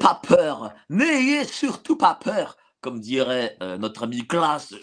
Pas 0.00 0.14
peur, 0.14 0.72
n'ayez 0.88 1.44
surtout 1.44 1.96
pas 1.96 2.14
peur, 2.14 2.56
comme 2.80 2.98
dirait 3.00 3.56
euh, 3.62 3.76
notre 3.78 4.04
ami 4.04 4.26
Klaus 4.26 4.74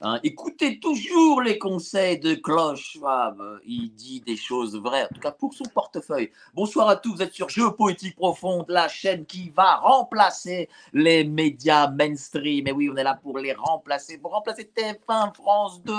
Hein. 0.00 0.20
Écoutez 0.22 0.80
toujours 0.80 1.42
les 1.42 1.58
conseils 1.58 2.18
de 2.18 2.34
Klaus 2.34 2.80
Schwab. 2.80 3.40
Il 3.66 3.92
dit 3.94 4.20
des 4.20 4.36
choses 4.36 4.76
vraies, 4.76 5.04
en 5.04 5.14
tout 5.14 5.20
cas 5.20 5.32
pour 5.32 5.54
son 5.54 5.64
portefeuille. 5.64 6.30
Bonsoir 6.54 6.88
à 6.88 6.96
tous, 6.96 7.14
vous 7.14 7.22
êtes 7.22 7.32
sur 7.32 7.48
Géopolitique 7.48 8.16
Profonde, 8.16 8.66
la 8.68 8.88
chaîne 8.88 9.26
qui 9.26 9.50
va 9.50 9.76
remplacer 9.76 10.68
les 10.92 11.24
médias 11.24 11.88
mainstream. 11.90 12.66
Et 12.66 12.72
oui, 12.72 12.90
on 12.92 12.96
est 12.96 13.04
là 13.04 13.18
pour 13.20 13.38
les 13.38 13.52
remplacer, 13.52 14.18
pour 14.18 14.32
remplacer 14.32 14.70
TF1, 14.76 15.34
France 15.34 15.82
2. 15.82 15.94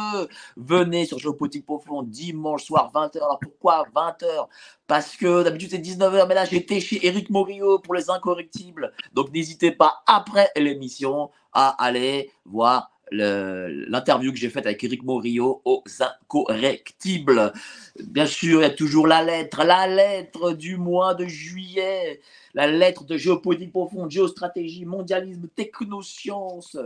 Venez 0.58 1.06
sur 1.06 1.20
Géopolitique 1.20 1.66
Profonde 1.66 2.10
dimanche 2.10 2.64
soir 2.64 2.92
20h. 2.94 3.18
Alors 3.18 3.40
pourquoi 3.40 3.86
20h 3.96 4.48
parce 4.92 5.16
que 5.16 5.44
d'habitude 5.44 5.70
c'est 5.72 5.78
19h, 5.78 6.28
mais 6.28 6.36
là 6.36 6.44
j'étais 6.44 6.82
chez 6.82 7.08
Eric 7.08 7.30
Morillo 7.30 7.80
pour 7.80 7.94
les 7.94 8.10
incorrectibles. 8.10 8.92
Donc 9.14 9.32
n'hésitez 9.32 9.72
pas 9.72 10.04
après 10.06 10.52
l'émission 10.58 11.32
à 11.54 11.70
aller 11.84 12.32
voir 12.46 12.92
l'interview 13.12 14.32
que 14.32 14.38
j'ai 14.38 14.50
faite 14.50 14.66
avec 14.66 14.84
Eric 14.84 15.04
Morillo 15.04 15.62
aux 15.66 15.84
incorrectibles. 16.00 17.52
Bien 18.00 18.26
sûr, 18.26 18.62
il 18.62 18.64
y 18.64 18.66
a 18.66 18.70
toujours 18.70 19.06
la 19.08 19.22
lettre, 19.22 19.64
la 19.64 19.88
lettre 19.88 20.54
du 20.54 20.78
mois 20.78 21.14
de 21.14 21.26
juillet, 21.26 22.22
la 22.54 22.68
lettre 22.68 23.04
de 23.04 23.18
géopolitique 23.18 23.72
profonde, 23.72 24.10
géostratégie, 24.10 24.86
mondialisme, 24.86 25.48
technosciences, 25.56 26.78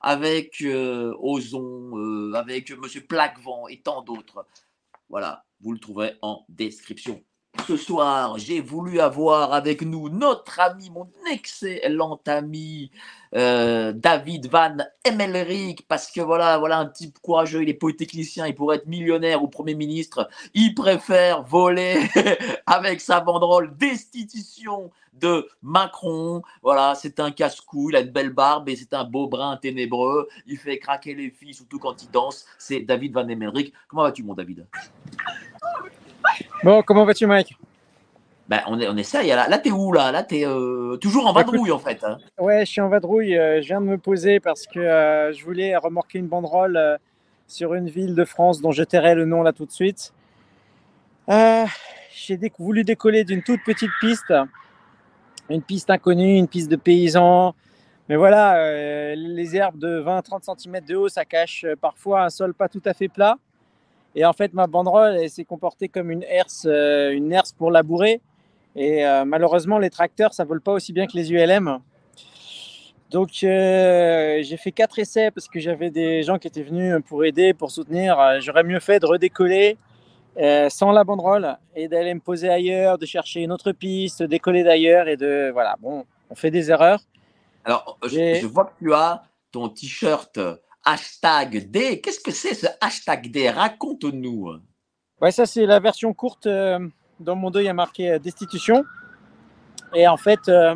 avec 0.00 0.62
euh, 0.62 1.14
Ozon, 1.18 1.98
euh, 1.98 2.32
avec 2.34 2.70
Monsieur 2.78 3.02
Plaquevent 3.02 3.68
et 3.68 3.80
tant 3.80 4.02
d'autres. 4.02 4.46
Voilà, 5.10 5.44
vous 5.60 5.72
le 5.72 5.78
trouverez 5.78 6.14
en 6.22 6.44
description. 6.48 7.22
Ce 7.66 7.76
soir, 7.78 8.36
j'ai 8.36 8.60
voulu 8.60 9.00
avoir 9.00 9.54
avec 9.54 9.80
nous 9.80 10.10
notre 10.10 10.60
ami, 10.60 10.90
mon 10.90 11.08
excellent 11.32 12.20
ami, 12.26 12.90
euh, 13.34 13.92
David 13.94 14.50
Van 14.50 14.76
Emmelrich, 15.08 15.86
parce 15.88 16.10
que 16.10 16.20
voilà, 16.20 16.58
voilà 16.58 16.78
un 16.78 16.86
type 16.86 17.18
courageux, 17.20 17.62
il 17.62 17.70
est 17.70 17.74
polytechnicien, 17.74 18.46
il 18.46 18.54
pourrait 18.54 18.76
être 18.76 18.86
millionnaire 18.86 19.42
ou 19.42 19.48
Premier 19.48 19.74
ministre. 19.74 20.28
Il 20.52 20.74
préfère 20.74 21.42
voler 21.44 22.02
avec 22.66 23.00
sa 23.00 23.20
banderole 23.20 23.74
destitution 23.76 24.90
de 25.14 25.48
Macron. 25.62 26.42
Voilà, 26.62 26.94
c'est 26.94 27.18
un 27.18 27.30
casse-cou, 27.30 27.88
il 27.88 27.96
a 27.96 28.00
une 28.00 28.10
belle 28.10 28.32
barbe 28.32 28.68
et 28.68 28.76
c'est 28.76 28.92
un 28.92 29.04
beau 29.04 29.26
brun 29.26 29.56
ténébreux. 29.56 30.28
Il 30.46 30.58
fait 30.58 30.78
craquer 30.78 31.14
les 31.14 31.30
filles, 31.30 31.54
surtout 31.54 31.78
quand 31.78 32.02
il 32.02 32.10
danse. 32.10 32.44
C'est 32.58 32.80
David 32.80 33.14
Van 33.14 33.26
Emmelrich. 33.26 33.72
Comment 33.88 34.02
vas-tu, 34.02 34.22
mon 34.22 34.34
David? 34.34 34.66
Bon, 36.62 36.82
comment 36.82 37.04
vas-tu, 37.04 37.26
Mike? 37.26 37.56
Ben, 38.48 38.60
on, 38.66 38.78
est, 38.78 38.88
on 38.88 38.96
essaye. 38.96 39.28
Là, 39.28 39.48
là 39.48 39.58
t'es 39.58 39.70
où 39.70 39.92
là? 39.92 40.12
Là, 40.12 40.22
t'es 40.22 40.46
euh, 40.46 40.96
toujours 40.96 41.26
en 41.26 41.30
Écoute- 41.32 41.46
vadrouille 41.52 41.70
en 41.72 41.78
fait. 41.78 42.04
hein. 42.04 42.18
Ouais, 42.38 42.60
je 42.66 42.70
suis 42.70 42.80
en 42.80 42.88
vadrouille. 42.88 43.36
euh, 43.38 43.62
Je 43.62 43.66
viens 43.68 43.80
de 43.80 43.86
me 43.86 43.96
poser 43.98 44.38
parce 44.40 44.66
que 44.66 44.78
euh, 44.80 45.32
je 45.32 45.44
voulais 45.44 45.74
remorquer 45.76 46.18
une 46.18 46.26
banderole 46.28 46.76
euh, 46.76 46.96
sur 47.48 47.74
une 47.74 47.88
ville 47.88 48.14
de 48.14 48.24
France 48.24 48.60
dont 48.60 48.70
je 48.72 48.82
tairai 48.82 49.14
le 49.14 49.24
nom 49.24 49.42
là 49.42 49.52
tout 49.52 49.64
de 49.64 49.70
suite. 49.70 50.12
J'ai 51.28 52.36
déc- 52.36 52.52
voulu 52.58 52.84
décoller 52.84 53.24
d'une 53.24 53.42
toute 53.42 53.62
petite 53.64 53.90
piste, 54.00 54.32
une 55.48 55.62
piste 55.62 55.90
inconnue, 55.90 56.36
une 56.36 56.48
piste 56.48 56.70
de 56.70 56.76
paysans. 56.76 57.54
Mais 58.08 58.16
voilà, 58.16 59.14
les 59.14 59.56
herbes 59.56 59.78
de 59.78 60.00
20-30 60.02 60.58
cm 60.58 60.80
de 60.84 60.94
haut, 60.96 61.08
ça 61.08 61.24
cache 61.24 61.64
parfois 61.80 62.24
un 62.24 62.30
sol 62.30 62.52
pas 62.54 62.68
tout 62.68 62.82
à 62.84 62.92
fait 62.92 63.08
plat. 63.08 63.36
Et 64.14 64.24
en 64.24 64.32
fait, 64.32 64.52
ma 64.52 64.66
banderole, 64.66 65.16
elle 65.20 65.30
s'est 65.30 65.44
comportée 65.44 65.88
comme 65.88 66.10
une 66.10 66.22
herse, 66.24 66.66
euh, 66.66 67.10
une 67.10 67.32
herse 67.32 67.52
pour 67.52 67.70
labourer. 67.70 68.20
Et 68.76 69.04
euh, 69.06 69.24
malheureusement, 69.24 69.78
les 69.78 69.90
tracteurs, 69.90 70.34
ça 70.34 70.44
vole 70.44 70.60
pas 70.60 70.72
aussi 70.72 70.92
bien 70.92 71.06
que 71.06 71.16
les 71.16 71.32
ULM. 71.32 71.78
Donc, 73.10 73.30
euh, 73.42 74.40
j'ai 74.42 74.56
fait 74.56 74.72
quatre 74.72 74.98
essais 74.98 75.30
parce 75.30 75.46
que 75.46 75.60
j'avais 75.60 75.90
des 75.90 76.22
gens 76.22 76.38
qui 76.38 76.48
étaient 76.48 76.62
venus 76.62 76.96
pour 77.06 77.24
aider, 77.24 77.54
pour 77.54 77.70
soutenir. 77.70 78.18
J'aurais 78.40 78.64
mieux 78.64 78.80
fait 78.80 78.98
de 78.98 79.06
redécoller 79.06 79.76
euh, 80.36 80.68
sans 80.68 80.90
la 80.90 81.04
banderole 81.04 81.56
et 81.76 81.86
d'aller 81.86 82.12
me 82.12 82.18
poser 82.18 82.48
ailleurs, 82.48 82.98
de 82.98 83.06
chercher 83.06 83.42
une 83.42 83.52
autre 83.52 83.70
piste, 83.70 84.24
décoller 84.24 84.64
d'ailleurs 84.64 85.06
et 85.06 85.16
de 85.16 85.50
voilà. 85.52 85.76
Bon, 85.80 86.04
on 86.28 86.34
fait 86.34 86.50
des 86.50 86.72
erreurs. 86.72 87.00
Alors, 87.64 87.98
je, 88.04 88.44
vois 88.46 88.64
que 88.64 88.72
tu 88.80 88.92
as 88.92 89.22
ton 89.52 89.68
t-shirt 89.68 90.40
hashtag 90.84 91.70
D. 91.70 92.00
Qu'est-ce 92.00 92.20
que 92.20 92.30
c'est 92.32 92.54
ce 92.54 92.66
hashtag 92.80 93.30
D? 93.30 93.50
Raconte-nous. 93.50 94.60
Ouais, 95.20 95.30
ça 95.30 95.46
c'est 95.46 95.66
la 95.66 95.80
version 95.80 96.12
courte. 96.12 96.46
euh, 96.46 96.78
dans 97.20 97.36
mon 97.36 97.50
dos, 97.50 97.60
il 97.60 97.64
y 97.64 97.68
a 97.68 97.74
marqué 97.74 98.10
euh, 98.12 98.18
destitution. 98.18 98.84
Et 99.94 100.06
en 100.08 100.16
fait, 100.16 100.48
euh, 100.48 100.74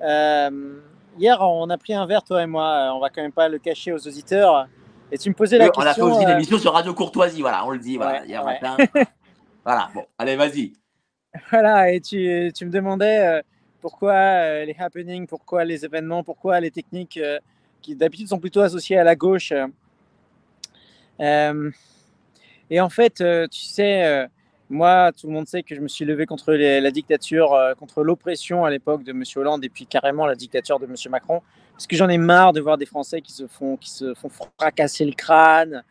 euh, 0.00 0.80
hier, 1.18 1.40
on 1.40 1.68
a 1.70 1.76
pris 1.78 1.92
un 1.94 2.06
verre, 2.06 2.22
toi 2.22 2.42
et 2.42 2.46
moi. 2.46 2.92
On 2.94 3.00
va 3.00 3.10
quand 3.10 3.22
même 3.22 3.32
pas 3.32 3.48
le 3.48 3.58
cacher 3.58 3.92
aux 3.92 4.06
auditeurs. 4.06 4.68
Et 5.12 5.18
tu 5.18 5.28
me 5.28 5.34
posais 5.34 5.58
la 5.58 5.64
Oui, 5.64 5.70
on 5.76 5.80
a 5.80 5.84
fait 5.86 5.88
question. 6.00 6.06
aussi 6.06 6.22
une 6.22 6.28
euh, 6.28 6.34
émission 6.34 6.58
sur 6.58 6.72
Radio 6.72 6.94
Courtoisie. 6.94 7.40
Voilà, 7.40 7.66
on 7.66 7.70
le 7.70 7.78
dit 7.78 7.96
voilà, 7.96 8.20
Ouais, 8.20 8.28
hier 8.28 8.44
ouais. 8.44 8.58
matin. 8.60 8.76
voilà, 9.64 9.90
bon, 9.94 10.06
allez, 10.18 10.36
vas-y. 10.36 10.72
Voilà, 11.50 11.92
et 11.92 12.00
tu, 12.00 12.52
tu 12.54 12.64
me 12.66 12.70
demandais 12.70 13.42
pourquoi 13.80 14.64
les 14.64 14.74
happenings, 14.78 15.26
pourquoi 15.26 15.64
les 15.64 15.84
événements, 15.84 16.22
pourquoi 16.24 16.58
les 16.60 16.70
techniques 16.70 17.20
qui 17.80 17.94
d'habitude 17.94 18.28
sont 18.28 18.38
plutôt 18.38 18.60
associées 18.60 18.98
à 18.98 19.04
la 19.04 19.16
gauche. 19.16 19.52
euh. 19.52 19.66
Euh, 21.20 21.70
et 22.70 22.80
en 22.80 22.88
fait, 22.88 23.20
euh, 23.20 23.46
tu 23.48 23.60
sais, 23.60 24.28
moi, 24.68 25.10
tout 25.12 25.26
le 25.26 25.32
monde 25.32 25.48
sait 25.48 25.62
que 25.62 25.74
je 25.74 25.80
me 25.80 25.88
suis 25.88 26.04
levé 26.04 26.24
contre 26.26 26.52
la 26.52 26.90
dictature, 26.90 27.58
contre 27.78 28.04
l'oppression 28.04 28.64
à 28.64 28.70
l'époque 28.70 29.02
de 29.02 29.10
M. 29.10 29.24
Hollande 29.36 29.64
et 29.64 29.68
puis 29.68 29.86
carrément 29.86 30.26
la 30.26 30.36
dictature 30.36 30.78
de 30.78 30.86
M. 30.86 30.94
Macron, 31.10 31.42
parce 31.72 31.86
que 31.86 31.96
j'en 31.96 32.08
ai 32.08 32.18
marre 32.18 32.52
de 32.52 32.60
voir 32.60 32.78
des 32.78 32.86
Français 32.86 33.20
qui 33.20 33.32
se 33.32 33.48
font, 33.48 33.76
qui 33.76 33.90
se 33.90 34.14
font 34.14 34.30
fracasser 34.58 35.04
le 35.04 35.12
crâne, 35.12 35.82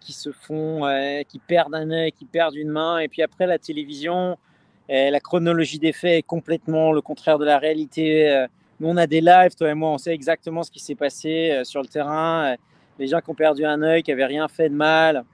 qui 0.00 0.14
se 0.14 0.32
font, 0.32 0.82
qui 1.28 1.38
perdent 1.38 1.74
un 1.74 1.90
œil, 1.90 2.12
qui 2.12 2.24
perdent 2.24 2.56
une 2.56 2.70
main, 2.70 2.98
et 2.98 3.08
puis 3.08 3.22
après 3.22 3.46
la 3.46 3.58
télévision. 3.58 4.38
La 4.88 5.20
chronologie 5.20 5.78
des 5.78 5.92
faits 5.92 6.18
est 6.18 6.22
complètement 6.22 6.92
le 6.92 7.02
contraire 7.02 7.38
de 7.38 7.44
la 7.44 7.58
réalité. 7.58 8.46
Nous, 8.82 8.88
on 8.88 8.96
a 8.96 9.06
des 9.06 9.20
lives, 9.20 9.54
toi 9.56 9.70
et 9.70 9.74
moi, 9.74 9.90
on 9.90 9.98
sait 9.98 10.12
exactement 10.12 10.64
ce 10.64 10.70
qui 10.72 10.80
s'est 10.80 10.96
passé 10.96 11.52
euh, 11.52 11.62
sur 11.64 11.80
le 11.82 11.86
terrain. 11.86 12.52
Euh, 12.52 12.56
Les 12.98 13.06
gens 13.06 13.20
qui 13.20 13.30
ont 13.30 13.34
perdu 13.34 13.64
un 13.64 13.80
œil, 13.80 14.02
qui 14.02 14.10
n'avaient 14.10 14.26
rien 14.26 14.48
fait 14.48 14.68
de 14.68 14.74
mal. 14.74 15.24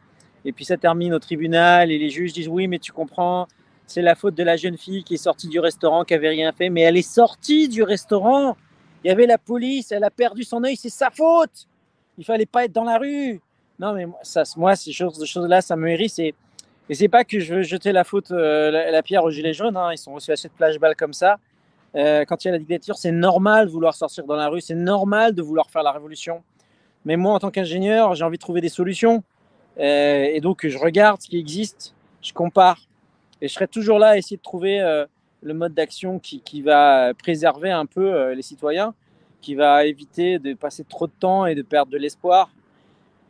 Et 0.45 0.53
puis 0.53 0.67
ça 0.67 0.77
termine 0.77 1.15
au 1.15 1.19
tribunal 1.19 1.91
et 1.91 1.99
les 1.99 2.11
juges 2.11 2.35
disent 2.35 2.49
oui, 2.49 2.69
mais 2.69 2.79
tu 2.79 2.93
comprends, 2.93 3.49
c'est 3.87 4.03
la 4.03 4.15
faute 4.15 4.35
de 4.35 4.43
la 4.43 4.57
jeune 4.57 4.77
fille 4.77 5.03
qui 5.03 5.15
est 5.15 5.25
sortie 5.31 5.49
du 5.49 5.61
restaurant, 5.61 6.05
qui 6.05 6.13
avait 6.13 6.29
rien 6.29 6.53
fait. 6.53 6.69
Mais 6.69 6.83
elle 6.83 6.99
est 6.99 7.11
sortie 7.11 7.69
du 7.69 7.83
restaurant. 7.83 8.55
Il 9.03 9.09
y 9.09 9.11
avait 9.11 9.27
la 9.27 9.39
police, 9.39 9.93
elle 9.93 10.05
a 10.05 10.11
perdu 10.11 10.45
son 10.45 10.63
œil, 10.63 10.77
c'est 10.77 10.91
sa 10.91 11.11
faute. 11.11 11.67
Il 12.19 12.27
fallait 12.27 12.45
pas 12.45 12.67
être 12.67 12.73
dans 12.73 12.85
la 12.85 12.99
rue. 12.99 13.41
Non, 13.79 13.95
mais 13.95 14.05
moi, 14.57 14.77
ces 14.77 14.93
choses- 14.93 15.19
ces 15.19 15.27
choses-là, 15.27 15.63
ça 15.63 15.75
me 15.75 15.89
hérisse. 15.89 16.19
Et 16.19 16.35
et 16.91 16.95
c'est 16.95 17.09
pas 17.09 17.23
que 17.25 17.39
je 17.39 17.55
veux 17.57 17.63
jeter 17.63 17.93
la 17.93 18.03
faute, 18.03 18.31
euh, 18.31 18.71
la, 18.71 19.03
pierre 19.03 19.23
aux 19.23 19.31
gilets 19.31 19.53
jaunes. 19.53 19.77
hein, 19.77 19.91
Ils 19.93 19.99
sont 19.99 20.13
aussi 20.13 20.33
assez 20.33 20.49
de 20.49 20.55
flashballs 20.55 20.97
comme 20.97 21.13
ça. 21.13 21.39
Euh, 21.97 22.25
quand 22.25 22.45
il 22.45 22.49
y 22.49 22.51
a 22.51 22.53
la 22.53 22.59
dictature, 22.59 22.97
c'est 22.97 23.13
normal 23.13 23.67
de 23.67 23.73
vouloir 23.73 23.95
sortir 23.95 24.25
dans 24.25 24.37
la 24.37 24.49
rue. 24.49 24.61
C'est 24.61 24.75
normal 24.75 25.35
de 25.35 25.43
vouloir 25.43 25.71
faire 25.71 25.83
la 25.83 25.93
révolution. 25.93 26.43
Mais 27.05 27.17
moi, 27.17 27.35
en 27.35 27.39
tant 27.39 27.51
qu'ingénieur, 27.51 28.15
j'ai 28.15 28.25
envie 28.25 28.37
de 28.37 28.43
trouver 28.43 28.61
des 28.61 28.69
solutions. 28.69 29.23
Euh, 29.79 30.25
et 30.33 30.41
donc, 30.41 30.67
je 30.67 30.77
regarde 30.79 31.21
ce 31.23 31.29
qui 31.29 31.39
existe, 31.39 31.95
je 32.23 32.33
compare. 32.33 32.79
Et 33.41 33.49
je 33.49 33.55
serai 33.55 33.69
toujours 33.69 33.99
là 33.99 34.09
à 34.09 34.17
essayer 34.17 34.37
de 34.37 34.43
trouver 34.43 34.81
euh, 34.81 35.07
le 35.43 35.55
mode 35.55 35.73
d'action 35.73 36.19
qui, 36.19 36.63
va 36.63 37.15
préserver 37.15 37.71
un 37.71 37.87
peu 37.87 38.33
les 38.33 38.43
citoyens, 38.43 38.95
qui 39.41 39.55
va 39.55 39.85
éviter 39.85 40.41
de 40.41 40.55
passer 40.55 40.85
trop 40.85 41.07
de 41.07 41.13
temps 41.19 41.47
et 41.47 41.55
de 41.55 41.63
perdre 41.63 41.93
de 41.93 41.99
l'espoir. 41.99 42.51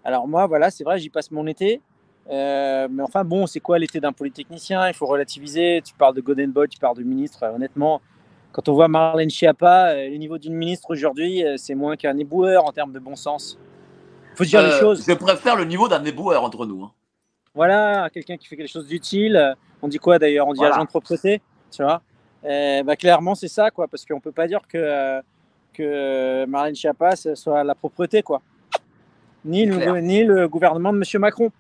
Alors 0.05 0.27
moi, 0.27 0.47
voilà, 0.47 0.71
c'est 0.71 0.85
vrai, 0.85 0.99
j'y 0.99 1.11
passe 1.11 1.31
mon 1.31 1.47
été. 1.47 1.83
Mais 2.31 3.03
enfin, 3.03 3.25
bon, 3.25 3.47
c'est 3.47 3.61
quoi 3.61 3.79
l'été 3.79 4.01
d'un 4.01 4.13
polytechnicien? 4.13 4.89
Il 4.89 4.95
faut 4.95 5.07
relativiser. 5.07 5.83
Tu 5.85 5.93
parles 5.93 6.15
de 6.15 6.23
Golden 6.23 6.51
Boy, 6.51 6.69
tu 6.69 6.79
parles 6.79 6.97
de 6.97 7.03
ministre. 7.03 7.45
honnêtement, 7.45 8.01
quand 8.53 8.69
on 8.69 8.73
voit 8.73 8.89
Marlène 8.89 9.31
Schiappa, 9.31 9.95
le 9.95 10.17
niveau 10.17 10.39
d'une 10.39 10.55
ministre 10.55 10.91
aujourd'hui, 10.91 11.45
c'est 11.57 11.75
moins 11.75 11.97
qu'un 11.97 12.17
éboueur 12.19 12.67
en 12.67 12.73
termes 12.73 12.93
de 12.93 12.99
bon 12.99 13.17
sens. 13.17 13.59
faut 14.35 14.45
dire 14.45 14.63
les 14.63 14.79
choses. 14.79 15.05
Je 15.07 15.13
préfère 15.15 15.57
le 15.57 15.65
niveau 15.65 15.89
d'un 15.89 16.05
éboueur 16.05 16.43
entre 16.43 16.67
nous. 16.67 16.85
Hein. 16.85 16.93
Voilà, 17.55 18.09
quelqu'un 18.13 18.37
qui 18.37 18.47
fait 18.47 18.57
quelque 18.57 18.71
chose 18.71 18.87
d'utile. 18.87 19.57
On 19.83 19.89
dit 19.89 19.99
quoi 19.99 20.19
d'ailleurs? 20.19 20.47
On 20.49 20.53
dit 20.53 20.65
agent 20.65 20.83
de 20.85 20.89
propreté, 20.89 21.41
tu 21.71 21.83
vois? 21.83 22.03
Bah, 22.43 22.97
Clairement, 22.97 23.35
c'est 23.35 23.49
ça, 23.49 23.71
quoi, 23.71 23.89
parce 23.89 24.05
qu'on 24.05 24.17
ne 24.17 24.21
peut 24.21 24.33
pas 24.33 24.47
dire 24.47 24.61
que, 24.69 25.21
que 25.73 26.45
Marlène 26.47 26.75
Schiappa 26.75 27.17
soit 27.17 27.65
la 27.65 27.75
propreté, 27.75 28.23
quoi. 28.23 28.43
Ni 29.45 29.67
le, 29.67 30.01
ni 30.01 30.25
le 30.25 30.49
gouvernement 30.49 30.93
de 30.93 30.99
M. 30.99 31.21
Macron. 31.21 31.51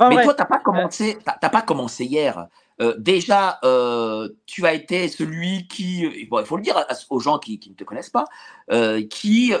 Mais 0.00 0.24
toi, 0.24 0.34
tu 0.34 0.40
n'as 0.40 0.46
pas, 0.46 0.58
commencé, 0.58 1.18
pas 1.24 1.62
commencé 1.62 2.04
hier. 2.04 2.48
Euh, 2.80 2.94
déjà, 2.98 3.60
euh, 3.64 4.28
tu 4.46 4.66
as 4.66 4.74
été 4.74 5.08
celui 5.08 5.68
qui, 5.68 6.00
il 6.02 6.28
faut 6.44 6.56
le 6.56 6.62
dire 6.62 6.84
aux 7.10 7.20
gens 7.20 7.38
qui, 7.38 7.60
ne 7.68 7.74
te 7.74 7.84
connaissent 7.84 8.10
pas, 8.10 8.24
euh, 8.72 9.02
qui 9.06 9.52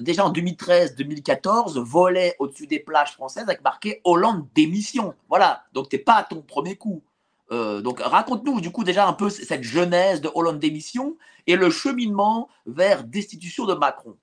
déjà 0.00 0.24
en 0.24 0.32
2013-2014 0.32 1.78
volait 1.78 2.34
au-dessus 2.38 2.66
des 2.66 2.78
plages 2.78 3.12
françaises 3.12 3.44
avec 3.44 3.62
marqué 3.62 4.00
Hollande 4.04 4.46
démission. 4.54 5.14
Voilà, 5.28 5.64
donc 5.74 5.88
tu 5.88 5.96
n'es 5.96 6.02
pas 6.02 6.14
à 6.14 6.22
ton 6.22 6.40
premier 6.40 6.76
coup. 6.76 7.02
donc 7.50 8.00
raconte-nous 8.00 8.62
du 8.62 8.70
coup 8.70 8.82
déjà 8.82 9.06
un 9.06 9.12
peu 9.12 9.28
cette 9.28 9.62
genèse 9.62 10.22
de 10.22 10.30
Hollande 10.34 10.58
démission 10.58 11.16
et 11.46 11.56
le 11.56 11.68
cheminement 11.70 12.48
vers 12.64 13.04
destitution 13.04 13.66
de 13.66 13.74
Macron. 13.74 14.16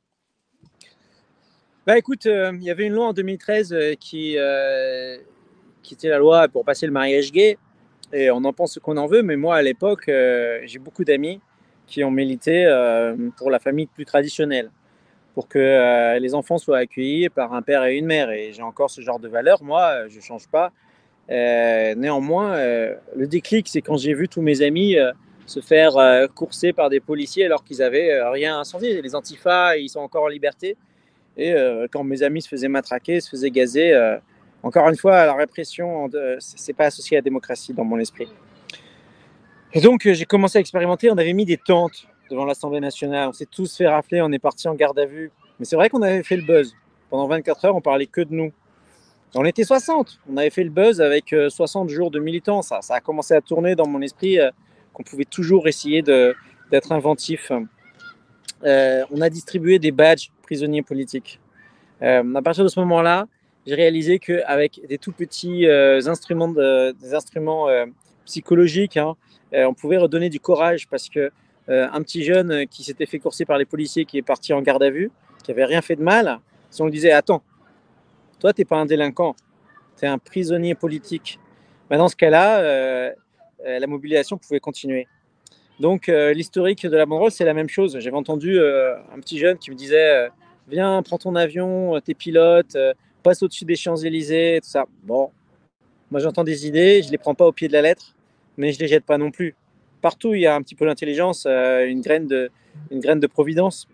Bah 1.86 1.98
écoute, 1.98 2.25
il 2.25 2.63
y 2.63 2.72
avait 2.72 2.86
une 2.86 2.94
loi 2.94 3.07
en 3.07 3.13
2013 3.13 3.75
qui 4.00 4.36
qui 5.84 5.94
était 5.94 6.10
la 6.10 6.18
loi 6.18 6.48
pour 6.48 6.66
passer 6.66 6.88
le 6.88 6.92
mariage 6.92 7.31
gay. 7.31 7.57
Et 8.12 8.32
on 8.32 8.44
en 8.44 8.54
pense 8.54 8.74
ce 8.74 8.80
qu'on 8.80 8.98
en 8.98 9.06
veut, 9.06 9.22
mais 9.22 9.36
moi 9.36 9.56
à 9.56 9.62
l'époque, 9.62 10.10
euh, 10.10 10.62
j'ai 10.66 10.80
beaucoup 10.80 11.04
d'amis 11.04 11.40
qui 11.86 12.04
ont 12.04 12.12
milité 12.12 12.66
euh, 12.66 13.16
pour 13.38 13.52
la 13.52 13.60
famille 13.60 13.86
plus 13.86 14.06
traditionnelle, 14.06 14.72
pour 15.36 15.48
que 15.48 15.60
euh, 15.60 16.18
les 16.20 16.34
enfants 16.34 16.58
soient 16.58 16.80
accueillis 16.80 17.30
par 17.30 17.54
un 17.54 17.62
père 17.62 17.84
et 17.84 17.98
une 17.98 18.06
mère. 18.06 18.32
Et 18.32 18.52
j'ai 18.52 18.64
encore 18.64 18.90
ce 18.90 19.02
genre 19.02 19.20
de 19.20 19.28
valeur, 19.28 19.64
moi, 19.64 20.08
je 20.08 20.18
ne 20.18 20.22
change 20.22 20.48
pas. 20.48 20.72
néanmoins, 21.30 22.58
le 23.16 23.28
déclic, 23.28 23.68
c'est 23.68 23.82
quand 23.82 23.98
j'ai 23.98 24.14
vu 24.16 24.28
tous 24.28 24.42
mes 24.42 24.64
amis 24.64 24.98
se 25.46 25.60
faire 25.60 25.94
courser 26.34 26.74
par 26.74 26.90
des 26.90 27.00
policiers 27.00 27.46
alors 27.46 27.64
qu'ils 27.64 27.84
avaient 27.84 28.20
rien 28.30 28.60
incendié. 28.60 29.02
Les 29.02 29.16
antifas, 29.16 29.78
ils 29.78 29.90
sont 29.90 30.00
encore 30.00 30.24
en 30.24 30.28
liberté. 30.28 30.78
Et 31.38 31.54
quand 31.92 32.04
mes 32.04 32.24
amis 32.24 32.42
se 32.42 32.50
faisaient 32.50 32.68
matraquer, 32.68 33.22
se 33.22 33.30
faisaient 33.30 33.52
gazer, 33.52 34.20
encore 34.64 34.90
une 34.90 34.98
fois, 34.98 35.26
la 35.26 35.36
répression, 35.36 36.10
c'est 36.40 36.74
pas 36.74 36.86
associé 36.86 37.18
à 37.18 37.20
la 37.20 37.22
démocratie 37.24 37.74
dans 37.74 37.86
mon 37.86 37.98
esprit. 38.00 38.28
Et 39.74 39.82
donc, 39.82 40.02
j'ai 40.04 40.26
commencé 40.26 40.58
à 40.58 40.62
expérimenter. 40.62 41.12
On 41.12 41.18
avait 41.18 41.34
mis 41.34 41.46
des 41.46 41.58
tentes 41.58 42.08
devant 42.30 42.46
l'Assemblée 42.46 42.80
nationale. 42.80 43.30
On 43.30 43.34
s'est 43.34 43.46
tous 43.46 43.78
fait 43.78 43.88
rafler. 43.88 44.22
On 44.22 44.32
est 44.32 44.40
parti 44.40 44.68
en 44.68 44.76
garde 44.76 44.98
à 44.98 45.06
vue. 45.06 45.32
Mais 45.60 45.66
c'est 45.66 45.76
vrai 45.76 45.90
qu'on 45.90 46.02
avait 46.02 46.24
fait 46.24 46.38
le 46.38 46.44
buzz. 46.44 46.74
Pendant 47.10 47.28
24 47.28 47.66
heures, 47.66 47.76
on 47.76 47.82
parlait 47.82 48.08
que 48.08 48.22
de 48.22 48.34
nous. 48.34 48.52
On 49.36 49.46
était 49.46 49.64
60. 49.64 50.20
On 50.32 50.38
avait 50.38 50.50
fait 50.50 50.64
le 50.64 50.72
buzz 50.72 51.02
avec 51.02 51.36
60 51.50 51.90
euh, 51.90 51.94
jours 51.94 52.10
de 52.10 52.20
militants. 52.20 52.62
Ça, 52.62 52.82
ça 52.82 52.96
a 52.96 53.00
commencé 53.00 53.36
à 53.36 53.42
tourner 53.42 53.76
dans 53.76 53.88
mon 53.88 54.02
esprit 54.02 54.40
euh, 54.40 54.50
qu'on 54.94 55.04
pouvait 55.04 55.26
toujours 55.26 55.68
essayer 55.68 56.02
d'être 56.02 56.92
inventif. 56.92 57.52
Euh, 58.64 59.04
on 59.12 59.22
a 59.22 59.30
distribué 59.30 59.78
des 59.78 59.92
badges 59.92 60.32
prisonniers 60.42 60.82
politiques. 60.82 61.40
à 62.02 62.42
partir 62.44 62.64
de 62.64 62.70
ce 62.70 62.80
moment-là, 62.80 63.28
j'ai 63.69 63.75
réalisé 63.75 64.18
qu'avec 64.18 64.81
des 64.88 64.98
tout 64.98 65.12
petits 65.12 65.68
euh, 65.68 66.01
instruments, 66.07 66.48
des 66.48 67.13
instruments 67.13 67.69
euh, 67.69 67.86
psychologiques, 68.25 68.98
hein, 68.98 69.16
euh, 69.54 69.66
on 69.66 69.75
pouvait 69.75 69.98
redonner 69.98 70.30
du 70.30 70.39
courage 70.39 70.88
parce 70.88 71.07
que 71.07 71.31
un 71.71 72.01
petit 72.01 72.24
jeune 72.24 72.66
qui 72.66 72.83
s'était 72.83 73.06
fait 73.06 73.19
courser 73.19 73.45
par 73.45 73.60
les 73.60 73.66
policiers, 73.66 74.04
qui 74.04 74.18
est 74.18 74.24
parti 74.24 74.54
en 74.54 74.62
garde 74.63 74.81
à 74.81 74.89
vue, 74.89 75.12
qui 75.44 75.51
avait 75.51 75.66
rien 75.66 75.83
fait 75.83 75.95
de 75.95 76.01
mal, 76.01 76.39
si 76.71 76.81
on 76.81 76.86
lui 76.86 76.92
disait 76.92 77.12
attends, 77.12 77.44
toi 78.39 78.54
t'es 78.54 78.66
pas 78.66 78.77
un 78.77 78.88
délinquant, 78.88 79.36
tu 79.95 80.06
es 80.06 80.07
un 80.07 80.18
prisonnier 80.18 80.74
politique. 80.74 81.39
Ben, 81.88 82.00
dans 82.00 82.07
ce 82.07 82.16
cas-là, 82.16 83.13
la 83.63 83.86
mobilisation 83.86 84.39
pouvait 84.39 84.60
continuer. 84.60 85.07
Donc 85.80 86.07
l'historique 86.07 86.88
de 86.88 86.98
la 86.98 87.06
banderole, 87.06 87.30
c'est 87.30 87.45
la 87.45 87.54
même 87.54 87.69
chose. 87.69 88.00
J'avais 88.00 88.18
entendu 88.18 88.60
un 88.60 89.19
petit 89.19 89.38
jeune 89.38 89.60
qui 89.60 89.69
me 89.69 89.75
disait 89.75 90.27
viens, 90.68 91.04
prends 91.04 91.19
ton 91.19 91.36
avion, 91.36 92.01
t'es 92.04 92.16
pilote 92.16 92.75
passe 93.24 93.44
au-dessus 93.44 93.66
des 93.66 93.75
Champs-Élysées, 93.75 94.60
tout 94.63 94.69
ça. 94.69 94.86
Bon, 95.04 95.31
moi 96.12 96.19
j'entends 96.19 96.44
des 96.44 96.68
idées, 96.68 97.04
je 97.04 97.12
les 97.12 97.18
prends 97.18 97.36
pas 97.36 97.45
au 97.45 97.51
pied 97.51 97.68
de 97.68 97.74
la 97.74 97.81
lettre, 97.81 98.16
mais 98.57 98.71
je 98.71 98.80
les 98.80 98.88
jette 98.88 99.06
pas 99.06 99.18
non 99.18 99.31
plus. 99.31 99.56
Partout, 100.01 100.33
il 100.33 100.42
y 100.42 100.48
a 100.48 100.56
un 100.56 100.62
petit 100.62 100.75
peu 100.75 100.86
d'intelligence, 100.86 101.45
euh, 101.45 101.86
une, 101.86 102.01
graine 102.01 102.27
de, 102.27 102.50
une 102.92 103.00
graine 103.00 103.19
de 103.19 103.27
providence. 103.27 103.88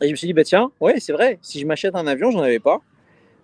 Et 0.00 0.06
je 0.06 0.10
me 0.10 0.16
suis 0.16 0.26
dit, 0.26 0.32
bah 0.32 0.44
tiens, 0.44 0.70
ouais, 0.80 1.00
c'est 1.00 1.12
vrai, 1.12 1.38
si 1.42 1.60
je 1.60 1.66
m'achète 1.66 1.94
un 1.94 2.06
avion, 2.06 2.30
j'en 2.30 2.40
avais 2.40 2.58
pas. 2.58 2.80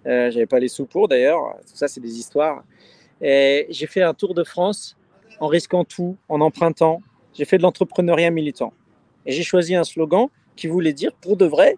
Euh, 0.06 0.30
J'avais 0.30 0.46
pas 0.46 0.58
les 0.58 0.68
sous 0.68 0.86
pour 0.86 1.08
d'ailleurs, 1.08 1.56
tout 1.60 1.76
ça, 1.76 1.88
c'est 1.88 2.00
des 2.00 2.18
histoires. 2.18 2.64
Et 3.20 3.66
j'ai 3.70 3.86
fait 3.86 4.02
un 4.02 4.14
tour 4.14 4.34
de 4.34 4.42
France 4.42 4.96
en 5.38 5.46
risquant 5.46 5.84
tout, 5.84 6.16
en 6.28 6.40
empruntant. 6.40 7.00
J'ai 7.34 7.44
fait 7.44 7.56
de 7.56 7.62
l'entrepreneuriat 7.62 8.30
militant. 8.30 8.72
Et 9.24 9.32
j'ai 9.32 9.44
choisi 9.44 9.74
un 9.74 9.84
slogan 9.84 10.26
qui 10.56 10.66
voulait 10.66 10.92
dire, 10.92 11.12
pour 11.20 11.36
de 11.36 11.46
vrai, 11.46 11.76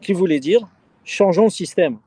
qui 0.00 0.12
voulait 0.12 0.40
dire, 0.40 0.66
changeons 1.04 1.44
le 1.44 1.50
système. 1.50 1.98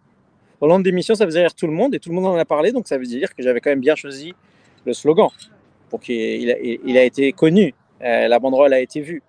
Hollande 0.60 0.82
d'émission, 0.84 1.14
ça 1.14 1.26
faisait 1.26 1.42
rire 1.42 1.54
tout 1.54 1.68
le 1.68 1.74
monde 1.74 1.94
et 1.94 2.00
tout 2.00 2.10
le 2.10 2.16
monde 2.16 2.26
en 2.26 2.36
a 2.36 2.46
parlé, 2.46 2.72
donc 2.72 2.88
ça 2.88 2.98
veut 2.98 3.06
dire 3.06 3.36
que 3.36 3.44
j'avais 3.44 3.62
quand 3.62 3.70
même 3.70 3.80
bien 3.80 3.96
choisi 3.96 4.34
le 4.86 4.94
slogan 4.94 5.30
pour 5.90 6.00
qu'il 6.00 6.18
il 6.84 6.98
a 6.98 7.04
été 7.04 7.32
connu, 7.32 7.76
euh, 8.02 8.28
la 8.28 8.40
banderole 8.40 8.74
a 8.74 8.80
été 8.80 9.02
vue. 9.02 9.22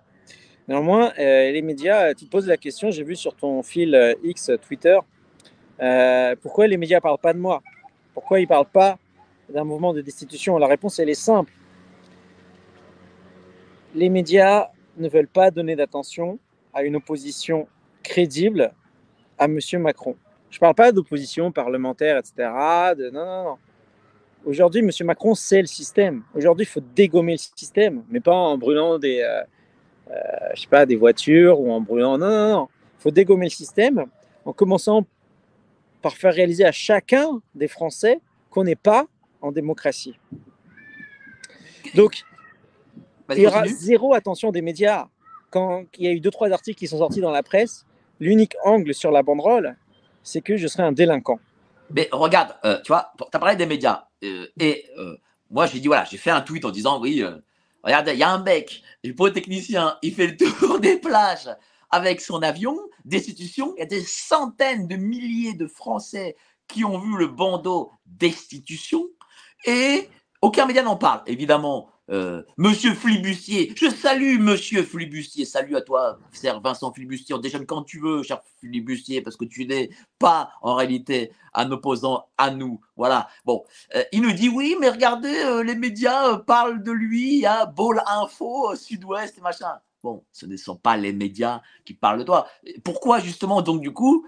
Néanmoins, 0.67 1.11
euh, 1.19 1.51
les 1.51 1.61
médias, 1.61 2.13
tu 2.15 2.25
te 2.25 2.31
poses 2.31 2.47
la 2.47 2.57
question, 2.57 2.89
j'ai 2.89 3.03
vu 3.03 3.15
sur 3.15 3.35
ton 3.35 3.61
fil 3.61 3.93
euh, 3.93 4.13
X 4.23 4.51
Twitter, 4.67 4.97
pourquoi 6.41 6.67
les 6.67 6.77
médias 6.77 6.97
ne 6.97 7.01
parlent 7.01 7.19
pas 7.19 7.33
de 7.33 7.39
moi? 7.39 7.61
Pourquoi 8.13 8.39
ils 8.39 8.43
ne 8.43 8.47
parlent 8.47 8.65
pas 8.65 8.97
d'un 9.53 9.63
mouvement 9.63 9.93
de 9.93 10.01
destitution? 10.01 10.57
La 10.57 10.67
réponse, 10.67 10.99
elle 10.99 11.09
est 11.09 11.13
simple. 11.13 11.53
Les 13.95 14.09
médias 14.09 14.71
ne 14.97 15.07
veulent 15.07 15.27
pas 15.27 15.51
donner 15.51 15.75
d'attention 15.75 16.37
à 16.73 16.83
une 16.83 16.97
opposition 16.97 17.67
crédible 18.03 18.73
à 19.37 19.45
M. 19.45 19.59
Macron. 19.79 20.15
Je 20.49 20.57
ne 20.57 20.59
parle 20.59 20.75
pas 20.75 20.91
d'opposition 20.91 21.51
parlementaire, 21.51 22.17
etc. 22.17 22.33
De... 22.97 23.09
Non, 23.09 23.25
non, 23.25 23.43
non. 23.43 23.57
Aujourd'hui, 24.45 24.81
M. 24.81 24.89
Macron, 25.05 25.35
c'est 25.35 25.61
le 25.61 25.67
système. 25.67 26.23
Aujourd'hui, 26.33 26.63
il 26.63 26.69
faut 26.69 26.81
dégommer 26.95 27.33
le 27.33 27.37
système, 27.37 28.03
mais 28.09 28.19
pas 28.19 28.33
en 28.33 28.57
brûlant 28.57 28.97
des, 28.97 29.19
euh, 29.19 29.41
euh, 30.11 30.15
je 30.55 30.61
sais 30.61 30.67
pas, 30.67 30.85
des 30.85 30.95
voitures 30.95 31.59
ou 31.59 31.71
en 31.71 31.81
brûlant. 31.81 32.17
Non, 32.17 32.29
non, 32.29 32.49
non. 32.49 32.69
Il 32.99 33.01
faut 33.03 33.11
dégommer 33.11 33.45
le 33.45 33.51
système 33.51 34.05
en 34.45 34.53
commençant 34.53 35.05
par 36.01 36.15
faire 36.15 36.33
réaliser 36.33 36.65
à 36.65 36.71
chacun 36.71 37.41
des 37.53 37.67
Français 37.67 38.21
qu'on 38.49 38.63
n'est 38.63 38.75
pas 38.75 39.07
en 39.41 39.51
démocratie. 39.51 40.17
Donc, 41.95 42.23
il 43.31 43.39
y 43.39 43.47
aura 43.47 43.67
zéro 43.67 44.13
attention 44.13 44.51
des 44.51 44.61
médias. 44.61 45.07
Quand 45.49 45.83
il 45.97 46.05
y 46.05 46.07
a 46.07 46.11
eu 46.11 46.19
deux, 46.19 46.31
trois 46.31 46.51
articles 46.51 46.77
qui 46.77 46.87
sont 46.87 46.99
sortis 46.99 47.21
dans 47.21 47.31
la 47.31 47.43
presse, 47.43 47.85
l'unique 48.19 48.55
angle 48.63 48.93
sur 48.93 49.11
la 49.11 49.23
banderole, 49.23 49.75
c'est 50.23 50.41
que 50.41 50.57
je 50.57 50.67
serais 50.67 50.83
un 50.83 50.91
délinquant. 50.91 51.39
Mais 51.91 52.07
regarde, 52.11 52.55
euh, 52.65 52.79
tu 52.81 52.89
vois, 52.89 53.11
tu 53.17 53.25
as 53.31 53.39
parlé 53.39 53.55
des 53.55 53.65
médias. 53.65 54.07
Euh, 54.23 54.47
et 54.59 54.85
euh, 54.97 55.17
moi, 55.49 55.65
j'ai 55.65 55.79
dit, 55.79 55.87
voilà, 55.87 56.05
j'ai 56.05 56.17
fait 56.17 56.29
un 56.29 56.41
tweet 56.41 56.65
en 56.65 56.71
disant, 56.71 57.01
oui, 57.01 57.23
regardez, 57.83 58.13
il 58.13 58.19
y 58.19 58.23
a 58.23 58.29
un 58.29 58.43
mec, 58.43 58.83
le 59.03 59.13
polytechnicien, 59.13 59.97
il 60.01 60.13
fait 60.13 60.27
le 60.27 60.37
tour 60.37 60.79
des 60.79 60.97
plages 60.97 61.49
avec 61.89 62.21
son 62.21 62.41
avion, 62.43 62.77
destitution. 63.05 63.73
Il 63.75 63.79
y 63.79 63.83
a 63.83 63.87
des 63.87 64.03
centaines 64.03 64.87
de 64.87 64.95
milliers 64.95 65.55
de 65.55 65.65
Français 65.67 66.35
qui 66.67 66.85
ont 66.85 66.99
vu 66.99 67.17
le 67.17 67.27
bandeau 67.27 67.91
destitution 68.05 69.07
et 69.65 70.07
aucun 70.41 70.65
média 70.65 70.83
n'en 70.83 70.95
parle. 70.95 71.23
Évidemment, 71.25 71.89
euh, 72.09 72.43
Monsieur 72.57 72.93
Flibustier, 72.93 73.73
je 73.75 73.87
salue 73.87 74.39
Monsieur 74.39 74.83
Flibustier, 74.83 75.45
salut 75.45 75.75
à 75.75 75.81
toi, 75.81 76.19
cher 76.31 76.59
Vincent 76.59 76.91
Flibustier, 76.91 77.35
on 77.35 77.37
déjeune 77.37 77.65
quand 77.65 77.83
tu 77.83 77.99
veux, 77.99 78.23
cher 78.23 78.41
Flibustier, 78.59 79.21
parce 79.21 79.35
que 79.35 79.45
tu 79.45 79.65
n'es 79.65 79.89
pas 80.17 80.51
en 80.61 80.75
réalité 80.75 81.31
un 81.53 81.71
opposant 81.71 82.25
à 82.37 82.51
nous. 82.51 82.81
Voilà. 82.95 83.29
Bon, 83.45 83.63
euh, 83.95 84.03
il 84.11 84.21
nous 84.21 84.31
dit 84.31 84.49
oui, 84.49 84.75
mais 84.79 84.89
regardez, 84.89 85.35
euh, 85.35 85.63
les 85.63 85.75
médias 85.75 86.37
parlent 86.37 86.83
de 86.83 86.91
lui, 86.91 87.39
y 87.39 87.45
a 87.45 87.65
Ball 87.65 88.01
Info, 88.07 88.75
Sud-Ouest 88.75 89.41
machin. 89.41 89.79
Bon, 90.01 90.23
ce 90.31 90.45
ne 90.45 90.57
sont 90.57 90.77
pas 90.77 90.97
les 90.97 91.13
médias 91.13 91.61
qui 91.85 91.93
parlent 91.93 92.19
de 92.19 92.23
toi. 92.23 92.47
Pourquoi 92.83 93.19
justement, 93.19 93.61
donc 93.61 93.81
du 93.81 93.91
coup, 93.91 94.25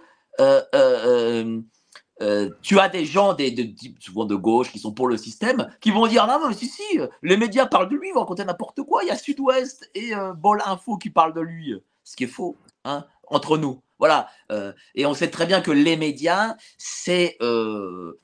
euh, 2.22 2.50
tu 2.62 2.80
as 2.80 2.88
des 2.88 3.06
gens, 3.06 3.34
des, 3.34 3.52
de, 3.52 3.74
souvent 4.00 4.26
de 4.26 4.36
gauche, 4.36 4.72
qui 4.72 4.80
sont 4.80 4.92
pour 4.92 5.08
le 5.08 5.18
système, 5.18 5.70
qui 5.82 5.92
vont 5.92 6.06
dire 6.08 6.28
non, 6.28 6.40
mais 6.48 6.54
si, 6.54 6.68
si, 6.68 6.84
les 7.24 7.38
médias 7.38 7.66
parlent 7.66 7.90
de 7.90 7.96
lui, 7.96 8.10
ils 8.10 8.14
vont 8.14 8.22
raconter 8.22 8.46
n'importe 8.46 8.84
quoi. 8.84 9.04
Il 9.04 9.08
y 9.08 9.12
a 9.12 9.18
Sud-Ouest 9.18 9.90
et 9.96 10.16
euh, 10.16 10.34
Bol 10.34 10.62
Info 10.66 10.98
qui 10.98 11.10
parlent 11.10 11.34
de 11.34 11.42
lui, 11.42 11.74
ce 12.04 12.16
qui 12.16 12.26
est 12.26 12.28
faux, 12.28 12.58
hein, 12.86 13.06
entre 13.28 13.58
nous. 13.58 13.82
Voilà. 13.98 14.28
Euh, 14.52 14.72
et 14.96 15.06
on 15.06 15.14
sait 15.14 15.30
très 15.30 15.46
bien 15.46 15.62
que 15.62 15.72
les 15.72 15.98
médias, 15.98 16.56
c'est 16.78 17.38
euh, 17.42 18.20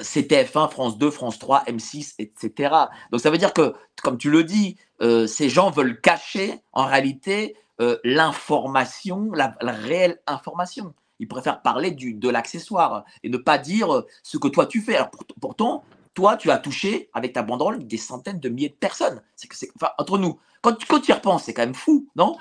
CTF1, 0.00 0.70
France 0.70 0.98
2, 0.98 1.10
France 1.10 1.38
3, 1.38 1.64
M6, 1.64 2.14
etc. 2.18 2.74
Donc 3.10 3.20
ça 3.20 3.30
veut 3.30 3.38
dire 3.38 3.52
que, 3.52 3.74
comme 4.02 4.18
tu 4.18 4.30
le 4.30 4.44
dis, 4.44 4.76
ces 5.00 5.48
gens 5.48 5.70
veulent 5.70 6.00
cacher 6.00 6.60
en 6.72 6.86
réalité 6.86 7.56
l'information, 8.04 9.30
la, 9.32 9.56
réelle 9.60 10.20
information. 10.26 10.94
Ils 11.20 11.28
préfèrent 11.28 11.62
parler 11.62 11.90
de 11.92 12.28
l'accessoire 12.28 13.04
et 13.22 13.28
ne 13.28 13.36
pas 13.36 13.58
dire 13.58 14.04
ce 14.22 14.36
que 14.36 14.48
toi 14.48 14.66
tu 14.66 14.80
fais. 14.80 14.98
pourtant, 15.40 15.84
toi, 16.14 16.36
tu 16.36 16.50
as 16.50 16.58
touché 16.58 17.08
avec 17.12 17.32
ta 17.32 17.42
banderole 17.42 17.86
des 17.86 17.96
centaines 17.96 18.38
de 18.38 18.48
milliers 18.48 18.68
de 18.68 18.74
personnes. 18.74 19.20
C'est 19.34 19.48
que 19.48 19.56
c'est, 19.56 19.68
enfin, 19.76 19.90
entre 19.98 20.16
nous, 20.16 20.38
quand, 20.62 20.74
tu 20.76 21.10
y 21.10 21.12
repenses, 21.12 21.44
c'est 21.44 21.52
quand 21.52 21.62
même 21.62 21.74
fou, 21.74 22.08
non? 22.16 22.36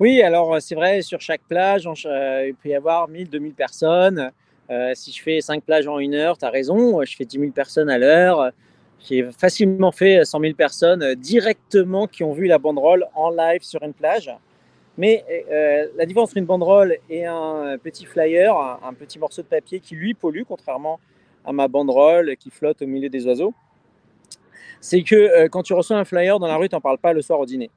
Oui, 0.00 0.22
alors 0.22 0.60
c'est 0.60 0.74
vrai, 0.74 1.02
sur 1.02 1.20
chaque 1.20 1.42
plage, 1.42 1.84
il 1.84 2.54
peut 2.60 2.70
y 2.70 2.74
avoir 2.74 3.08
1000, 3.08 3.28
2000 3.28 3.52
personnes. 3.52 4.32
Euh, 4.70 4.92
si 4.94 5.12
je 5.12 5.22
fais 5.22 5.40
5 5.40 5.62
plages 5.62 5.86
en 5.86 5.98
une 5.98 6.14
heure, 6.14 6.38
tu 6.38 6.44
as 6.44 6.50
raison, 6.50 7.04
je 7.04 7.14
fais 7.14 7.24
10 7.24 7.38
000 7.38 7.52
personnes 7.52 7.90
à 7.90 7.98
l'heure. 7.98 8.50
J'ai 9.06 9.30
facilement 9.32 9.92
fait 9.92 10.24
100 10.24 10.40
000 10.40 10.54
personnes 10.54 11.14
directement 11.16 12.06
qui 12.06 12.24
ont 12.24 12.32
vu 12.32 12.46
la 12.46 12.58
banderole 12.58 13.06
en 13.14 13.30
live 13.30 13.62
sur 13.62 13.82
une 13.82 13.92
plage. 13.92 14.30
Mais 14.98 15.24
euh, 15.50 15.88
la 15.96 16.04
différence 16.04 16.30
entre 16.30 16.38
une 16.38 16.44
banderole 16.44 16.98
et 17.08 17.24
un 17.24 17.78
petit 17.82 18.04
flyer, 18.04 18.56
un, 18.56 18.92
petit 18.94 19.18
morceau 19.18 19.42
de 19.42 19.46
papier 19.46 19.80
qui 19.80 19.94
lui 19.94 20.14
pollue, 20.14 20.42
contrairement 20.46 21.00
à 21.44 21.52
ma 21.52 21.66
banderole 21.66 22.36
qui 22.36 22.50
flotte 22.50 22.82
au 22.82 22.86
milieu 22.86 23.08
des 23.08 23.26
oiseaux, 23.26 23.54
c'est 24.80 25.02
que 25.02 25.14
euh, 25.14 25.48
quand 25.48 25.62
tu 25.62 25.72
reçois 25.72 25.96
un 25.96 26.04
flyer 26.04 26.38
dans 26.38 26.46
la 26.46 26.56
rue, 26.56 26.68
tu 26.68 26.74
n'en 26.74 26.80
parles 26.80 26.98
pas 26.98 27.12
le 27.12 27.22
soir 27.22 27.40
au 27.40 27.46
dîner. 27.46 27.70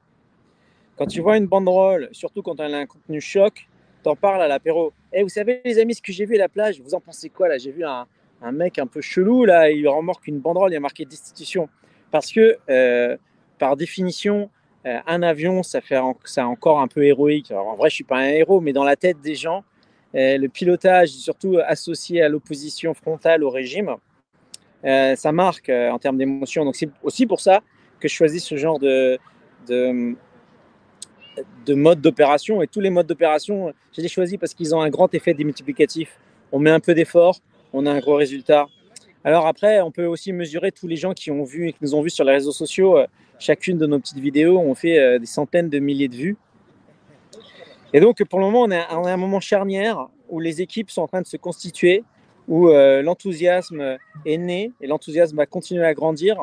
Quand 0.96 1.06
tu 1.06 1.20
vois 1.20 1.36
une 1.36 1.46
banderole, 1.46 2.08
surtout 2.12 2.42
quand 2.42 2.58
elle 2.60 2.74
a 2.74 2.78
un 2.78 2.86
contenu 2.86 3.20
choc, 3.20 3.68
t'en 4.02 4.16
parles 4.16 4.42
à 4.42 4.48
l'apéro. 4.48 4.92
Et 5.12 5.20
eh, 5.20 5.22
vous 5.22 5.28
savez, 5.28 5.60
les 5.64 5.78
amis, 5.78 5.94
ce 5.94 6.02
que 6.02 6.12
j'ai 6.12 6.26
vu 6.26 6.36
à 6.36 6.38
la 6.38 6.48
plage, 6.48 6.80
vous 6.80 6.94
en 6.94 7.00
pensez 7.00 7.28
quoi 7.28 7.48
là? 7.48 7.58
J'ai 7.58 7.70
vu 7.70 7.84
un, 7.84 8.06
mec 8.52 8.78
un 8.78 8.86
peu 8.86 9.00
chelou 9.00 9.44
là, 9.44 9.70
il 9.70 9.86
remorque 9.88 10.26
une 10.26 10.38
banderole, 10.38 10.70
il 10.70 10.74
y 10.74 10.76
a 10.76 10.80
marqué 10.80 11.04
destitution. 11.04 11.68
Parce 12.10 12.32
que, 12.32 12.56
euh, 12.70 13.16
par 13.58 13.76
définition, 13.76 14.50
euh, 14.86 14.98
un 15.06 15.22
avion, 15.22 15.62
ça 15.62 15.80
fait 15.80 15.98
ça 16.24 16.46
encore 16.46 16.80
un 16.80 16.88
peu 16.88 17.04
héroïque. 17.04 17.50
en 17.50 17.74
vrai, 17.74 17.90
je 17.90 17.96
suis 17.96 18.04
pas 18.04 18.18
un 18.18 18.28
héros, 18.28 18.60
mais 18.60 18.72
dans 18.72 18.84
la 18.84 18.96
tête 18.96 19.20
des 19.20 19.34
gens, 19.34 19.64
euh, 20.14 20.38
le 20.38 20.48
pilotage, 20.48 21.10
surtout 21.10 21.58
associé 21.66 22.22
à 22.22 22.28
l'opposition 22.28 22.94
frontale 22.94 23.42
au 23.44 23.50
régime, 23.50 23.96
ça 24.84 25.32
marque 25.32 25.68
en 25.68 25.98
termes 25.98 26.16
d'émotion. 26.16 26.64
Donc 26.64 26.76
c'est 26.76 26.88
aussi 27.02 27.26
pour 27.26 27.40
ça 27.40 27.60
que 27.98 28.06
je 28.06 28.14
choisis 28.14 28.44
ce 28.44 28.56
genre 28.56 28.78
de, 28.78 29.18
de 29.66 30.14
de 31.66 31.74
mode 31.74 32.00
d'opération. 32.00 32.62
Et 32.62 32.66
tous 32.66 32.80
les 32.80 32.90
modes 32.90 33.06
d'opération, 33.06 33.72
je 33.96 34.00
les 34.00 34.08
choisis 34.08 34.38
parce 34.38 34.54
qu'ils 34.54 34.74
ont 34.74 34.80
un 34.80 34.90
grand 34.90 35.12
effet 35.14 35.34
démultiplicatif. 35.34 36.18
On 36.52 36.58
met 36.58 36.70
un 36.70 36.80
peu 36.80 36.94
d'effort, 36.94 37.40
on 37.72 37.86
a 37.86 37.90
un 37.90 38.00
gros 38.00 38.14
résultat. 38.14 38.66
Alors 39.24 39.46
après, 39.46 39.80
on 39.80 39.90
peut 39.90 40.06
aussi 40.06 40.32
mesurer 40.32 40.70
tous 40.70 40.86
les 40.86 40.96
gens 40.96 41.12
qui 41.12 41.30
ont 41.30 41.44
vu 41.44 41.68
et 41.68 41.72
qui 41.72 41.78
nous 41.82 41.94
ont 41.94 42.02
vus 42.02 42.10
sur 42.10 42.24
les 42.24 42.32
réseaux 42.32 42.52
sociaux. 42.52 42.98
Euh, 43.36 43.40
chacune 43.40 43.78
de 43.78 43.86
nos 43.86 43.98
petites 43.98 44.18
vidéos 44.18 44.58
ont 44.58 44.74
fait 44.74 44.98
euh, 44.98 45.18
des 45.18 45.26
centaines 45.26 45.68
de 45.68 45.78
milliers 45.78 46.08
de 46.08 46.16
vues. 46.16 46.36
Et 47.92 48.00
donc, 48.00 48.22
pour 48.24 48.40
le 48.40 48.46
moment, 48.46 48.62
on 48.62 48.70
est 48.70 48.78
à 48.78 48.94
un 48.94 49.16
moment 49.16 49.40
charnière 49.40 50.08
où 50.28 50.40
les 50.40 50.60
équipes 50.60 50.90
sont 50.90 51.02
en 51.02 51.06
train 51.06 51.22
de 51.22 51.26
se 51.26 51.36
constituer, 51.36 52.02
où 52.48 52.68
euh, 52.68 53.02
l'enthousiasme 53.02 53.96
est 54.24 54.38
né 54.38 54.72
et 54.80 54.86
l'enthousiasme 54.86 55.36
va 55.36 55.46
continuer 55.46 55.84
à 55.84 55.94
grandir. 55.94 56.36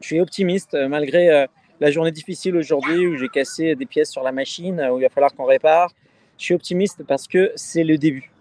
Je 0.00 0.06
suis 0.06 0.20
optimiste 0.20 0.76
malgré 0.88 1.46
la 1.80 1.90
journée 1.90 2.12
difficile 2.12 2.56
aujourd'hui 2.56 3.06
où 3.06 3.16
j'ai 3.16 3.28
cassé 3.28 3.74
des 3.74 3.86
pièces 3.86 4.10
sur 4.10 4.22
la 4.22 4.32
machine, 4.32 4.80
où 4.92 4.98
il 4.98 5.02
va 5.02 5.08
falloir 5.08 5.34
qu'on 5.34 5.44
répare. 5.44 5.92
Je 6.38 6.44
suis 6.44 6.54
optimiste 6.54 7.04
parce 7.06 7.26
que 7.26 7.52
c'est 7.56 7.84
le 7.84 7.96
début. 7.98 8.34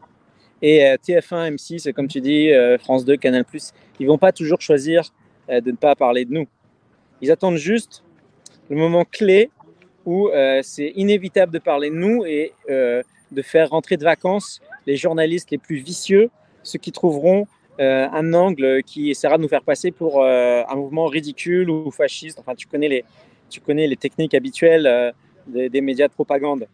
Et 0.64 0.80
TF1, 0.80 1.56
M6, 1.56 1.92
comme 1.92 2.08
tu 2.08 2.22
dis, 2.22 2.50
euh, 2.52 2.78
France 2.78 3.04
2, 3.04 3.18
Canal+, 3.18 3.44
ils 4.00 4.08
vont 4.08 4.18
pas 4.18 4.32
toujours 4.32 4.62
choisir 4.62 5.04
euh, 5.50 5.60
de 5.60 5.72
ne 5.72 5.76
pas 5.76 5.94
parler 5.94 6.24
de 6.24 6.34
nous. 6.34 6.48
Ils 7.24 7.32
attendent 7.32 7.58
juste 7.58 8.04
le 8.70 8.76
moment 8.76 9.06
clé 9.06 9.50
où 10.06 10.28
euh, 10.28 10.60
c'est 10.62 10.92
inévitable 10.96 11.52
de 11.52 11.60
parler 11.60 11.90
de 11.90 11.96
nous 11.96 12.26
et 12.26 12.54
de 12.70 13.42
faire 13.42 13.72
rentrer 13.72 13.98
de 13.98 14.04
vacances 14.04 14.62
les 14.86 14.96
journalistes 14.96 15.50
les 15.50 15.58
plus 15.58 15.78
vicieux, 15.78 16.30
ceux 16.62 16.78
qui 16.78 16.92
trouveront 16.92 17.48
un 17.80 18.34
angle 18.36 18.84
qui 18.84 19.10
essaiera 19.10 19.38
de 19.38 19.42
nous 19.42 19.48
faire 19.48 19.64
passer 19.64 19.90
pour 19.90 20.24
un 20.24 20.76
mouvement 20.76 21.08
ridicule 21.08 21.72
ou 21.72 21.90
fasciste. 21.90 22.38
Enfin, 22.40 22.54
tu 22.54 22.68
connais 22.68 22.88
les, 23.88 23.98
techniques 23.98 24.36
habituelles 24.36 25.14
euh, 25.56 25.70
des, 25.70 25.82
médias 25.82 26.08
de 26.08 26.14
propagande. 26.14 26.68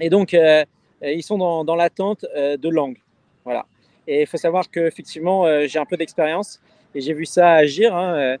Et 0.00 0.10
donc, 0.10 0.34
euh, 0.34 0.64
ils 1.02 1.22
sont 1.22 1.38
dans, 1.64 1.76
l'attente 1.76 2.24
euh, 2.36 2.56
de 2.56 2.68
langue. 2.68 2.98
Voilà. 3.44 3.66
Et 4.06 4.22
il 4.22 4.26
faut 4.26 4.36
savoir 4.36 4.68
qu'effectivement, 4.68 5.44
j'ai 5.66 5.78
un 5.78 5.84
peu 5.84 5.96
d'expérience 5.96 6.60
et 6.92 7.00
j'ai 7.00 7.12
vu 7.12 7.24
ça 7.24 7.52
agir. 7.52 7.94
Hein, 7.94 8.36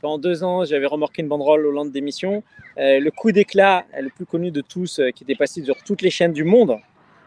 pendant 0.00 0.18
deux 0.18 0.44
ans, 0.44 0.64
j'avais 0.64 0.86
remorqué 0.86 1.22
une 1.22 1.28
banderole 1.28 1.66
au 1.66 1.70
lendemain 1.70 1.92
d'émission. 1.92 2.42
le 2.76 3.10
coup 3.10 3.32
d'éclat, 3.32 3.84
le 4.00 4.08
plus 4.08 4.26
connu 4.26 4.50
de 4.50 4.60
tous, 4.60 5.00
qui 5.14 5.24
était 5.24 5.34
passé 5.34 5.62
sur 5.64 5.76
toutes 5.82 6.02
les 6.02 6.10
chaînes 6.10 6.32
du 6.32 6.44
monde, 6.44 6.78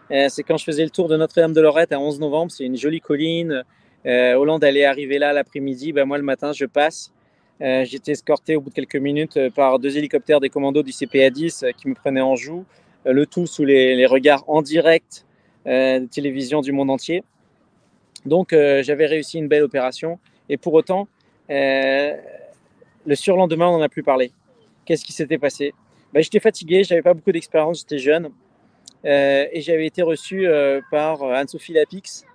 c'est 0.09 0.43
quand 0.43 0.57
je 0.57 0.63
faisais 0.63 0.83
le 0.83 0.89
tour 0.89 1.07
de 1.09 1.17
Notre-Dame 1.17 1.53
de 1.53 1.61
Lorette 1.61 1.91
à 1.91 1.99
11 1.99 2.19
novembre. 2.19 2.51
C'est 2.51 2.63
une 2.63 2.77
jolie 2.77 3.01
colline. 3.01 3.63
Hollande 4.05 4.63
allait 4.63 4.85
arriver 4.85 5.19
là 5.19 5.33
l'après-midi. 5.33 5.91
Ben, 5.91 6.05
moi, 6.05 6.17
le 6.17 6.23
matin, 6.23 6.53
je 6.53 6.65
passe. 6.65 7.11
Euh, 7.61 7.85
été 7.85 8.11
escorté 8.11 8.55
au 8.55 8.61
bout 8.61 8.69
de 8.69 8.75
quelques 8.75 8.97
minutes 8.97 9.37
euh, 9.37 9.49
par 9.49 9.79
deux 9.79 9.97
hélicoptères 9.97 10.39
des 10.39 10.49
commandos 10.49 10.83
du 10.83 10.91
CPA-10 10.91 11.65
euh, 11.65 11.71
qui 11.71 11.87
me 11.87 11.95
prenaient 11.95 12.21
en 12.21 12.35
joue, 12.35 12.65
le 13.03 13.25
tout 13.25 13.47
sous 13.47 13.65
les, 13.65 14.05
regards 14.05 14.43
en 14.47 14.61
direct 14.61 15.25
de 15.65 16.05
télévision 16.05 16.61
du 16.61 16.71
monde 16.71 16.89
entier. 16.89 17.23
Donc 18.25 18.49
j'avais 18.51 19.05
réussi 19.05 19.37
une 19.37 19.47
belle 19.47 19.63
opération 19.63 20.19
et 20.49 20.57
pour 20.57 20.73
autant, 20.73 21.07
le 21.49 23.15
surlendemain, 23.15 23.67
on 23.67 23.77
n'en 23.77 23.83
a 23.83 23.89
plus 23.89 24.03
parlé. 24.03 24.31
Qu'est-ce 24.85 25.05
qui 25.05 25.13
s'était 25.13 25.37
passé? 25.37 25.73
Ben, 26.13 26.23
J'étais 26.23 26.39
fatigué, 26.39 26.83
j'avais 26.83 27.01
pas 27.01 27.13
beaucoup 27.13 27.31
d'expérience, 27.31 27.79
j'étais 27.79 27.99
jeune 27.99 28.29
et 29.03 29.61
j'avais 29.61 29.85
été 29.85 30.01
reçu 30.01 30.47
par 30.91 31.23
Anne-Sophie 31.23 31.73
Lapix, 31.73 32.25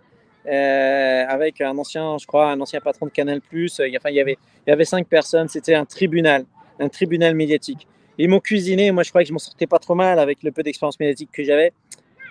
euh, 0.46 1.24
avec 1.28 1.60
un 1.60 1.76
ancien, 1.78 2.18
je 2.18 2.26
crois, 2.26 2.50
un 2.50 2.60
ancien 2.60 2.80
patron 2.80 3.06
de 3.06 3.12
Canal+. 3.12 3.40
Euh, 3.54 3.66
enfin, 3.96 4.10
il 4.10 4.14
y 4.14 4.20
avait, 4.20 4.36
il 4.66 4.70
y 4.70 4.72
avait 4.72 4.84
cinq 4.84 5.06
personnes. 5.06 5.48
C'était 5.48 5.74
un 5.74 5.84
tribunal, 5.84 6.44
un 6.80 6.88
tribunal 6.88 7.34
médiatique. 7.34 7.86
Ils 8.18 8.28
m'ont 8.28 8.40
cuisiné. 8.40 8.90
Moi, 8.90 9.04
je 9.04 9.10
croyais 9.10 9.24
que 9.24 9.28
je 9.28 9.32
m'en 9.32 9.38
sortais 9.38 9.66
pas 9.66 9.78
trop 9.78 9.94
mal 9.94 10.18
avec 10.18 10.42
le 10.42 10.50
peu 10.50 10.62
d'expérience 10.62 10.98
médiatique 10.98 11.30
que 11.32 11.44
j'avais. 11.44 11.72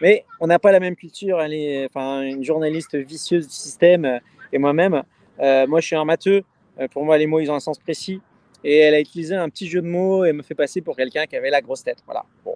Mais 0.01 0.25
on 0.39 0.47
n'a 0.47 0.59
pas 0.59 0.71
la 0.71 0.79
même 0.79 0.95
culture. 0.95 1.37
Enfin, 1.37 2.21
une 2.21 2.43
journaliste 2.43 2.95
vicieuse 2.95 3.47
du 3.47 3.53
système 3.53 4.05
euh, 4.05 4.19
et 4.51 4.57
moi-même. 4.57 5.03
moi, 5.39 5.79
je 5.79 5.85
suis 5.85 5.95
un 5.95 6.05
matheux. 6.05 6.43
Pour 6.89 7.05
moi, 7.05 7.17
les 7.17 7.27
mots, 7.27 7.39
ils 7.39 7.51
ont 7.51 7.55
un 7.55 7.59
sens 7.59 7.79
précis. 7.79 8.21
Et 8.63 8.77
elle 8.77 8.93
a 8.93 8.99
utilisé 8.99 9.35
un 9.35 9.49
petit 9.49 9.67
jeu 9.67 9.81
de 9.81 9.87
mots 9.87 10.23
et 10.23 10.33
me 10.33 10.43
fait 10.43 10.55
passer 10.55 10.81
pour 10.81 10.95
quelqu'un 10.95 11.25
qui 11.25 11.35
avait 11.35 11.49
la 11.49 11.61
grosse 11.61 11.83
tête. 11.83 11.97
Voilà. 12.05 12.25
Bon, 12.45 12.55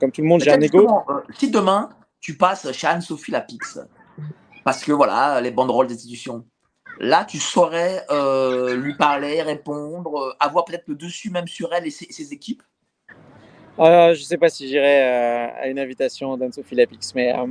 comme 0.00 0.10
tout 0.10 0.22
le 0.22 0.26
monde, 0.26 0.42
j'ai 0.42 0.52
un 0.52 0.60
ego. 0.60 0.88
si 1.38 1.50
demain, 1.50 1.90
tu 2.20 2.36
passes 2.36 2.70
chez 2.72 2.86
Anne-Sophie 2.86 3.32
Lapix, 3.32 3.78
parce 4.64 4.82
que 4.82 4.92
voilà, 4.92 5.40
les 5.40 5.50
banderoles 5.50 5.86
d'institution. 5.88 6.44
Là, 7.00 7.24
tu 7.24 7.38
saurais 7.38 8.04
euh, 8.10 8.76
lui 8.76 8.94
parler, 8.94 9.42
répondre, 9.42 10.16
euh, 10.16 10.32
avoir 10.40 10.64
peut-être 10.64 10.84
le 10.86 10.94
dessus 10.94 11.30
même 11.30 11.48
sur 11.48 11.72
elle 11.74 11.86
et 11.86 11.90
ses, 11.90 12.32
équipes? 12.32 12.62
Euh, 13.80 14.14
Je 14.14 14.20
ne 14.20 14.24
sais 14.24 14.38
pas 14.38 14.48
si 14.48 14.68
j'irai 14.68 15.02
à 15.02 15.66
une 15.66 15.78
invitation 15.78 16.36
d'Anne-Sophie 16.36 16.76
Lapix, 16.76 17.14
mais 17.14 17.32
en 17.32 17.48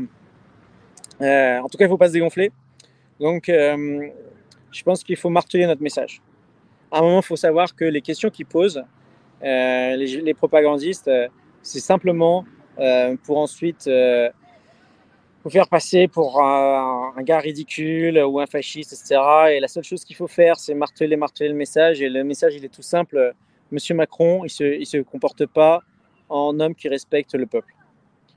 tout 1.70 1.78
cas, 1.78 1.86
il 1.86 1.88
ne 1.88 1.90
faut 1.90 1.98
pas 1.98 2.08
se 2.08 2.14
dégonfler. 2.14 2.52
Donc, 3.20 3.52
je 4.74 4.84
pense 4.84 5.04
qu'il 5.04 5.18
faut 5.18 5.30
marteler 5.30 5.66
notre 5.66 5.82
message. 5.82 6.22
À 6.92 7.00
un 7.00 7.02
moment, 7.02 7.20
il 7.20 7.26
faut 7.26 7.36
savoir 7.36 7.76
que 7.76 7.86
les 7.86 8.02
questions 8.02 8.30
qu'ils 8.30 8.46
posent, 8.46 8.84
les, 9.42 10.22
les, 10.22 10.34
propagandistes, 10.34 11.10
c'est 11.62 11.80
simplement 11.80 12.46
pour 13.24 13.40
ensuite 13.40 13.90
vous 15.44 15.50
faire 15.50 15.68
passer 15.68 16.08
pour 16.08 16.42
un, 16.42 17.14
gars 17.20 17.40
ridicule 17.40 18.18
ou 18.20 18.40
un 18.40 18.46
fasciste, 18.46 18.94
etc. 18.94 19.20
Et 19.52 19.60
la 19.60 19.68
seule 19.68 19.84
chose 19.84 20.06
qu'il 20.06 20.16
faut 20.16 20.28
faire, 20.28 20.58
c'est 20.58 20.74
marteler, 20.74 21.18
marteler 21.18 21.50
le 21.50 21.56
message. 21.56 22.02
Et 22.02 22.10
le 22.10 22.24
message, 22.24 22.56
il 22.56 22.64
est 22.64 22.74
tout 22.74 22.82
simple. 22.82 23.34
Monsieur 23.72 23.94
Macron, 23.94 24.46
il 24.46 24.50
se, 24.50 24.84
se 24.86 24.98
comporte 25.00 25.46
pas 25.46 25.82
en 26.30 26.60
homme 26.60 26.76
qui 26.76 26.88
respecte 26.88 27.36
le 27.36 27.46
peuple. 27.46 27.74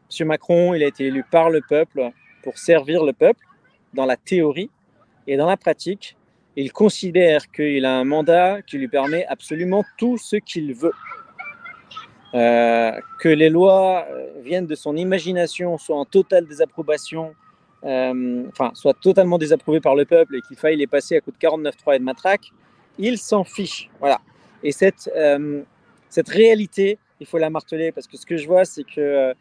Monsieur 0.08 0.24
Macron, 0.24 0.74
il 0.74 0.82
a 0.82 0.86
été 0.86 1.06
élu 1.06 1.24
par 1.30 1.50
le 1.50 1.60
peuple 1.60 2.10
pour 2.42 2.58
servir 2.58 3.04
le 3.04 3.12
peuple 3.12 3.44
dans 3.94 4.06
la 4.06 4.16
théorie 4.16 4.70
et 5.26 5.36
dans 5.36 5.46
la 5.46 5.56
pratique. 5.56 6.16
Il 6.56 6.72
considère 6.72 7.50
qu'il 7.50 7.84
a 7.84 7.94
un 7.98 8.04
mandat 8.04 8.62
qui 8.62 8.78
lui 8.78 8.88
permet 8.88 9.26
absolument 9.26 9.84
tout 9.98 10.16
ce 10.16 10.36
qu'il 10.36 10.74
veut. 10.74 10.94
Euh, 12.34 12.92
que 13.20 13.28
les 13.28 13.48
lois 13.48 14.06
euh, 14.10 14.26
viennent 14.42 14.66
de 14.66 14.74
son 14.74 14.96
imagination, 14.96 15.78
soient 15.78 15.96
en 15.96 16.04
totale 16.04 16.46
désapprobation, 16.46 17.34
euh, 17.84 18.44
enfin, 18.48 18.72
soient 18.74 18.94
totalement 18.94 19.38
désapprouvées 19.38 19.80
par 19.80 19.94
le 19.94 20.04
peuple 20.04 20.36
et 20.36 20.40
qu'il 20.42 20.56
faille 20.56 20.76
les 20.76 20.86
passer 20.86 21.16
à 21.16 21.20
coup 21.20 21.30
de 21.30 21.36
49.3 21.36 21.96
et 21.96 21.98
de 21.98 22.04
matraque, 22.04 22.50
il 22.98 23.16
s'en 23.18 23.44
fiche. 23.44 23.88
Voilà. 24.00 24.20
Et 24.62 24.72
cette, 24.72 25.10
cette 26.08 26.28
réalité, 26.28 26.98
il 27.20 27.26
faut 27.26 27.38
la 27.38 27.50
marteler 27.50 27.92
parce 27.92 28.06
que 28.06 28.16
ce 28.16 28.26
que 28.26 28.36
je 28.36 28.46
vois, 28.46 28.64
c'est 28.64 28.84
que 28.84 29.34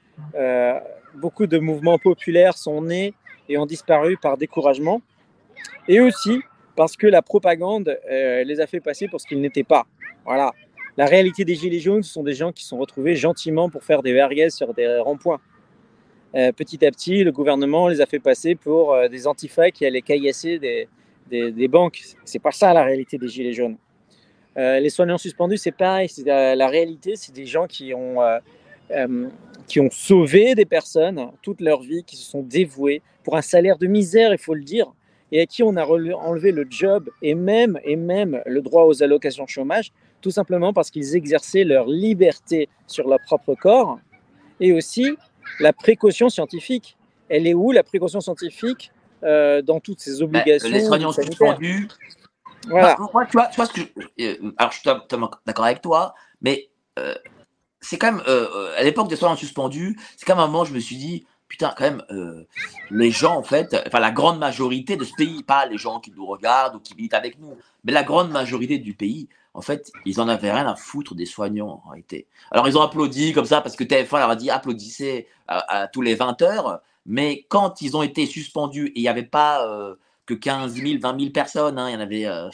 beaucoup 1.16 1.48
de 1.48 1.58
mouvements 1.58 1.98
populaires 1.98 2.58
sont 2.58 2.82
nés 2.82 3.14
et 3.50 3.58
ont 3.58 3.66
disparu 3.66 4.18
par 4.18 4.38
découragement, 4.38 5.02
et 5.88 6.00
aussi 6.02 6.42
parce 6.76 6.98
que 6.98 7.08
la 7.08 7.22
propagande 7.22 7.98
euh, 8.10 8.44
les 8.44 8.60
a 8.60 8.68
fait 8.68 8.80
passer 8.80 9.08
pour 9.08 9.22
ce 9.22 9.28
qu'ils 9.28 9.42
n'étaient 9.42 9.64
pas. 9.64 9.86
Voilà. 10.26 10.52
La 10.98 11.06
réalité 11.06 11.46
des 11.46 11.56
Gilets 11.56 11.80
jaunes, 11.80 12.04
ce 12.04 12.14
sont 12.14 12.24
des 12.24 12.34
gens 12.34 12.52
qui 12.52 12.64
sont 12.64 12.78
retrouvés 12.78 13.16
gentiment 13.16 13.70
pour 13.70 13.84
faire 13.84 14.02
des 14.02 14.14
vergues 14.14 14.50
sur 14.50 14.74
des 14.74 15.00
ronds-points. 15.00 15.42
Euh, 16.36 16.52
petit 16.52 16.86
à 16.86 16.92
petit, 16.92 17.24
le 17.24 17.32
gouvernement 17.32 17.88
les 17.88 18.02
a 18.02 18.06
fait 18.06 18.20
passer 18.20 18.56
pour 18.56 18.94
euh, 18.94 19.08
des 19.08 19.28
antifas 19.28 19.72
qui 19.72 19.86
allaient 19.86 20.02
caillasser 20.02 20.60
des, 20.60 20.88
des, 21.30 21.52
des 21.52 21.68
banques. 21.68 22.02
C'est 22.24 22.40
pas 22.40 22.52
ça 22.52 22.74
la 22.74 22.84
réalité 22.84 23.18
des 23.18 23.28
Gilets 23.28 23.54
jaunes. 23.54 23.78
Les 24.58 24.90
soignants 24.90 25.18
suspendus, 25.18 25.58
c'est 25.58 25.74
pareil. 25.74 26.10
La, 26.26 26.56
la, 26.56 26.70
réalité, 26.70 27.18
c'est 27.18 27.36
des 27.36 27.46
gens 27.46 27.68
qui 27.68 27.94
ont, 27.94 28.20
qui 29.68 29.82
ont 29.82 29.90
sauvé 29.92 30.56
des 30.56 30.64
personnes 30.64 31.30
toute 31.42 31.60
leur 31.60 31.82
vie, 31.82 32.06
qui 32.06 32.16
se 32.16 32.32
sont 32.32 32.42
dévoués 32.42 33.02
pour 33.26 33.36
un 33.36 33.42
salaire 33.42 33.78
de 33.78 33.88
misère, 33.88 34.32
il 34.32 34.38
faut 34.38 34.54
le 34.54 34.64
dire, 34.64 34.94
et 35.36 35.42
à 35.42 35.46
qui 35.46 35.64
on 35.64 35.76
a 35.76 35.86
enlevé 35.86 36.54
le 36.54 36.66
job 36.70 37.10
et 37.22 37.36
même, 37.36 37.78
et 37.84 37.98
même 37.98 38.42
le 38.46 38.62
droit 38.62 38.84
aux 38.84 39.04
allocations 39.04 39.46
chômage, 39.48 39.92
tout 40.22 40.32
simplement 40.32 40.72
parce 40.72 40.90
qu'ils 40.90 41.14
exerçaient 41.14 41.66
leur 41.66 41.88
liberté 41.88 42.70
sur 42.88 43.06
leur 43.10 43.20
propre 43.20 43.54
corps, 43.54 44.00
et 44.62 44.72
aussi 44.72 45.18
la 45.60 45.74
précaution 45.74 46.30
scientifique. 46.30 46.96
Elle 47.28 47.48
est 47.48 47.54
où 47.54 47.74
la 47.74 47.84
précaution 47.84 48.22
scientifique 48.22 48.94
euh, 49.24 49.62
dans 49.62 49.82
toutes 49.82 50.00
ces 50.00 50.22
obligations 50.22 50.70
Les 50.70 50.86
soignants 50.86 51.12
suspendus. 51.12 51.90
Voilà. 52.70 52.96
Moi, 52.98 53.26
tu 53.26 53.34
vois, 53.34 53.48
tu 53.48 53.58
vois 53.58 53.66
ce 53.66 53.74
que 53.74 53.82
je, 54.18 54.52
alors 54.56 54.72
je 54.72 54.80
suis 54.80 54.90
d'accord 55.46 55.66
avec 55.66 55.82
toi, 55.82 56.14
mais 56.40 56.70
euh, 56.98 57.14
c'est 57.82 57.98
quand 57.98 58.14
même 58.14 58.24
euh, 58.30 58.74
à 58.78 58.84
l'époque 58.84 59.10
des 59.10 59.18
soignants 59.18 59.36
suspendus, 59.36 60.00
c'est 60.16 60.26
quand 60.26 60.36
même 60.36 60.46
un 60.46 60.48
moment 60.48 60.62
où 60.62 60.66
je 60.66 60.74
me 60.74 60.80
suis 60.80 60.96
dit 60.96 61.28
putain 61.48 61.74
quand 61.78 61.84
même 61.84 62.04
euh, 62.12 62.46
les 62.92 63.12
gens 63.12 63.36
en 63.36 63.44
fait, 63.44 63.76
enfin 63.88 64.00
la 64.00 64.12
grande 64.12 64.40
majorité 64.40 64.98
de 64.98 65.04
ce 65.04 65.14
pays, 65.14 65.44
pas 65.44 65.66
les 65.66 65.78
gens 65.78 66.00
qui 66.00 66.12
nous 66.12 66.26
regardent 66.26 66.76
ou 66.76 66.80
qui 66.80 66.96
militent 66.96 67.14
avec 67.14 67.40
nous, 67.40 67.56
mais 67.84 67.92
la 67.92 68.04
grande 68.04 68.32
majorité 68.32 68.78
du 68.78 68.94
pays, 68.94 69.28
en 69.54 69.62
fait, 69.62 69.92
ils 70.06 70.20
en 70.20 70.28
avaient 70.28 70.52
rien 70.52 70.68
à 70.68 70.76
foutre 70.76 71.16
des 71.16 71.26
soignants 71.26 71.82
en 71.86 71.90
réalité. 71.90 72.28
Alors 72.52 72.68
ils 72.68 72.78
ont 72.78 72.82
applaudi 72.82 73.32
comme 73.34 73.46
ça 73.46 73.62
parce 73.62 73.76
que 73.76 73.84
TF1 73.84 74.20
leur 74.20 74.30
a 74.30 74.36
dit 74.36 74.50
applaudissez 74.50 75.28
à, 75.48 75.82
à 75.84 75.88
tous 75.88 76.02
les 76.02 76.16
20 76.16 76.42
heures. 76.42 76.82
Mais 77.06 77.46
quand 77.50 77.82
ils 77.82 77.96
ont 77.96 78.04
été 78.04 78.26
suspendus 78.26 78.88
et 78.88 79.00
il 79.00 79.02
n'y 79.02 79.08
avait 79.08 79.24
pas 79.24 79.68
euh, 79.68 79.96
que 80.26 80.34
15 80.34 80.74
000, 80.74 81.00
20 81.00 81.20
000 81.20 81.32
personnes, 81.32 81.78
hein, 81.78 81.90
il 81.90 81.94
y 81.94 81.96
en 81.96 82.00
avait 82.00 82.26
euh, 82.26 82.50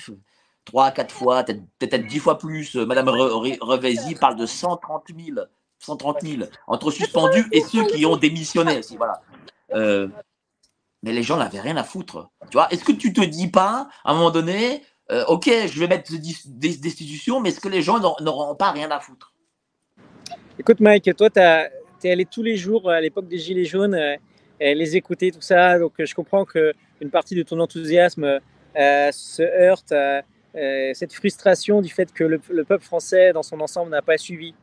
3, 0.65 0.91
4 0.91 1.13
fois, 1.13 1.43
peut-être 1.43 1.63
peut 1.79 1.97
10 1.97 2.19
fois 2.19 2.37
plus. 2.37 2.75
Madame 2.75 3.09
Revesi 3.09 4.15
parle 4.15 4.35
de 4.35 4.45
130 4.45 5.07
000, 5.17 5.39
130 5.81 6.21
000 6.21 6.43
entre 6.67 6.91
suspendus 6.91 7.45
et 7.51 7.61
ceux 7.61 7.85
qui 7.85 8.05
ont 8.05 8.17
démissionné 8.17 8.79
aussi. 8.79 8.97
Voilà. 8.97 9.21
Euh, 9.73 10.07
mais 11.03 11.11
les 11.11 11.23
gens 11.23 11.37
n'avaient 11.37 11.59
rien 11.59 11.77
à 11.77 11.83
foutre. 11.83 12.29
Tu 12.49 12.57
vois, 12.57 12.67
est-ce 12.71 12.83
que 12.83 12.91
tu 12.91 13.13
te 13.13 13.21
dis 13.21 13.47
pas, 13.47 13.89
à 14.03 14.11
un 14.11 14.13
moment 14.13 14.31
donné, 14.31 14.83
euh, 15.11 15.25
ok, 15.25 15.49
je 15.67 15.79
vais 15.79 15.87
mettre 15.87 16.11
des 16.45 16.77
destitutions, 16.77 17.39
mais 17.39 17.49
est-ce 17.49 17.59
que 17.59 17.69
les 17.69 17.81
gens 17.81 17.99
n'auront 18.21 18.55
pas 18.55 18.71
rien 18.71 18.91
à 18.91 18.99
foutre? 18.99 19.33
Écoute, 20.59 20.79
Mike, 20.79 21.15
toi, 21.15 21.29
tu 21.29 21.39
es 21.39 22.11
allé 22.11 22.25
tous 22.25 22.43
les 22.43 22.55
jours 22.55 22.89
à 22.89 23.01
l'époque 23.01 23.27
des 23.27 23.39
Gilets 23.39 23.65
jaunes 23.65 23.99
les 24.59 24.95
écouter, 24.95 25.31
tout 25.31 25.41
ça. 25.41 25.79
Donc, 25.79 25.93
je 25.97 26.13
comprends 26.13 26.45
qu'une 26.45 27.09
partie 27.11 27.35
de 27.35 27.43
ton 27.43 27.59
enthousiasme 27.59 28.39
euh, 28.77 29.11
se 29.11 29.41
heurte 29.41 29.91
à 29.91 30.21
euh, 30.55 30.91
cette 30.93 31.13
frustration 31.13 31.81
du 31.81 31.89
fait 31.89 32.13
que 32.13 32.23
le, 32.23 32.39
le, 32.49 32.63
peuple 32.63 32.83
français, 32.83 33.33
dans 33.33 33.43
son 33.43 33.59
ensemble, 33.59 33.91
n'a 33.91 34.01
pas 34.01 34.17
suivi. 34.17 34.53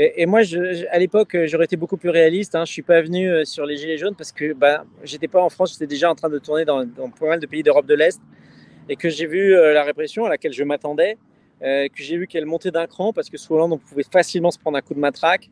Et, 0.00 0.26
moi, 0.26 0.42
je, 0.42 0.86
à 0.90 0.98
l'époque, 1.00 1.36
j'aurais 1.46 1.64
été 1.64 1.76
beaucoup 1.76 1.96
plus 1.96 2.10
réaliste. 2.10 2.54
Hein. 2.54 2.64
Je 2.64 2.70
ne 2.70 2.74
suis 2.74 2.82
pas 2.82 3.02
venu 3.02 3.28
euh, 3.28 3.44
sur 3.44 3.66
les 3.66 3.76
Gilets 3.76 3.98
jaunes 3.98 4.14
parce 4.14 4.30
que 4.30 4.52
bah, 4.52 4.84
j'étais 5.02 5.26
pas 5.26 5.42
en 5.42 5.48
France, 5.48 5.72
j'étais 5.72 5.88
déjà 5.88 6.08
en 6.08 6.14
train 6.14 6.28
de 6.28 6.38
tourner 6.38 6.64
dans, 6.64 6.86
pas 7.18 7.26
mal 7.26 7.40
de 7.40 7.46
pays 7.46 7.64
d'Europe 7.64 7.86
de 7.86 7.94
l'Est 7.94 8.20
et 8.88 8.94
que 8.94 9.08
j'ai 9.08 9.26
vu 9.26 9.56
euh, 9.56 9.72
la 9.72 9.82
répression 9.82 10.24
à 10.24 10.28
laquelle 10.28 10.52
je 10.52 10.62
m'attendais, 10.62 11.18
euh, 11.62 11.88
que 11.88 12.00
j'ai 12.00 12.16
vu 12.16 12.28
qu'elle 12.28 12.46
montait 12.46 12.70
d'un 12.70 12.86
cran 12.86 13.12
parce 13.12 13.28
que 13.28 13.36
sous 13.36 13.54
Hollande, 13.54 13.72
on 13.72 13.78
pouvait 13.78 14.04
facilement 14.08 14.52
se 14.52 14.58
prendre 14.60 14.78
un 14.78 14.82
coup 14.82 14.94
de 14.94 15.00
matraque. 15.00 15.50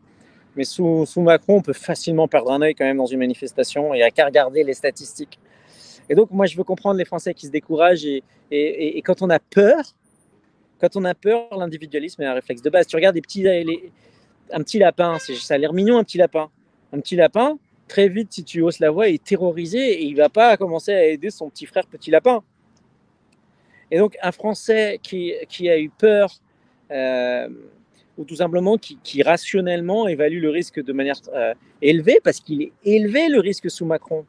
Mais 0.55 0.63
sous, 0.65 1.05
Macron, 1.17 1.57
on 1.57 1.61
peut 1.61 1.73
facilement 1.73 2.29
perdre 2.29 2.53
un 2.53 2.63
œil 2.63 2.75
quand 2.75 2.85
même 2.85 2.97
dans 2.97 3.07
une 3.07 3.19
manifestation. 3.19 3.93
Il 3.95 3.99
n'y 3.99 4.05
a 4.05 4.11
qu'à 4.13 4.27
regarder 4.27 4.63
les 4.63 4.75
statistiques. 4.75 5.41
Et 6.09 6.15
donc, 6.15 6.31
moi, 6.31 6.47
je 6.47 6.57
veux 6.57 6.65
comprendre 6.65 6.97
les 6.97 7.05
Français 7.05 7.35
qui 7.35 7.47
se 7.47 7.51
découragent. 7.51 8.07
Et, 8.51 9.03
quand 9.05 9.21
on 9.21 9.29
a 9.29 9.39
peur, 9.39 9.83
quand 10.81 10.97
on 10.97 11.05
a 11.05 11.15
peur, 11.15 11.49
l'individualisme 11.59 12.23
est 12.23 12.27
un 12.27 12.33
réflexe 12.33 12.63
de 12.63 12.71
base. 12.71 12.87
Tu 12.87 12.97
regardes 12.97 13.17
des 13.17 13.21
petits, 13.21 13.43
les, 13.43 13.93
un 14.53 14.63
petit 14.63 14.79
lapin, 14.79 15.19
ça 15.19 15.55
a 15.55 15.59
l'air 15.59 15.73
mignon, 15.73 15.99
un 15.99 16.05
petit 16.05 16.19
lapin. 16.19 16.51
Un 16.93 17.01
petit 17.01 17.17
lapin, 17.17 17.59
très 17.89 18.09
vite, 18.09 18.33
si 18.33 18.45
tu 18.45 18.63
hausses 18.63 18.79
la 18.79 18.91
voix, 18.91 19.09
est 19.09 19.23
terrorisé 19.23 19.79
et 19.79 20.05
il 20.05 20.17
va 20.17 20.29
pas 20.29 20.57
commencer 20.57 20.93
à 20.93 21.05
aider 21.05 21.31
son 21.31 21.51
petit 21.51 21.67
frère 21.67 21.87
petit 21.87 22.11
lapin. 22.11 22.43
Et 23.91 23.99
donc, 23.99 24.17
un 24.23 24.33
Français 24.33 24.99
qui, 25.03 25.33
a 25.69 25.79
eu 25.79 25.91
peur, 25.91 26.31
euh, 26.91 27.49
ou 28.19 28.25
tout 28.25 28.37
simplement 28.37 28.77
qui, 28.77 29.23
rationnellement 29.23 30.09
évalue 30.09 30.41
le 30.41 30.51
risque 30.51 30.83
de 30.83 30.93
manière 30.93 31.17
euh, 31.35 31.55
élevée, 31.83 32.19
parce 32.23 32.41
qu'il 32.41 32.63
est 32.63 32.73
élevé 32.85 33.29
le 33.29 33.41
risque 33.41 33.71
sous 33.71 33.85
Macron. 33.85 34.25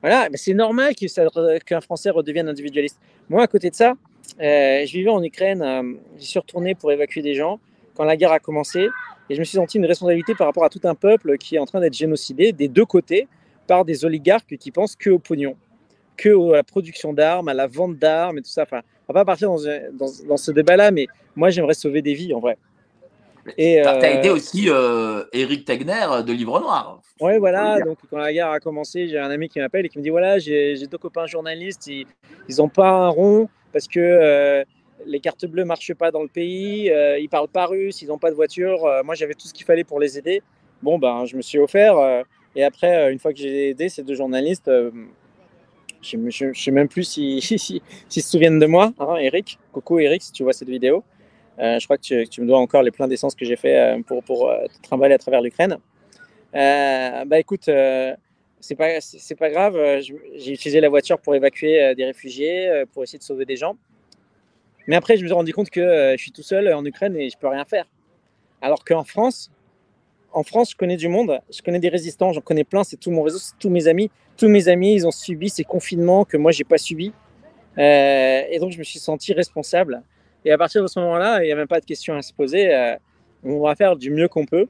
Voilà, 0.00 0.28
c'est 0.34 0.54
normal 0.54 0.94
qu'un 0.94 1.80
Français 1.80 2.10
redevienne 2.10 2.48
individualiste. 2.48 3.00
Moi, 3.28 3.42
à 3.42 3.46
côté 3.46 3.70
de 3.70 3.74
ça, 3.74 3.94
euh, 4.40 4.86
je 4.86 4.92
vivais 4.92 5.10
en 5.10 5.22
Ukraine, 5.22 5.98
j'y 6.18 6.26
suis 6.26 6.38
retourné 6.38 6.74
pour 6.74 6.92
évacuer 6.92 7.22
des 7.22 7.34
gens 7.34 7.58
quand 7.98 8.04
la 8.04 8.16
guerre 8.16 8.30
a 8.30 8.38
commencé, 8.38 8.88
et 9.30 9.34
je 9.34 9.40
me 9.40 9.44
suis 9.44 9.56
senti 9.56 9.78
une 9.78 9.86
responsabilité 9.86 10.34
par 10.34 10.46
rapport 10.46 10.64
à 10.64 10.68
tout 10.68 10.80
un 10.84 10.94
peuple 10.94 11.36
qui 11.38 11.56
est 11.56 11.58
en 11.58 11.66
train 11.66 11.80
d'être 11.80 11.94
génocidé 11.94 12.52
des 12.52 12.68
deux 12.68 12.84
côtés 12.84 13.28
par 13.66 13.84
des 13.84 14.04
oligarques 14.04 14.56
qui 14.56 14.70
pensent 14.70 14.96
que 14.96 15.10
au 15.10 15.18
pognon, 15.18 15.56
que 16.16 16.52
à 16.52 16.56
la 16.56 16.62
production 16.62 17.12
d'armes, 17.12 17.48
à 17.48 17.54
la 17.54 17.66
vente 17.66 17.96
d'armes 17.96 18.38
et 18.38 18.42
tout 18.42 18.50
ça. 18.50 18.62
Enfin, 18.62 18.80
on 19.08 19.12
va 19.12 19.20
pas 19.20 19.24
partir 19.24 19.48
dans, 19.48 19.62
dans, 19.92 20.10
dans 20.26 20.36
ce 20.36 20.50
débat-là, 20.50 20.90
mais 20.90 21.06
moi, 21.36 21.50
j'aimerais 21.50 21.74
sauver 21.74 22.02
des 22.02 22.14
vies 22.14 22.34
en 22.34 22.40
vrai. 22.40 22.56
Et 23.56 23.80
tu 23.82 23.88
as 23.88 23.96
euh, 23.96 24.00
aidé 24.00 24.28
aussi 24.30 24.66
euh, 24.68 25.24
Eric 25.32 25.64
Tegner 25.64 26.22
de 26.26 26.32
Livre 26.32 26.60
Noir. 26.60 27.00
Oui, 27.20 27.38
voilà. 27.38 27.80
Donc, 27.80 27.98
quand 28.10 28.18
la 28.18 28.32
guerre 28.32 28.50
a 28.50 28.60
commencé, 28.60 29.08
j'ai 29.08 29.18
un 29.18 29.30
ami 29.30 29.48
qui 29.48 29.58
m'appelle 29.58 29.86
et 29.86 29.88
qui 29.88 29.98
me 29.98 30.02
dit 30.02 30.10
voilà, 30.10 30.38
j'ai 30.38 30.86
deux 30.86 30.98
copains 30.98 31.26
journalistes, 31.26 31.86
ils 31.86 32.06
n'ont 32.58 32.68
pas 32.68 32.90
un 32.90 33.08
rond 33.08 33.48
parce 33.72 33.86
que 33.86 34.00
euh, 34.00 34.64
les 35.06 35.20
cartes 35.20 35.46
bleues 35.46 35.64
marchent 35.64 35.94
pas 35.94 36.10
dans 36.10 36.22
le 36.22 36.28
pays, 36.28 36.90
euh, 36.90 37.18
ils 37.18 37.28
parlent 37.28 37.48
pas 37.48 37.66
russe, 37.66 38.02
ils 38.02 38.08
n'ont 38.08 38.18
pas 38.18 38.30
de 38.30 38.36
voiture. 38.36 38.84
Euh, 38.84 39.02
moi, 39.02 39.14
j'avais 39.14 39.34
tout 39.34 39.46
ce 39.46 39.54
qu'il 39.54 39.64
fallait 39.66 39.84
pour 39.84 40.00
les 40.00 40.18
aider. 40.18 40.42
Bon, 40.82 40.98
ben, 40.98 41.24
je 41.24 41.36
me 41.36 41.42
suis 41.42 41.58
offert. 41.58 41.96
et 42.54 42.64
après, 42.64 43.12
une 43.12 43.18
fois 43.18 43.32
que 43.32 43.38
j'ai 43.38 43.70
aidé 43.70 43.88
ces 43.88 44.02
deux 44.02 44.14
journalistes, 44.14 44.70
je 46.02 46.16
ne 46.16 46.52
sais 46.54 46.70
même 46.70 46.88
plus 46.88 47.04
s'ils 47.12 47.42
si, 47.42 47.58
si, 47.58 47.82
si, 48.08 48.22
se 48.22 48.30
souviennent 48.30 48.58
de 48.58 48.66
moi, 48.66 48.92
hein, 48.98 49.16
Eric. 49.16 49.58
Coucou, 49.72 49.98
Eric, 49.98 50.22
si 50.22 50.32
tu 50.32 50.42
vois 50.42 50.52
cette 50.52 50.68
vidéo. 50.68 51.02
Euh, 51.58 51.78
je 51.78 51.86
crois 51.86 51.98
que 51.98 52.24
tu, 52.24 52.40
me 52.40 52.46
dois 52.46 52.58
encore 52.58 52.82
les 52.82 52.92
pleins 52.92 53.08
d'essence 53.08 53.34
que 53.34 53.44
j'ai 53.44 53.56
fait 53.56 53.76
euh, 53.76 54.02
pour, 54.06 54.22
pour 54.22 54.48
euh, 54.48 54.66
te 54.66 54.80
trimballer 54.82 55.14
à 55.14 55.18
travers 55.18 55.40
l'Ukraine. 55.40 55.78
bah 56.52 57.38
écoute, 57.38 57.68
c'est 58.60 58.74
pas, 58.76 58.88
pas 59.38 59.50
grave. 59.50 60.00
J'ai 60.36 60.52
utilisé 60.52 60.80
la 60.80 60.88
voiture 60.88 61.18
pour 61.18 61.34
évacuer 61.34 61.94
des 61.96 62.04
réfugiés, 62.04 62.84
pour 62.92 63.02
essayer 63.02 63.18
de 63.18 63.24
sauver 63.24 63.44
des 63.44 63.56
gens. 63.56 63.76
Mais 64.88 64.96
après, 64.96 65.16
je 65.16 65.22
me 65.22 65.28
suis 65.28 65.34
rendu 65.34 65.52
compte 65.52 65.70
que 65.70 66.14
je 66.16 66.20
suis 66.20 66.32
tout 66.32 66.42
seul 66.42 66.72
en 66.74 66.84
Ukraine 66.84 67.14
et 67.16 67.30
je 67.30 67.38
peux 67.38 67.46
rien 67.46 67.64
faire. 67.64 67.84
Alors 68.60 68.84
qu'en 68.84 69.04
France, 69.04 69.52
en 70.32 70.42
France, 70.42 70.72
je 70.72 70.76
connais 70.76 70.96
du 70.96 71.08
monde, 71.08 71.40
je 71.50 71.62
connais 71.62 71.78
des 71.78 71.88
résistants, 71.88 72.32
j'en 72.32 72.40
connais 72.40 72.64
plein, 72.64 72.84
c'est 72.84 72.96
tout 72.96 73.10
mon 73.10 73.22
réseau, 73.22 73.38
c'est 73.38 73.58
tous 73.58 73.70
mes 73.70 73.86
amis. 73.86 74.10
Tous 74.36 74.48
mes 74.48 74.68
amis, 74.68 74.94
ils 74.94 75.06
ont 75.06 75.10
subi 75.10 75.48
ces 75.48 75.64
confinements 75.64 76.24
que 76.24 76.36
moi, 76.36 76.52
j'ai 76.52 76.64
pas 76.64 76.78
subi. 76.78 77.12
Euh, 77.78 78.42
et 78.50 78.58
donc, 78.58 78.72
je 78.72 78.78
me 78.78 78.84
suis 78.84 78.98
senti 78.98 79.32
responsable. 79.32 80.02
Et 80.44 80.52
à 80.52 80.58
partir 80.58 80.82
de 80.82 80.86
ce 80.86 80.98
moment-là, 81.00 81.42
il 81.42 81.46
n'y 81.46 81.52
a 81.52 81.56
même 81.56 81.68
pas 81.68 81.80
de 81.80 81.84
question 81.84 82.14
à 82.14 82.22
se 82.22 82.32
poser. 82.32 82.74
Euh, 82.74 82.96
on 83.44 83.60
va 83.60 83.74
faire 83.74 83.96
du 83.96 84.10
mieux 84.10 84.28
qu'on 84.28 84.46
peut 84.46 84.68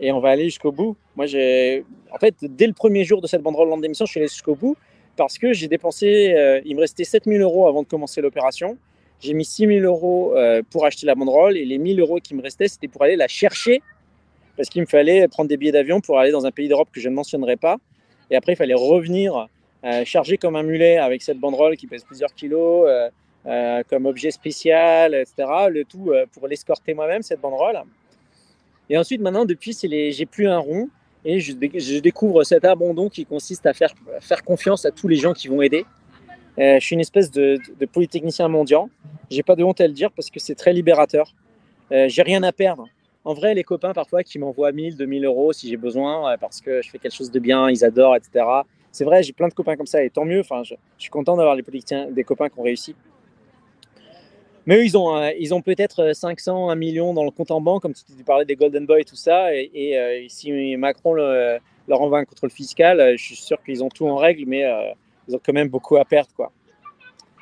et 0.00 0.12
on 0.12 0.20
va 0.20 0.30
aller 0.30 0.44
jusqu'au 0.44 0.72
bout. 0.72 0.96
Moi, 1.14 1.26
en 1.26 2.18
fait, 2.18 2.34
dès 2.42 2.66
le 2.66 2.72
premier 2.72 3.04
jour 3.04 3.20
de 3.20 3.26
cette 3.26 3.42
banderole 3.42 3.80
d'émission, 3.80 4.06
je 4.06 4.10
suis 4.10 4.20
allé 4.20 4.28
jusqu'au 4.28 4.54
bout 4.54 4.76
parce 5.16 5.38
que 5.38 5.52
j'ai 5.52 5.68
dépensé, 5.68 6.34
euh, 6.36 6.60
il 6.64 6.76
me 6.76 6.80
restait 6.80 7.04
7000 7.04 7.40
euros 7.40 7.66
avant 7.68 7.82
de 7.82 7.88
commencer 7.88 8.20
l'opération. 8.20 8.76
J'ai 9.20 9.32
mis 9.32 9.44
6000 9.44 9.84
euros 9.84 10.36
euh, 10.36 10.62
pour 10.70 10.84
acheter 10.84 11.06
la 11.06 11.14
banderole 11.14 11.56
et 11.56 11.64
les 11.64 11.78
1000 11.78 12.00
euros 12.00 12.18
qui 12.22 12.34
me 12.34 12.42
restaient, 12.42 12.68
c'était 12.68 12.88
pour 12.88 13.02
aller 13.02 13.16
la 13.16 13.28
chercher 13.28 13.82
parce 14.56 14.68
qu'il 14.68 14.80
me 14.82 14.86
fallait 14.86 15.26
prendre 15.28 15.48
des 15.48 15.56
billets 15.56 15.72
d'avion 15.72 16.00
pour 16.00 16.18
aller 16.18 16.30
dans 16.30 16.46
un 16.46 16.50
pays 16.50 16.68
d'Europe 16.68 16.88
que 16.92 17.00
je 17.00 17.08
ne 17.08 17.14
mentionnerai 17.14 17.56
pas. 17.56 17.76
Et 18.30 18.36
après, 18.36 18.52
il 18.52 18.56
fallait 18.56 18.74
revenir 18.74 19.48
euh, 19.84 20.04
chargé 20.04 20.38
comme 20.38 20.56
un 20.56 20.62
mulet 20.62 20.96
avec 20.96 21.22
cette 21.22 21.38
banderole 21.38 21.76
qui 21.76 21.86
pèse 21.86 22.04
plusieurs 22.04 22.34
kilos. 22.34 22.88
Euh, 23.46 23.84
comme 23.88 24.06
objet 24.06 24.32
spécial, 24.32 25.14
etc. 25.14 25.48
Le 25.70 25.84
tout 25.84 26.10
pour 26.32 26.48
l'escorter 26.48 26.94
moi-même, 26.94 27.22
cette 27.22 27.40
banderole. 27.40 27.80
Et 28.90 28.98
ensuite, 28.98 29.20
maintenant, 29.20 29.44
depuis, 29.44 29.76
les... 29.84 30.10
j'ai 30.10 30.26
plus 30.26 30.48
un 30.48 30.58
rond 30.58 30.88
et 31.24 31.38
je, 31.38 31.52
dé... 31.52 31.70
je, 31.72 32.00
découvre 32.00 32.42
cet 32.42 32.64
abandon 32.64 33.08
qui 33.08 33.24
consiste 33.24 33.64
à 33.66 33.72
faire 33.72 33.94
confiance 34.44 34.84
à 34.84 34.90
tous 34.90 35.06
les 35.06 35.14
gens 35.14 35.32
qui 35.32 35.46
vont 35.46 35.62
aider. 35.62 35.86
Euh, 36.58 36.78
je 36.80 36.84
suis 36.84 36.94
une 36.94 37.00
espèce 37.00 37.30
de, 37.30 37.58
de 37.78 37.86
polytechnicien 37.86 38.48
mendiant. 38.48 38.88
J'ai 39.30 39.42
pas 39.42 39.56
de 39.56 39.64
honte 39.64 39.80
à 39.80 39.86
le 39.86 39.92
dire 39.92 40.10
parce 40.12 40.30
que 40.30 40.40
c'est 40.40 40.54
très 40.54 40.72
libérateur. 40.72 41.34
Euh, 41.92 42.08
j'ai 42.08 42.22
rien 42.22 42.42
à 42.42 42.52
perdre. 42.52 42.86
En 43.24 43.34
vrai, 43.34 43.54
les 43.54 43.64
copains 43.64 43.92
parfois 43.92 44.22
qui 44.22 44.38
m'envoient 44.38 44.72
1000, 44.72 44.96
2000 44.96 45.24
euros 45.24 45.52
si 45.52 45.68
j'ai 45.68 45.76
besoin 45.76 46.36
parce 46.38 46.60
que 46.60 46.80
je 46.80 46.90
fais 46.90 46.98
quelque 46.98 47.14
chose 47.14 47.30
de 47.30 47.40
bien, 47.40 47.68
ils 47.68 47.84
adorent, 47.84 48.14
etc. 48.16 48.44
c'est 48.92 49.04
vrai, 49.04 49.24
j'ai 49.24 49.32
plein 49.32 49.48
de 49.48 49.54
copains 49.54 49.76
comme 49.76 49.86
ça 49.86 50.02
et 50.02 50.10
tant 50.10 50.24
mieux. 50.24 50.40
Enfin, 50.40 50.62
je, 50.62 50.74
suis 50.96 51.10
content 51.10 51.36
d'avoir 51.36 51.56
des 51.56 52.24
copains 52.24 52.48
qui 52.48 52.58
ont 52.58 52.62
réussi. 52.62 52.94
Mais 54.66 54.78
eux, 54.78 54.84
ils 54.84 54.96
ont, 54.96 55.16
euh, 55.16 55.60
peut-être 55.64 56.12
500, 56.12 56.70
1 56.70 56.74
million 56.74 57.14
dans 57.14 57.24
le 57.24 57.30
compte 57.30 57.52
en 57.52 57.60
banque, 57.60 57.82
comme 57.82 57.94
tu 57.94 58.24
parlais 58.24 58.44
des 58.44 58.56
Golden 58.56 58.84
Boy, 58.84 59.04
tout 59.04 59.16
ça. 59.16 59.54
Et, 59.54 59.70
et, 59.72 59.98
euh, 59.98 60.24
si 60.28 60.76
Macron 60.76 61.14
le, 61.14 61.58
leur 61.88 62.00
envoie 62.00 62.18
un 62.18 62.24
contrôle 62.24 62.50
fiscal, 62.50 63.00
euh, 63.00 63.14
je 63.16 63.24
suis 63.24 63.36
sûr 63.36 63.62
qu'ils 63.62 63.82
ont 63.84 63.88
tout 63.88 64.06
en 64.06 64.16
règle, 64.16 64.44
mais 64.46 64.64
euh, 64.64 64.90
ils 65.28 65.34
ont 65.34 65.40
quand 65.44 65.52
même 65.52 65.68
beaucoup 65.68 65.96
à 65.96 66.04
perdre. 66.04 66.30
Quoi. 66.34 66.52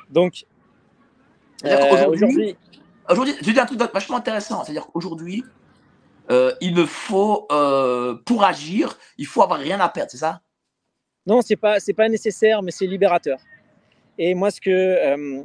Donc, 0.09 0.45
euh, 1.65 2.07
aujourd'hui, 2.09 2.55
aujourd'hui, 3.09 3.35
je 3.41 3.51
dis 3.51 3.59
un 3.59 3.65
truc 3.65 3.79
vachement 3.79 4.17
intéressant. 4.17 4.63
C'est-à-dire 4.63 4.87
qu'aujourd'hui, 4.87 5.43
euh, 6.31 6.53
il 6.61 6.73
ne 6.73 6.85
faut, 6.85 7.47
euh, 7.51 8.15
pour 8.25 8.43
agir, 8.43 8.97
il 9.17 9.25
faut 9.25 9.43
avoir 9.43 9.59
rien 9.59 9.79
à 9.79 9.89
perdre, 9.89 10.11
c'est 10.11 10.17
ça? 10.17 10.41
Non, 11.27 11.41
c'est 11.41 11.55
pas, 11.55 11.79
c'est 11.79 11.93
pas 11.93 12.09
nécessaire, 12.09 12.61
mais 12.61 12.71
c'est 12.71 12.87
libérateur. 12.87 13.39
Et 14.17 14.33
moi, 14.33 14.51
ce 14.51 14.61
que 14.61 14.69
euh, 14.69 15.43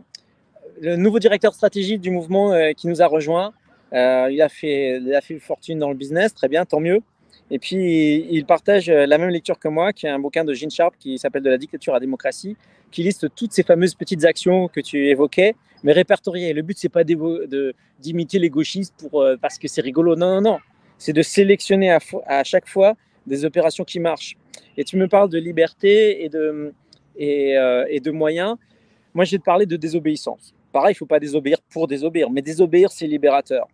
le 0.81 0.96
nouveau 0.96 1.18
directeur 1.18 1.55
stratégique 1.55 2.00
du 2.00 2.11
mouvement 2.11 2.55
qui 2.76 2.87
nous 2.87 3.03
a 3.03 3.07
rejoint, 3.07 3.53
il 3.92 4.40
a 4.42 4.48
fait, 4.48 4.98
il 4.98 5.14
a 5.14 5.20
fait 5.20 5.38
fortune 5.38 5.79
dans 5.79 5.88
le 5.88 5.96
business, 5.96 6.35
très 6.35 6.48
bien, 6.48 6.64
tant 6.64 6.81
mieux. 6.81 7.00
Et 7.50 7.58
puis, 7.58 8.26
il 8.30 8.44
partage 8.44 8.88
la 8.88 9.18
même 9.18 9.30
lecture 9.30 9.58
que 9.58 9.68
moi, 9.68 9.92
qui 9.92 10.06
est 10.06 10.10
un 10.10 10.18
bouquin 10.18 10.44
de 10.44 10.54
Gene 10.54 10.70
Sharp 10.70 10.94
qui 10.98 11.18
s'appelle 11.18 11.42
De 11.42 11.50
la 11.50 11.58
dictature 11.58 11.92
à 11.92 11.96
la 11.96 12.00
démocratie, 12.00 12.56
qui 12.90 13.02
liste 13.02 13.34
toutes 13.34 13.52
ces 13.52 13.62
fameuses 13.62 13.94
petites 13.94 14.24
actions 14.24 14.68
que 14.68 14.80
tu 14.80 15.08
évoquais, 15.08 15.54
mais 15.82 15.92
répertoriées. 15.92 16.52
Le 16.52 16.62
but, 16.62 16.78
c'est 16.78 16.88
pas 16.88 17.04
d'imiter 17.04 18.38
les 18.38 18.50
gauchistes 18.50 18.94
pour, 18.98 19.22
euh, 19.22 19.36
parce 19.40 19.58
que 19.58 19.68
c'est 19.68 19.80
rigolo. 19.80 20.16
Non, 20.16 20.34
non, 20.36 20.40
non. 20.40 20.58
C'est 20.98 21.12
de 21.12 21.22
sélectionner 21.22 21.90
à, 21.90 22.44
chaque 22.44 22.68
fois 22.68 22.94
des 23.26 23.44
opérations 23.44 23.84
qui 23.84 24.00
marchent. 24.00 24.36
Et 24.76 24.84
tu 24.84 24.96
me 24.96 25.08
parles 25.08 25.30
de 25.30 25.38
liberté 25.38 26.24
et 26.24 26.28
de, 26.28 26.72
et, 27.16 27.56
euh, 27.56 27.84
et 27.88 28.00
de 28.00 28.10
moyens. 28.10 28.56
Moi, 29.14 29.24
te 29.24 29.36
parler 29.38 29.66
de 29.66 29.76
désobéissance. 29.76 30.54
Pareil, 30.72 30.92
il 30.92 30.96
ne 30.96 30.98
faut 30.98 31.06
pas 31.06 31.18
désobéir 31.18 31.58
pour 31.70 31.88
désobéir, 31.88 32.30
mais 32.30 32.42
désobéir, 32.42 32.92
c'est 32.92 33.06
libérateur. 33.06 33.66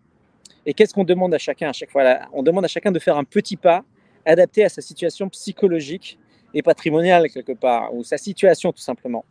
Et 0.67 0.73
qu'est-ce 0.73 0.93
qu'on 0.93 1.05
demande 1.05 1.33
à 1.33 1.37
chacun 1.37 1.69
à 1.69 1.73
chaque 1.73 1.89
fois? 1.89 2.03
On 2.33 2.43
demande 2.43 2.65
à 2.65 2.67
chacun 2.67 2.91
de 2.91 2.99
faire 2.99 3.17
un 3.17 3.23
petit 3.23 3.55
pas 3.55 3.85
adapté 4.25 4.65
à 4.65 4.69
sa 4.69 4.81
situation 4.81 5.29
psychologique 5.29 6.19
et 6.53 6.61
patrimoniale 6.61 7.29
quelque 7.29 7.53
part, 7.53 7.93
ou 7.95 8.03
sa 8.03 8.17
situation 8.17 8.73
tout 8.73 8.81
simplement. 8.81 9.23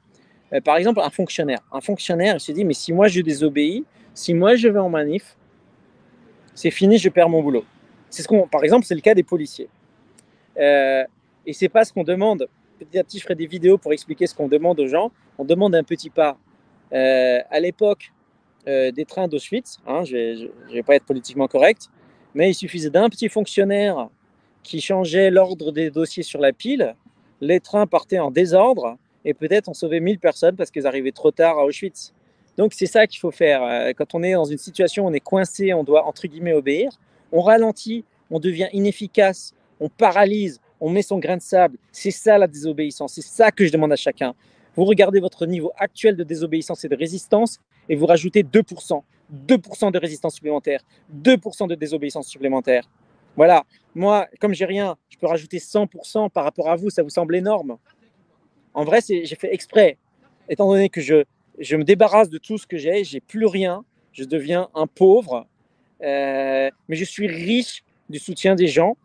Euh, 0.55 0.63
par 0.63 0.79
exemple, 0.79 1.01
un 1.01 1.11
fonctionnaire. 1.11 1.61
Un 1.71 1.83
fonctionnaire, 1.83 2.37
il 2.37 2.41
se 2.41 2.53
dit, 2.53 2.65
mais 2.65 2.73
si 2.73 2.93
moi 2.93 3.09
je 3.09 3.21
désobéis, 3.21 3.85
si 4.15 4.33
moi 4.33 4.57
je 4.57 4.69
vais 4.69 4.79
en 4.79 4.89
manif, 4.89 5.37
c'est 6.55 6.71
fini, 6.71 6.97
je 6.97 7.11
perds 7.11 7.29
mon 7.29 7.43
boulot. 7.43 7.65
C'est 8.09 8.23
ce 8.23 8.29
qu'on, 8.29 8.49
par 8.49 8.65
exemple, 8.65 8.87
c'est 8.87 8.95
le 8.95 9.03
cas 9.03 9.15
des 9.15 9.23
policiers. 9.23 9.69
Euh, 10.59 11.05
et 11.45 11.53
c'est 11.53 11.69
pas 11.69 11.85
ce 11.85 11.93
qu'on 11.93 12.05
demande. 12.05 12.49
Petit 12.79 12.99
à 12.99 13.05
petit, 13.05 13.19
je 13.19 13.25
ferai 13.25 13.35
des 13.35 13.47
vidéos 13.47 13.77
pour 13.77 13.93
expliquer 13.93 14.27
ce 14.27 14.35
qu'on 14.35 14.49
demande 14.49 14.81
aux 14.81 14.87
gens. 14.87 15.13
On 15.37 15.45
demande 15.45 15.75
un 15.75 15.85
petit 15.85 16.09
pas. 16.09 16.39
Euh, 16.95 17.41
à 17.51 17.61
l'époque, 17.61 18.11
euh, 18.69 18.91
des 18.91 19.05
trains 19.05 19.29
d'Auschwitz. 19.29 19.79
Hein, 19.87 20.05
je 20.05 20.49
ne 20.69 20.73
vais 20.73 20.83
pas 20.83 20.97
être 20.97 21.05
politiquement 21.05 21.49
correct, 21.49 21.89
mais 22.35 22.51
il 22.51 22.55
suffisait 22.55 22.91
d'un 22.91 23.09
petit 23.09 23.29
fonctionnaire 23.29 24.09
qui 24.63 24.81
changeait 24.81 25.31
l'ordre 25.31 25.71
des 25.71 25.91
dossiers 25.91 26.23
sur 26.23 26.41
la 26.41 26.53
pile. 26.53 26.97
Les 27.41 27.61
trains 27.61 27.87
partaient 27.87 28.19
en 28.19 28.31
désordre 28.31 28.97
et 29.25 29.35
peut-être 29.35 29.69
on 29.69 29.75
sauvait 29.75 30.01
1000 30.01 30.19
personnes 30.19 30.57
parce 30.57 30.71
qu'ils 30.71 30.87
arrivaient 30.87 31.13
trop 31.13 31.31
tard 31.31 31.59
à 31.59 31.65
Auschwitz. 31.65 32.13
Donc 32.57 32.75
c'est 32.75 32.87
ça 32.87 33.07
qu'il 33.07 33.21
faut 33.21 33.31
faire. 33.31 33.63
Euh, 33.63 33.93
quand 33.97 34.15
on 34.15 34.23
est 34.23 34.33
dans 34.33 34.45
une 34.45 34.59
situation 34.59 35.07
on 35.07 35.13
est 35.13 35.21
coincé, 35.21 35.73
on 35.73 35.85
doit 35.85 36.05
entre 36.05 36.27
guillemets 36.27 36.53
obéir. 36.53 36.91
On 37.33 37.43
ralentit, 37.43 38.05
on 38.31 38.41
devient 38.41 38.69
inefficace, 38.73 39.55
on 39.79 39.89
paralyse, 39.89 40.61
on 40.81 40.91
met 40.91 41.03
son 41.03 41.19
grain 41.19 41.37
de 41.37 41.43
sable. 41.43 41.79
C'est 41.93 42.11
ça 42.11 42.39
la 42.39 42.47
désobéissance. 42.47 43.15
C'est 43.15 43.25
ça 43.25 43.51
que 43.51 43.65
je 43.67 43.73
demande 43.73 43.93
à 43.93 43.97
chacun. 43.97 44.35
Vous 44.75 44.85
regardez 44.85 45.21
votre 45.21 45.47
niveau 45.47 45.73
actuel 45.77 46.17
de 46.17 46.25
désobéissance 46.25 46.85
et 46.85 46.89
de 46.89 46.97
résistance 46.97 47.61
et 47.89 47.97
vous 47.97 48.07
rajoutez 48.07 48.43
2%. 48.43 49.03
2% 49.49 49.91
de 49.91 49.99
résistance 49.99 50.35
supplémentaire, 50.35 50.81
2% 51.13 51.67
de 51.69 51.75
désobéissance 51.75 52.29
supplémentaire. 52.29 52.89
Voilà, 53.35 53.65
moi, 53.95 54.29
comme 54.41 54.55
j'ai 54.55 54.65
rien, 54.65 54.97
je 55.11 55.19
peux 55.19 55.27
rajouter 55.27 55.59
100% 55.59 56.31
par 56.31 56.45
rapport 56.45 56.71
à 56.71 56.77
vous, 56.77 56.91
ça 56.91 57.03
vous 57.03 57.11
semble 57.11 57.35
énorme. 57.37 57.77
En 58.73 58.85
vrai, 58.85 59.01
j'ai 59.07 59.27
fait 59.35 59.53
exprès, 59.53 59.99
étant 60.49 60.69
donné 60.69 60.89
que 60.89 61.01
je, 61.01 61.25
je 61.59 61.77
me 61.77 61.85
débarrasse 61.85 62.31
de 62.31 62.39
tout 62.39 62.57
ce 62.57 62.67
que 62.67 62.77
j'ai, 62.77 63.03
j'ai 63.05 63.21
plus 63.21 63.47
rien, 63.47 63.85
je 64.13 64.25
deviens 64.25 64.69
un 64.75 64.87
pauvre, 64.87 65.47
euh, 66.03 66.71
mais 66.89 66.97
je 66.97 67.05
suis 67.05 67.27
riche 67.27 67.83
du 68.09 68.19
soutien 68.19 68.55
des 68.55 68.69
gens 68.69 68.97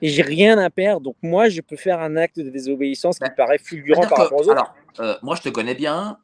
et 0.00 0.08
j'ai 0.08 0.22
rien 0.22 0.58
à 0.58 0.70
perdre. 0.70 1.00
Donc 1.00 1.16
moi, 1.22 1.48
je 1.48 1.60
peux 1.60 1.76
faire 1.76 2.00
un 2.00 2.16
acte 2.16 2.38
de 2.38 2.48
désobéissance 2.50 3.18
qui 3.18 3.24
Ben, 3.28 3.34
paraît 3.34 3.58
fulgurant 3.58 4.06
par 4.06 4.18
rapport 4.18 4.40
aux 4.40 4.48
autres. 4.48 4.52
alors, 4.52 4.74
euh, 5.00 5.16
moi 5.22 5.34
je 5.36 5.42
te 5.42 5.48
connais 5.48 5.74
bien. 5.74 6.18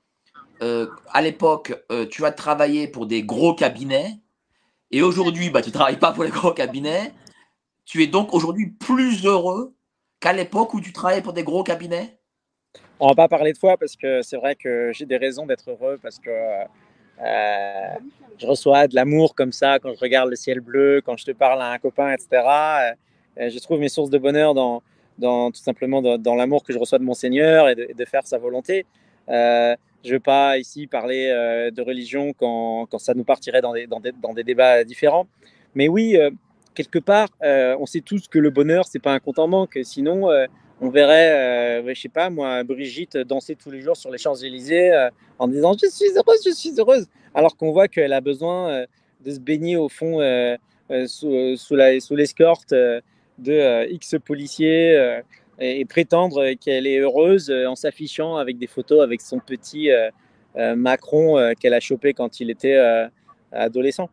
Euh, 0.62 0.86
à 1.12 1.22
l'époque, 1.22 1.74
euh, 1.90 2.06
tu 2.06 2.24
as 2.24 2.32
travaillé 2.32 2.86
pour 2.86 3.06
des 3.06 3.22
gros 3.22 3.54
cabinets. 3.54 4.18
Et 4.90 5.02
aujourd'hui, 5.02 5.50
bah, 5.50 5.62
tu 5.62 5.68
ne 5.68 5.74
travailles 5.74 5.98
pas 5.98 6.12
pour 6.12 6.24
les 6.24 6.30
gros 6.30 6.52
cabinets. 6.52 7.12
Tu 7.84 8.02
es 8.02 8.06
donc 8.06 8.34
aujourd'hui 8.34 8.66
plus 8.66 9.24
heureux 9.24 9.74
qu'à 10.20 10.32
l'époque 10.32 10.74
où 10.74 10.80
tu 10.80 10.92
travaillais 10.92 11.22
pour 11.22 11.32
des 11.32 11.44
gros 11.44 11.62
cabinets? 11.62 12.18
On 12.98 13.08
va 13.08 13.14
pas 13.14 13.28
parler 13.28 13.54
de 13.54 13.58
toi 13.58 13.78
parce 13.78 13.96
que 13.96 14.20
c'est 14.20 14.36
vrai 14.36 14.54
que 14.54 14.92
j'ai 14.92 15.06
des 15.06 15.16
raisons 15.16 15.46
d'être 15.46 15.70
heureux 15.70 15.98
parce 16.02 16.18
que 16.18 16.30
euh, 16.30 17.94
je 18.38 18.46
reçois 18.46 18.86
de 18.86 18.94
l'amour 18.94 19.34
comme 19.34 19.52
ça 19.52 19.78
quand 19.78 19.94
je 19.94 20.00
regarde 20.00 20.28
le 20.28 20.36
ciel 20.36 20.60
bleu, 20.60 21.00
quand 21.04 21.16
je 21.16 21.24
te 21.24 21.30
parle 21.30 21.62
à 21.62 21.70
un 21.70 21.78
copain, 21.78 22.12
etc. 22.12 22.42
Je 23.38 23.58
trouve 23.60 23.80
mes 23.80 23.88
sources 23.88 24.10
de 24.10 24.18
bonheur 24.18 24.52
dans, 24.52 24.82
dans 25.18 25.50
tout 25.50 25.62
simplement 25.62 26.02
dans, 26.02 26.34
l'amour 26.34 26.62
que 26.62 26.74
je 26.74 26.78
reçois 26.78 26.98
de 26.98 27.04
mon 27.04 27.14
Seigneur 27.14 27.70
et 27.70 27.74
de, 27.74 28.04
faire 28.04 28.26
sa 28.26 28.36
volonté. 28.36 28.84
Je 30.04 30.08
ne 30.08 30.14
veux 30.14 30.20
pas 30.20 30.58
ici 30.58 30.86
parler 30.86 31.28
euh, 31.28 31.70
de 31.70 31.82
religion 31.82 32.32
quand, 32.32 32.98
ça 32.98 33.14
nous 33.14 33.24
partirait 33.24 33.60
dans 33.60 33.72
des, 33.74 34.44
débats 34.44 34.82
différents. 34.84 35.26
Mais 35.74 35.88
oui, 35.88 36.16
euh, 36.16 36.30
quelque 36.74 36.98
part, 36.98 37.28
euh, 37.42 37.76
on 37.78 37.86
sait 37.86 38.00
tous 38.00 38.26
que 38.28 38.38
le 38.38 38.50
bonheur, 38.50 38.86
c'est 38.86 38.98
pas 38.98 39.12
un 39.12 39.18
compte 39.18 39.38
en 39.38 39.48
banque. 39.48 39.78
Sinon, 39.82 40.28
on 40.80 40.88
verrait, 40.88 41.82
je 41.86 42.00
sais 42.00 42.08
pas 42.08 42.30
moi, 42.30 42.62
Brigitte 42.64 43.18
danser 43.18 43.56
tous 43.56 43.70
les 43.70 43.80
jours 43.80 43.96
sur 43.96 44.10
les 44.10 44.18
Champs-Élysées 44.18 45.08
en 45.38 45.48
disant 45.48 45.74
je 45.74 45.88
suis 45.90 46.10
heureuse, 46.16 46.40
je 46.44 46.52
suis 46.52 46.72
heureuse, 46.78 47.06
alors 47.34 47.56
qu'on 47.56 47.72
voit 47.72 47.88
qu'elle 47.88 48.14
a 48.14 48.22
besoin 48.22 48.86
de 49.22 49.30
se 49.30 49.38
baigner 49.38 49.76
au 49.76 49.90
fond 49.90 50.20
sous 51.06 52.16
l'escorte 52.16 52.72
de 52.72 53.92
X 53.92 54.16
policiers 54.24 55.20
et, 55.60 55.84
prétendre 55.84 56.52
qu'elle 56.54 56.86
est 56.86 56.98
heureuse 56.98 57.50
en 57.50 57.74
s'affichant 57.74 58.36
avec 58.36 58.58
des 58.58 58.66
photos 58.66 59.02
avec 59.02 59.20
son 59.20 59.38
petit 59.38 59.90
euh, 59.90 60.10
euh, 60.56 60.74
Macron 60.74 61.38
euh, 61.38 61.52
qu'elle 61.58 61.74
a 61.74 61.80
chopé 61.80 62.14
quand 62.14 62.40
il 62.40 62.50
était 62.50 62.78
adolescent. 63.52 64.10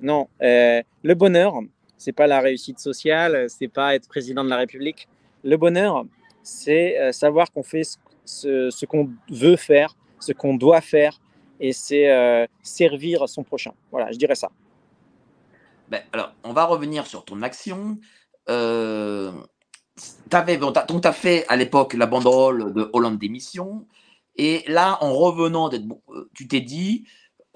Non, 0.00 0.28
le 0.40 1.14
bonheur, 1.14 1.54
c'est 1.98 2.12
pas 2.12 2.26
la 2.26 2.40
réussite 2.40 2.78
sociale, 2.78 3.46
c'est 3.48 3.68
pas 3.68 3.94
être 3.94 4.08
président 4.08 4.44
de 4.44 4.50
la 4.50 4.56
République. 4.56 5.08
Le 5.44 5.56
bonheur, 5.56 6.04
c'est 6.42 7.12
savoir 7.12 7.52
qu'on 7.52 7.62
fait 7.62 7.82
ce 8.24 8.84
qu'on 8.86 9.10
veut 9.30 9.56
faire, 9.56 9.94
ce 10.18 10.32
qu'on 10.32 10.54
doit 10.54 10.80
faire, 10.80 11.20
et 11.60 11.72
c'est 11.72 12.08
servir 12.62 13.28
son 13.28 13.44
prochain. 13.44 13.72
Voilà, 13.90 14.10
je 14.10 14.18
dirais 14.18 14.34
ça. 14.34 14.50
Ben, 15.92 16.00
alors, 16.14 16.32
on 16.42 16.54
va 16.54 16.64
revenir 16.64 17.06
sur 17.06 17.22
ton 17.22 17.42
action. 17.42 17.98
Euh, 18.48 19.30
avais, 20.30 20.56
bon, 20.56 20.72
donc, 20.72 21.02
tu 21.02 21.08
as 21.08 21.12
fait 21.12 21.44
à 21.48 21.56
l'époque 21.56 21.94
la 21.94 22.06
banderole 22.06 22.72
de 22.72 22.90
Hollande 22.92 23.18
d'émission. 23.18 23.86
Et 24.36 24.64
là, 24.66 24.98
en 25.02 25.12
revenant, 25.12 25.68
bon, 25.68 26.00
tu 26.34 26.48
t'es 26.48 26.60
dit, 26.60 27.06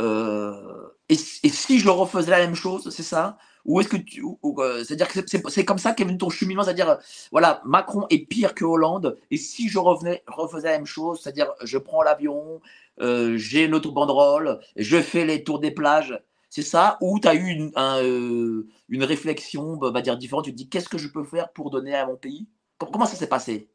euh, 0.00 0.88
et, 1.08 1.16
si 1.16 1.78
je 1.78 1.88
refaisais 1.88 2.30
la 2.30 2.38
même 2.38 2.54
chose, 2.54 2.90
c'est 2.90 3.02
ça? 3.02 3.38
Ou 3.64 3.80
est-ce 3.80 3.88
que 3.88 3.96
tu. 3.96 4.24
Euh, 4.44 4.84
c'est-à-dire 4.84 5.08
que 5.08 5.20
c'est 5.48 5.64
comme 5.64 5.78
ça 5.78 5.92
qu'est 5.92 6.04
venu 6.04 6.18
ton 6.18 6.30
cheminement, 6.30 6.62
c'est-à-dire, 6.62 6.98
voilà, 7.32 7.62
Macron 7.64 8.06
est 8.10 8.18
pire 8.18 8.54
que 8.54 8.64
Hollande, 8.64 9.18
et 9.30 9.36
si 9.36 9.68
je 9.68 9.78
revenais, 9.78 10.22
refaisais 10.26 10.68
la 10.68 10.76
même 10.76 10.86
chose, 10.86 11.20
c'est-à-dire, 11.22 11.52
je 11.64 11.78
prends 11.78 12.02
l'avion, 12.02 12.60
euh, 13.00 13.36
j'ai 13.36 13.64
une 13.64 13.74
autre 13.74 13.90
banderole, 13.90 14.60
je 14.76 15.00
fais 15.00 15.24
les 15.24 15.42
tours 15.42 15.58
des 15.58 15.72
plages, 15.72 16.20
c'est 16.48 16.62
ça? 16.62 16.96
Ou 17.00 17.18
tu 17.18 17.28
as 17.28 17.34
eu 17.34 17.48
une, 17.48 17.72
un, 17.76 18.02
euh, 18.02 18.66
réflexion, 19.00 19.78
on 19.80 19.90
va 19.90 20.00
dire 20.00 20.16
différente, 20.16 20.44
tu 20.44 20.52
te 20.52 20.56
dis, 20.56 20.68
qu'est-ce 20.68 20.88
que 20.88 20.98
je 20.98 21.08
peux 21.08 21.24
faire 21.24 21.50
pour 21.52 21.70
donner 21.70 21.94
à 21.94 22.06
mon 22.06 22.16
pays? 22.16 22.46
Comment 22.78 23.06
ça 23.06 23.16
s'est 23.16 23.28
passé? 23.28 23.68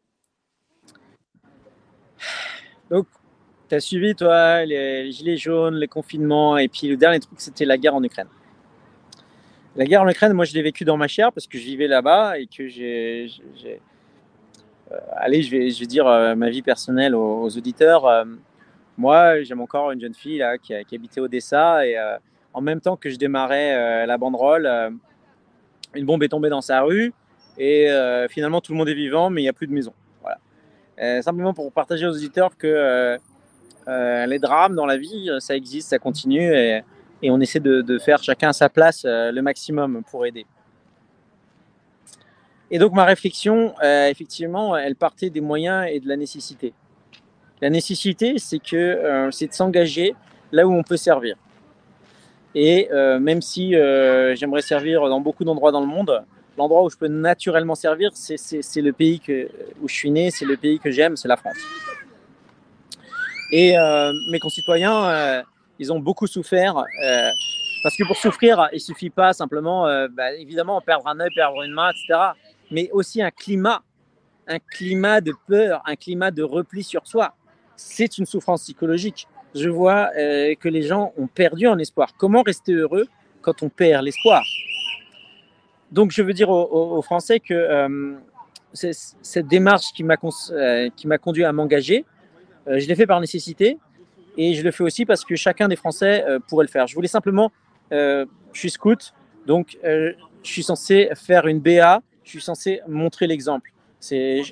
Donc, 2.89 3.07
tu 3.69 3.75
as 3.75 3.79
suivi, 3.79 4.15
toi, 4.15 4.65
les, 4.65 5.12
gilets 5.12 5.38
jaunes, 5.38 5.75
les 5.75 5.88
confinements, 5.88 6.57
et 6.57 6.67
puis 6.67 6.88
le 6.88 6.97
dernier 6.97 7.19
truc, 7.19 7.39
c'était 7.39 7.65
la 7.65 7.77
guerre 7.77 7.95
en 7.95 8.03
Ukraine. 8.03 8.27
La 9.75 9.86
guerre 9.86 10.01
en 10.01 10.10
Ukraine, 10.10 10.34
moi, 10.34 10.45
je 10.45 10.53
l'ai 10.53 10.62
vécu 10.62 10.84
dans 10.84 10.97
ma 10.97 11.07
chair 11.07 11.31
parce 11.31 11.47
que 11.47 11.57
je 11.57 11.63
vivais 11.63 11.88
là-bas 11.88 12.38
et 12.38 12.47
que 12.47 12.67
j'ai. 12.67 13.29
Euh, 14.91 14.97
allez, 15.13 15.41
je 15.41 15.51
vais, 15.51 15.86
dire 15.86 16.05
euh, 16.05 16.36
ma 16.36 16.49
vie 16.49 16.62
personnelle 16.62 17.15
aux, 17.15 17.47
auditeurs. 17.57 18.25
Moi, 18.97 19.43
j'aime 19.43 19.62
encore 19.62 19.91
une 19.91 20.01
jeune 20.01 20.13
fille 20.13 20.39
là, 20.39 20.57
qui, 20.57 20.73
qui 20.86 20.95
habitait 20.95 21.21
Odessa 21.21 21.88
et 21.88 21.95
en 22.54 22.62
même 22.62 22.82
temps 22.82 22.98
que 22.98 23.10
je 23.10 23.18
démarrais 23.18 23.76
euh, 23.76 24.06
la 24.06 24.18
banderole, 24.18 24.70
une 25.94 26.06
bombe 26.06 26.24
est 26.24 26.30
tombée 26.30 26.50
dans 26.50 26.62
sa 26.62 26.82
rue 26.82 27.14
et 27.58 27.88
finalement 28.30 28.62
tout 28.62 28.72
le 28.72 28.78
monde 28.78 28.90
est 28.90 28.94
vivant, 28.94 29.30
mais 29.30 29.42
il 29.42 29.46
n'y 29.46 29.50
a 29.50 29.54
plus 29.54 29.68
de 29.68 29.74
maison. 29.74 29.94
Voilà. 30.22 30.40
Euh, 31.02 31.22
simplement 31.22 31.54
pour 31.54 31.72
partager 31.72 32.06
aux 32.06 32.12
auditeurs 32.12 32.56
que 32.58 32.68
euh, 32.68 33.18
euh, 33.88 34.26
les 34.26 34.40
drames 34.40 34.76
dans 34.76 34.86
la 34.86 34.98
vie, 34.98 35.30
ça 35.40 35.56
existe, 35.56 35.90
ça 35.90 36.00
continue 36.00 36.54
et, 36.54 36.84
on 37.24 37.40
essaie 37.40 37.60
de, 37.60 37.82
de, 37.82 38.00
faire 38.00 38.24
chacun 38.24 38.50
à 38.50 38.54
sa 38.54 38.68
place 38.68 39.06
le 39.06 39.40
maximum 39.42 40.02
pour 40.10 40.26
aider. 40.26 40.46
Et 42.72 42.80
donc 42.80 42.94
ma 42.94 43.06
réflexion, 43.06 43.76
effectivement, 43.84 44.76
elle 44.76 44.96
partait 44.96 45.30
des 45.30 45.42
moyens 45.42 45.86
et 45.88 46.00
de 46.00 46.08
la 46.08 46.18
nécessité. 46.18 46.74
La 47.62 47.70
nécessité, 47.70 48.40
c'est 48.40 48.58
que 48.58 49.30
c'est 49.32 49.46
de 49.46 49.54
s'engager 49.54 50.16
là 50.52 50.66
où 50.66 50.74
on 50.74 50.82
peut 50.82 50.98
servir. 50.98 51.36
Et 52.54 52.90
même 52.92 53.42
si 53.42 53.72
j'aimerais 53.72 54.62
servir 54.62 55.08
dans 55.08 55.22
beaucoup 55.22 55.44
d'endroits 55.44 55.72
dans 55.72 55.80
le 55.80 55.88
monde, 55.88 56.24
l'endroit 56.58 56.84
où 56.84 56.90
je 56.90 56.98
peux 56.98 57.08
naturellement 57.08 57.76
servir, 57.76 58.12
c'est 58.14 58.82
le 58.82 58.92
pays 58.94 59.22
où 59.82 59.88
je 59.88 59.94
suis 59.94 60.12
né, 60.12 60.32
c'est 60.32 60.46
le 60.46 60.58
pays 60.58 60.80
que 60.80 60.92
j'aime, 60.92 61.16
c'est 61.16 61.28
la 61.28 61.38
France. 61.38 61.58
Et 63.52 63.78
euh, 63.78 64.14
mes 64.30 64.40
concitoyens, 64.40 65.10
euh, 65.10 65.44
ils 65.78 65.92
ont 65.92 66.00
beaucoup 66.00 66.26
souffert. 66.26 66.78
Euh, 66.78 67.30
parce 67.84 67.98
que 67.98 68.06
pour 68.06 68.16
souffrir, 68.16 68.70
il 68.72 68.80
suffit 68.80 69.10
pas 69.10 69.34
simplement, 69.34 69.88
euh, 69.88 70.08
bah, 70.10 70.34
évidemment, 70.34 70.80
perdre 70.82 71.08
un 71.08 71.20
œil, 71.20 71.30
perdre 71.36 71.62
une 71.64 71.74
main, 71.74 71.90
etc. 71.90 72.20
Mais 72.70 72.90
aussi 72.92 73.22
un 73.22 73.32
climat, 73.32 73.82
un 74.48 74.60
climat 74.60 75.20
de 75.20 75.34
peur, 75.48 75.82
un 75.86 75.96
climat 75.96 76.32
de 76.32 76.44
repli 76.44 76.84
sur 76.84 77.06
soi. 77.06 77.36
C'est 77.76 78.18
une 78.18 78.26
souffrance 78.26 78.64
psychologique. 78.64 79.28
Je 79.54 79.70
vois 79.70 80.10
euh, 80.18 80.56
que 80.56 80.70
les 80.70 80.82
gens 80.82 81.14
ont 81.18 81.28
perdu 81.28 81.68
en 81.68 81.78
espoir. 81.78 82.14
Comment 82.18 82.42
rester 82.42 82.74
heureux 82.74 83.08
quand 83.42 83.64
on 83.64 83.70
perd 83.70 84.04
l'espoir? 84.04 84.44
Donc, 85.92 86.12
je 86.12 86.22
veux 86.22 86.34
dire 86.34 86.50
aux, 86.50 87.02
Français 87.02 87.40
que 87.42 87.54
euh, 87.54 88.14
cette 88.74 89.48
démarche 89.48 89.88
qui 89.94 90.04
m'a 90.04 90.16
euh, 90.52 90.90
qui 90.96 91.08
m'a 91.08 91.18
conduit 91.18 91.44
à 91.44 91.52
m'engager, 91.52 92.06
je 92.68 92.88
l'ai 92.88 92.96
fait 92.96 93.08
par 93.08 93.20
nécessité 93.20 93.78
et 94.38 94.54
je 94.54 94.64
le 94.64 94.72
fais 94.72 94.84
aussi 94.84 95.06
parce 95.06 95.26
que 95.26 95.36
chacun 95.36 95.68
des 95.68 95.76
Français 95.76 96.24
pourrait 96.48 96.66
le 96.66 96.72
faire. 96.72 96.88
Je 96.88 96.96
voulais 96.96 97.10
simplement, 97.10 97.52
je 97.92 98.28
suis 98.54 98.70
scout, 98.70 99.14
donc 99.48 99.78
je 99.84 100.14
suis 100.44 100.64
censé 100.64 101.10
faire 101.16 101.48
une 101.48 101.60
BA, 101.60 102.02
je 102.24 102.30
suis 102.30 102.42
censé 102.42 102.80
montrer 102.88 103.28
l'exemple. 103.28 103.74
C'est 104.00 104.44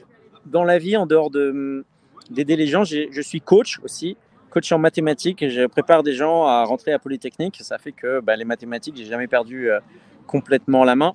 dans 0.46 0.66
la 0.66 0.80
vie, 0.80 0.98
en 0.98 1.06
dehors 1.06 1.30
de 1.30 1.86
d'aider 2.30 2.58
les 2.58 2.68
gens, 2.68 2.84
je 2.84 3.22
suis 3.22 3.40
coach 3.40 3.80
aussi, 3.84 4.18
coach 4.50 4.72
en 4.72 4.80
mathématiques. 4.80 5.42
Et 5.42 5.50
je 5.50 5.66
prépare 5.66 6.04
des 6.04 6.14
gens 6.14 6.46
à 6.46 6.64
rentrer 6.64 6.92
à 6.92 7.00
Polytechnique. 7.00 7.58
Ça 7.62 7.78
fait 7.78 7.92
que 7.92 8.20
bah, 8.20 8.36
les 8.36 8.46
mathématiques, 8.46 8.98
j'ai 8.98 9.06
jamais 9.06 9.28
perdu 9.28 9.70
complètement 10.28 10.84
la 10.84 10.96
main. 10.96 11.14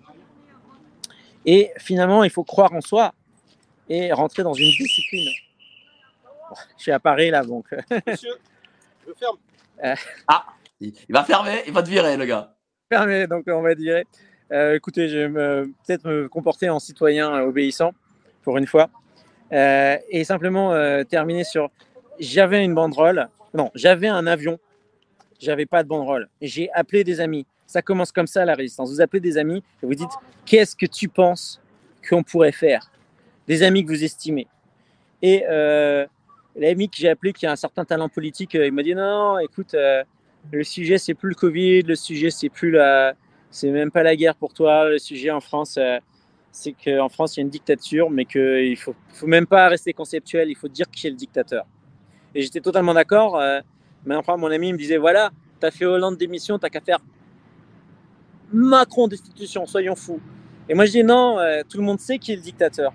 Et 1.47 1.71
finalement, 1.79 2.25
il 2.25 2.31
faut 2.31 2.45
croire 2.45 2.73
en 2.73 2.81
soi 2.81 3.13
et 3.89 4.13
rentrer 4.13 4.43
dans 4.43 4.55
une 4.55 4.71
discipline. 4.71 5.29
Je 6.77 6.83
suis 6.83 6.93
à 6.93 6.99
Paris 6.99 7.31
là, 7.31 7.45
donc. 7.45 7.67
Monsieur, 8.07 8.33
je 9.07 9.13
ferme. 9.19 9.37
Euh... 9.83 9.95
Ah, 10.29 10.47
il 10.81 10.93
va 11.09 11.25
fermer, 11.25 11.63
il 11.67 11.73
va 11.73 11.83
te 11.83 11.91
virer, 11.91 12.17
le 12.17 12.25
gars. 12.27 12.55
Fermer, 12.91 13.27
donc 13.27 13.45
on 13.49 13.63
va 13.63 13.75
dire. 13.75 14.03
Euh, 14.53 14.75
écoutez, 14.75 15.09
je 15.09 15.19
vais 15.19 15.65
peut-être 15.87 16.07
me 16.07 16.29
comporter 16.29 16.69
en 16.69 16.79
citoyen 16.79 17.41
obéissant 17.43 17.93
pour 18.43 18.59
une 18.59 18.67
fois. 18.67 18.91
Euh, 19.53 19.97
et 20.09 20.25
simplement 20.25 20.73
euh, 20.73 21.05
terminer 21.05 21.45
sur. 21.45 21.71
J'avais 22.19 22.65
une 22.65 22.75
banderole. 22.75 23.29
Non, 23.53 23.71
j'avais 23.75 24.09
un 24.09 24.27
avion. 24.27 24.59
J'avais 25.41 25.67
pas 25.67 25.83
de 25.83 25.89
banderole. 25.89 26.29
J'ai 26.41 26.71
appelé 26.73 27.05
des 27.05 27.21
amis. 27.21 27.47
Ça 27.67 27.83
commence 27.83 28.13
comme 28.13 28.27
ça 28.27 28.45
la 28.45 28.55
résistance. 28.55 28.91
Vous 28.91 29.01
appelez 29.01 29.21
des 29.21 29.39
amis 29.39 29.63
et 29.83 29.87
vous 29.87 29.95
dites 29.95 30.11
qu'est-ce 30.45 30.77
que 30.77 30.87
tu 30.87 31.09
penses 31.09 31.61
qu'on 32.09 32.23
pourrait 32.23 32.53
faire? 32.53 32.91
Des 33.49 33.63
amis 33.63 33.85
que 33.85 33.91
vous 33.91 34.05
estimez. 34.05 34.47
Et 35.23 35.45
euh, 35.49 36.07
l'ami 36.57 36.89
que 36.89 36.97
j'ai 36.97 37.09
appelé 37.09 37.33
qui 37.33 37.47
a 37.47 37.53
un 37.53 37.57
certain 37.57 37.85
talent 37.85 38.09
politique, 38.09 38.55
euh, 38.55 38.67
il 38.67 38.73
m'a 38.73 38.83
dit 38.83 38.95
non, 38.95 39.39
écoute, 39.39 39.75
euh, 39.75 40.05
le 40.53 40.65
sujet 40.65 40.99
c'est 40.99 41.15
plus 41.15 41.31
le 41.31 41.35
Covid, 41.35 41.83
le 41.83 41.95
sujet 41.95 42.31
c'est 42.31 42.49
plus 42.49 42.71
la, 42.71 43.15
c'est 43.51 43.71
même 43.71 43.91
pas 43.91 44.03
la 44.03 44.17
guerre 44.17 44.37
pour 44.37 44.53
toi. 44.53 44.89
Le 44.89 44.99
sujet 44.99 45.31
en 45.31 45.41
France, 45.41 45.77
euh, 45.79 45.99
c'est 46.53 46.73
qu'en 46.73 47.09
France 47.09 47.37
il 47.37 47.41
y 47.41 47.43
a 47.43 47.45
une 47.45 47.51
dictature, 47.51 48.11
mais 48.11 48.25
qu'il 48.25 48.77
faut, 48.77 48.95
faut 49.09 49.27
même 49.27 49.47
pas 49.47 49.69
rester 49.69 49.93
conceptuel, 49.93 50.51
il 50.51 50.57
faut 50.57 50.69
dire 50.69 50.91
qui 50.91 51.07
est 51.07 51.11
le 51.11 51.17
dictateur. 51.17 51.67
Et 52.35 52.43
j'étais 52.43 52.61
totalement 52.61 52.95
d'accord. 52.95 53.39
euh, 53.39 53.61
mais 54.05 54.15
enfin, 54.17 54.37
mon 54.37 54.51
ami 54.51 54.73
me 54.73 54.79
disait 54.79 54.97
voilà, 54.99 55.31
t'as 55.61 55.71
fait 55.71 55.85
Hollande 55.85 56.17
démission, 56.17 56.59
t'as 56.59 56.69
qu'à 56.69 56.81
faire 56.81 56.99
Macron 58.53 59.09
destitution, 59.09 59.67
soyons 59.67 59.97
fous. 59.97 60.21
Et 60.69 60.75
moi 60.75 60.87
je 60.87 60.93
dis 60.93 61.05
non, 61.05 61.39
euh, 61.39 61.63
tout 61.69 61.79
le 61.79 61.85
monde 61.85 62.01
sait 62.01 62.19
qui 62.19 62.33
est 62.33 62.37
le 62.37 62.43
dictateur. 62.43 62.93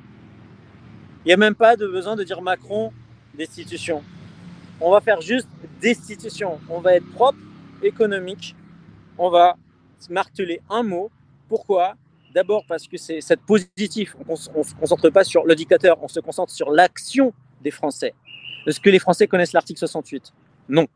Il 1.25 1.27
n'y 1.27 1.33
a 1.33 1.37
même 1.37 1.55
pas 1.55 1.75
de 1.75 1.87
besoin 1.87 2.15
de 2.15 2.23
dire 2.23 2.41
Macron 2.41 2.91
destitution. 3.33 4.03
On 4.79 4.91
va 4.91 5.01
faire 5.01 5.21
juste 5.21 5.47
destitution. 5.81 6.59
On 6.69 6.79
va 6.79 6.95
être 6.95 7.09
propre, 7.11 7.37
économique. 7.83 8.55
On 9.17 9.29
va 9.29 9.57
marteler 10.09 10.61
un 10.69 10.83
mot. 10.83 11.11
Pourquoi? 11.47 11.95
D'abord 12.33 12.63
parce 12.67 12.87
que 12.87 12.97
c'est 12.97 13.21
cette 13.21 13.41
positif. 13.41 14.15
On 14.27 14.33
ne 14.33 14.63
se 14.63 14.75
concentre 14.75 15.09
pas 15.09 15.23
sur 15.23 15.45
le 15.45 15.55
dictateur, 15.55 15.97
on 16.01 16.07
se 16.07 16.19
concentre 16.19 16.51
sur 16.53 16.71
l'action 16.71 17.33
des 17.61 17.71
Français. 17.71 18.13
Est-ce 18.69 18.79
que 18.79 18.89
les 18.89 18.99
Français 18.99 19.27
connaissent 19.27 19.53
l'article 19.53 19.79
68 19.79 20.33
Non. 20.69 20.87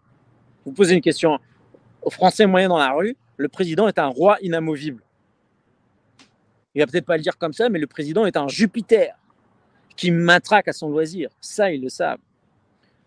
Vous 0.66 0.72
posez 0.72 0.94
une 0.94 1.02
question 1.02 1.40
aux 2.02 2.10
Français 2.10 2.46
moyens 2.46 2.70
dans 2.70 2.78
la 2.78 2.92
rue, 2.92 3.16
le 3.38 3.48
président 3.48 3.88
est 3.88 3.98
un 3.98 4.08
roi 4.08 4.38
inamovible. 4.42 5.04
Il 6.76 6.82
va 6.82 6.88
peut-être 6.88 7.06
pas 7.06 7.18
le 7.18 7.24
dire 7.24 7.38
comme 7.38 7.54
ça, 7.54 7.70
mais 7.70 7.80
le 7.80 7.88
président 7.88 8.26
est 8.26 8.38
un 8.38 8.48
Jupiter 8.48 9.16
qui 9.96 10.12
matraque 10.12 10.68
à 10.68 10.74
son 10.74 10.90
loisir. 10.90 11.30
Ça, 11.40 11.72
ils 11.72 11.82
le 11.82 11.90
savent. 11.90 12.20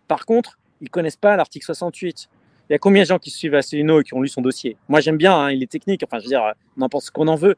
Par 0.07 0.25
contre, 0.25 0.57
ils 0.81 0.89
connaissent 0.89 1.17
pas 1.17 1.35
l'article 1.35 1.65
68. 1.65 2.29
Il 2.69 2.73
y 2.73 2.75
a 2.75 2.79
combien 2.79 3.03
de 3.03 3.07
gens 3.07 3.19
qui 3.19 3.29
suivent 3.29 3.55
Asselineau 3.55 4.01
et 4.01 4.03
qui 4.03 4.13
ont 4.13 4.21
lu 4.21 4.29
son 4.29 4.41
dossier? 4.41 4.77
Moi, 4.87 4.99
j'aime 4.99 5.17
bien, 5.17 5.33
hein, 5.33 5.51
il 5.51 5.63
est 5.63 5.71
technique. 5.71 6.03
Enfin, 6.03 6.19
je 6.19 6.23
veux 6.23 6.29
dire, 6.29 6.53
on 6.77 6.81
en 6.81 6.89
pense 6.89 7.05
ce 7.05 7.11
qu'on 7.11 7.27
en 7.27 7.35
veut. 7.35 7.55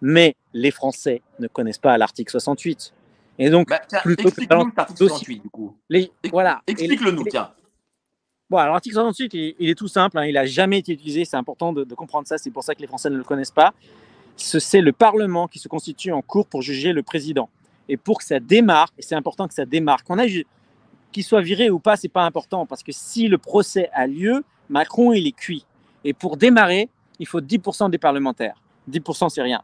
Mais 0.00 0.36
les 0.52 0.70
Français 0.70 1.22
ne 1.38 1.48
connaissent 1.48 1.78
pas 1.78 1.96
l'article 1.96 2.30
68. 2.30 2.92
Et 3.38 3.50
donc, 3.50 3.68
Bah, 3.68 3.80
tiens, 3.88 4.00
plutôt 4.02 4.22
que 4.24 4.28
explique-nous 4.28 4.72
l'article 4.76 4.98
dossier- 4.98 5.08
68, 5.08 5.42
du 5.42 5.50
coup. 5.50 5.76
les, 5.88 6.12
voilà. 6.30 6.62
Et 6.66 6.74
les- 6.74 6.82
Explique-le 6.84 7.10
nous, 7.12 7.22
et 7.22 7.24
les- 7.24 7.30
tiens. 7.30 7.50
Bon, 8.50 8.58
alors 8.58 8.74
l'article 8.74 8.94
68, 8.94 9.34
il, 9.34 9.54
il 9.58 9.70
est 9.70 9.74
tout 9.74 9.88
simple, 9.88 10.18
hein, 10.18 10.26
il 10.26 10.34
n'a 10.34 10.44
jamais 10.46 10.78
été 10.78 10.92
utilisé, 10.92 11.24
c'est 11.24 11.36
important 11.36 11.72
de, 11.72 11.82
de 11.84 11.94
comprendre 11.94 12.28
ça, 12.28 12.38
c'est 12.38 12.50
pour 12.50 12.62
ça 12.62 12.74
que 12.74 12.80
les 12.80 12.86
Français 12.86 13.10
ne 13.10 13.16
le 13.16 13.24
connaissent 13.24 13.50
pas. 13.50 13.72
Ce- 14.36 14.58
C'est 14.58 14.80
le 14.80 14.92
Parlement 14.92 15.48
qui 15.48 15.58
se 15.58 15.66
constitue 15.68 16.12
en 16.12 16.22
cours 16.22 16.46
pour 16.46 16.62
juger 16.62 16.92
le 16.92 17.02
président. 17.02 17.48
Et 17.88 17.96
pour 17.96 18.18
que 18.18 18.24
ça 18.24 18.38
démarre, 18.40 18.88
et 18.98 19.02
c'est 19.02 19.14
important 19.14 19.48
que 19.48 19.54
ça 19.54 19.64
démarre, 19.66 20.04
qu'on 20.04 20.18
a 20.18 20.26
qu'il 21.12 21.24
soit 21.24 21.40
viré 21.42 21.70
ou 21.70 21.78
pas, 21.78 21.96
c'est 21.96 22.08
pas 22.08 22.24
important, 22.24 22.66
parce 22.66 22.82
que 22.82 22.92
si 22.92 23.28
le 23.28 23.38
procès 23.38 23.88
a 23.92 24.06
lieu, 24.06 24.42
Macron, 24.68 25.12
il 25.12 25.26
est 25.26 25.32
cuit. 25.32 25.64
Et 26.04 26.12
pour 26.12 26.36
démarrer, 26.36 26.88
il 27.18 27.26
faut 27.26 27.40
10% 27.40 27.88
des 27.88 27.98
parlementaires. 27.98 28.60
10%, 28.88 29.28
c'est 29.28 29.42
rien. 29.42 29.62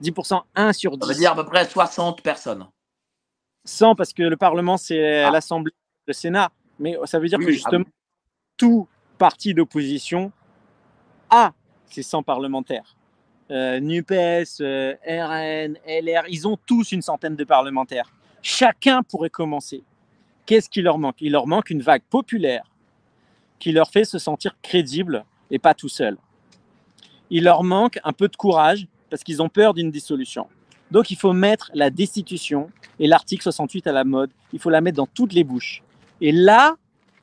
10%, 0.00 0.42
1 0.54 0.72
sur 0.72 0.92
Ça 0.92 1.06
veut 1.06 1.12
10. 1.14 1.20
dire 1.20 1.32
à 1.32 1.34
peu 1.36 1.44
près 1.44 1.64
60 1.68 2.22
personnes. 2.22 2.66
100 3.66 3.94
parce 3.94 4.12
que 4.12 4.22
le 4.22 4.36
Parlement, 4.36 4.76
c'est 4.78 5.24
Ah. 5.24 5.30
l'Assemblée, 5.30 5.72
le 6.06 6.12
Sénat. 6.12 6.50
Mais 6.78 6.96
ça 7.04 7.18
veut 7.18 7.28
dire 7.28 7.38
Oui, 7.38 7.46
que 7.46 7.50
ah 7.50 7.54
justement, 7.54 7.84
tout 8.56 8.88
parti 9.18 9.54
d'opposition 9.54 10.32
a 11.30 11.52
ses 11.86 12.02
100 12.02 12.22
parlementaires. 12.22 12.96
Euh, 13.50 13.78
NUPES, 13.80 14.60
euh, 14.60 14.94
RN, 15.06 15.78
LR, 15.86 16.24
ils 16.28 16.48
ont 16.48 16.56
tous 16.66 16.92
une 16.92 17.02
centaine 17.02 17.36
de 17.36 17.44
parlementaires. 17.44 18.12
Chacun 18.42 19.02
pourrait 19.02 19.30
commencer. 19.30 19.84
Qu'est-ce 20.46 20.68
qui 20.68 20.82
leur 20.82 20.98
manque? 20.98 21.16
Il 21.20 21.32
leur 21.32 21.46
manque 21.46 21.70
une 21.70 21.82
vague 21.82 22.02
populaire 22.02 22.70
qui 23.58 23.72
leur 23.72 23.90
fait 23.90 24.04
se 24.04 24.18
sentir 24.18 24.56
crédibles 24.62 25.24
et 25.50 25.58
pas 25.58 25.74
tout 25.74 25.88
seuls. 25.88 26.18
Il 27.30 27.44
leur 27.44 27.64
manque 27.64 27.98
un 28.04 28.12
peu 28.12 28.28
de 28.28 28.36
courage 28.36 28.86
parce 29.10 29.24
qu'ils 29.24 29.42
ont 29.42 29.48
peur 29.48 29.74
d'une 29.74 29.90
dissolution. 29.90 30.48
Donc 30.90 31.10
il 31.10 31.16
faut 31.16 31.32
mettre 31.32 31.70
la 31.74 31.90
destitution 31.90 32.70
et 32.98 33.06
l'article 33.06 33.42
68 33.42 33.86
à 33.86 33.92
la 33.92 34.04
mode. 34.04 34.30
Il 34.52 34.58
faut 34.58 34.70
la 34.70 34.80
mettre 34.80 34.96
dans 34.96 35.06
toutes 35.06 35.32
les 35.32 35.44
bouches. 35.44 35.82
Et 36.20 36.32
là, 36.32 36.76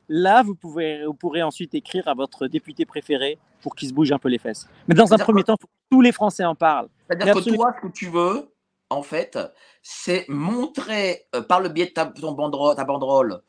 là, 0.08 0.42
vous, 0.42 0.54
pouvez, 0.54 1.04
vous 1.04 1.14
pourrez 1.14 1.42
ensuite 1.42 1.74
écrire 1.74 2.06
à 2.08 2.14
votre 2.14 2.46
député 2.46 2.84
préféré 2.84 3.38
pour 3.62 3.74
qu'il 3.74 3.88
se 3.88 3.94
bouge 3.94 4.12
un 4.12 4.18
peu 4.18 4.28
les 4.28 4.38
fesses. 4.38 4.68
Mais 4.88 4.94
dans 4.94 5.12
un 5.12 5.18
premier 5.18 5.42
temps, 5.42 5.56
il 5.58 5.62
faut 5.62 5.66
que 5.66 5.72
tous 5.90 6.00
les 6.00 6.12
Français 6.12 6.44
en 6.44 6.54
parlent. 6.54 6.88
C'est-à-dire 7.08 7.32
que 7.32 7.38
absolument. 7.38 7.62
toi, 7.64 7.74
ce 7.80 7.86
que 7.86 7.92
tu 7.92 8.08
veux, 8.08 8.52
en 8.90 9.02
fait, 9.02 9.38
c'est 9.82 10.26
montrer 10.28 11.26
euh, 11.34 11.42
par 11.42 11.60
le 11.60 11.68
biais 11.68 11.86
de 11.86 11.90
ta, 11.90 12.06
ton 12.06 12.32
banderole, 12.32 12.76
ta 12.76 12.84
banderole 12.84 13.42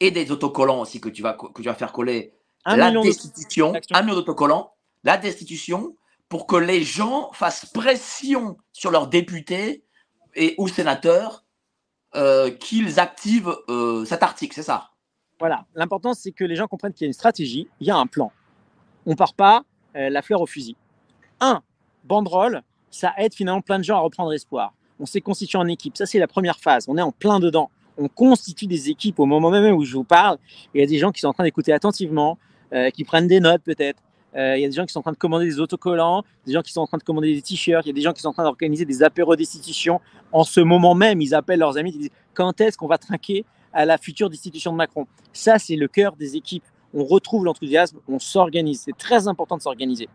et 0.00 0.10
des 0.10 0.30
autocollants 0.30 0.80
aussi 0.80 1.00
que 1.00 1.08
tu 1.08 1.22
vas, 1.22 1.34
que 1.34 1.62
tu 1.62 1.68
vas 1.68 1.74
faire 1.74 1.92
coller 1.92 2.34
Un 2.64 2.76
la 2.76 2.88
million 2.88 3.02
destitution, 3.02 3.72
un 3.92 4.02
million 4.02 4.16
d'autocollants, 4.16 4.74
la 5.04 5.16
destitution, 5.16 5.96
pour 6.32 6.46
que 6.46 6.56
les 6.56 6.82
gens 6.82 7.30
fassent 7.34 7.66
pression 7.66 8.56
sur 8.72 8.90
leurs 8.90 9.08
députés 9.08 9.84
et 10.34 10.54
ou 10.56 10.66
sénateurs 10.66 11.44
euh, 12.14 12.50
qu'ils 12.50 12.98
activent 12.98 13.54
euh, 13.68 14.06
cet 14.06 14.22
article, 14.22 14.54
c'est 14.54 14.62
ça? 14.62 14.92
Voilà. 15.38 15.66
L'important, 15.74 16.14
c'est 16.14 16.32
que 16.32 16.44
les 16.44 16.56
gens 16.56 16.68
comprennent 16.68 16.94
qu'il 16.94 17.04
y 17.04 17.04
a 17.04 17.08
une 17.08 17.12
stratégie, 17.12 17.68
il 17.80 17.86
y 17.86 17.90
a 17.90 17.96
un 17.98 18.06
plan. 18.06 18.32
On 19.04 19.14
part 19.14 19.34
pas 19.34 19.64
euh, 19.94 20.08
la 20.08 20.22
fleur 20.22 20.40
au 20.40 20.46
fusil. 20.46 20.74
Un, 21.38 21.62
banderole, 22.04 22.62
ça 22.90 23.12
aide 23.18 23.34
finalement 23.34 23.60
plein 23.60 23.78
de 23.78 23.84
gens 23.84 23.98
à 23.98 24.00
reprendre 24.00 24.32
espoir. 24.32 24.72
On 25.00 25.04
s'est 25.04 25.20
constitué 25.20 25.58
en 25.58 25.66
équipe. 25.68 25.98
Ça, 25.98 26.06
c'est 26.06 26.18
la 26.18 26.28
première 26.28 26.60
phase. 26.60 26.86
On 26.88 26.96
est 26.96 27.02
en 27.02 27.12
plein 27.12 27.40
dedans. 27.40 27.70
On 27.98 28.08
constitue 28.08 28.66
des 28.66 28.88
équipes 28.88 29.20
au 29.20 29.26
moment 29.26 29.50
même 29.50 29.74
où 29.74 29.84
je 29.84 29.92
vous 29.92 30.04
parle. 30.04 30.38
Il 30.72 30.80
y 30.80 30.82
a 30.82 30.86
des 30.86 30.96
gens 30.96 31.12
qui 31.12 31.20
sont 31.20 31.28
en 31.28 31.34
train 31.34 31.44
d'écouter 31.44 31.74
attentivement, 31.74 32.38
qui 32.94 33.04
prennent 33.04 33.26
des 33.26 33.40
notes 33.40 33.62
peut-être. 33.62 34.02
Euh, 34.34 34.56
il 34.56 34.62
y 34.62 34.64
a 34.64 34.68
des 34.68 34.74
gens 34.74 34.86
qui 34.86 34.92
sont 34.92 35.00
en 35.00 35.02
train 35.02 35.12
de 35.12 35.18
commander 35.18 35.44
des 35.44 35.60
autocollants, 35.60 36.24
des 36.46 36.52
gens 36.52 36.62
qui 36.62 36.72
sont 36.72 36.80
en 36.80 36.86
train 36.86 36.98
de 36.98 37.02
commander 37.02 37.34
des 37.34 37.42
t-shirts, 37.42 37.84
il 37.84 37.88
y 37.88 37.90
a 37.90 37.94
des 37.94 38.00
gens 38.00 38.12
qui 38.12 38.22
sont 38.22 38.28
en 38.28 38.32
train 38.32 38.44
d'organiser 38.44 38.84
des 38.84 39.02
apéros 39.02 39.36
destitution. 39.36 40.00
En 40.32 40.44
ce 40.44 40.60
moment 40.60 40.94
même, 40.94 41.20
ils 41.20 41.34
appellent 41.34 41.58
leurs 41.58 41.76
amis, 41.76 41.92
ils 41.94 41.98
disent 41.98 42.10
quand 42.34 42.60
est-ce 42.60 42.78
qu'on 42.78 42.86
va 42.86 42.98
trinquer 42.98 43.44
à 43.72 43.84
la 43.84 43.98
future 43.98 44.30
destitution 44.30 44.72
de 44.72 44.76
Macron? 44.76 45.06
Ça, 45.32 45.58
c'est 45.58 45.76
le 45.76 45.88
cœur 45.88 46.16
des 46.16 46.36
équipes. 46.36 46.64
On 46.94 47.04
retrouve 47.04 47.44
l'enthousiasme, 47.44 47.98
on 48.08 48.18
s'organise. 48.18 48.82
C'est 48.84 48.96
très 48.96 49.28
important 49.28 49.56
de 49.56 49.62
s'organiser. 49.62 50.08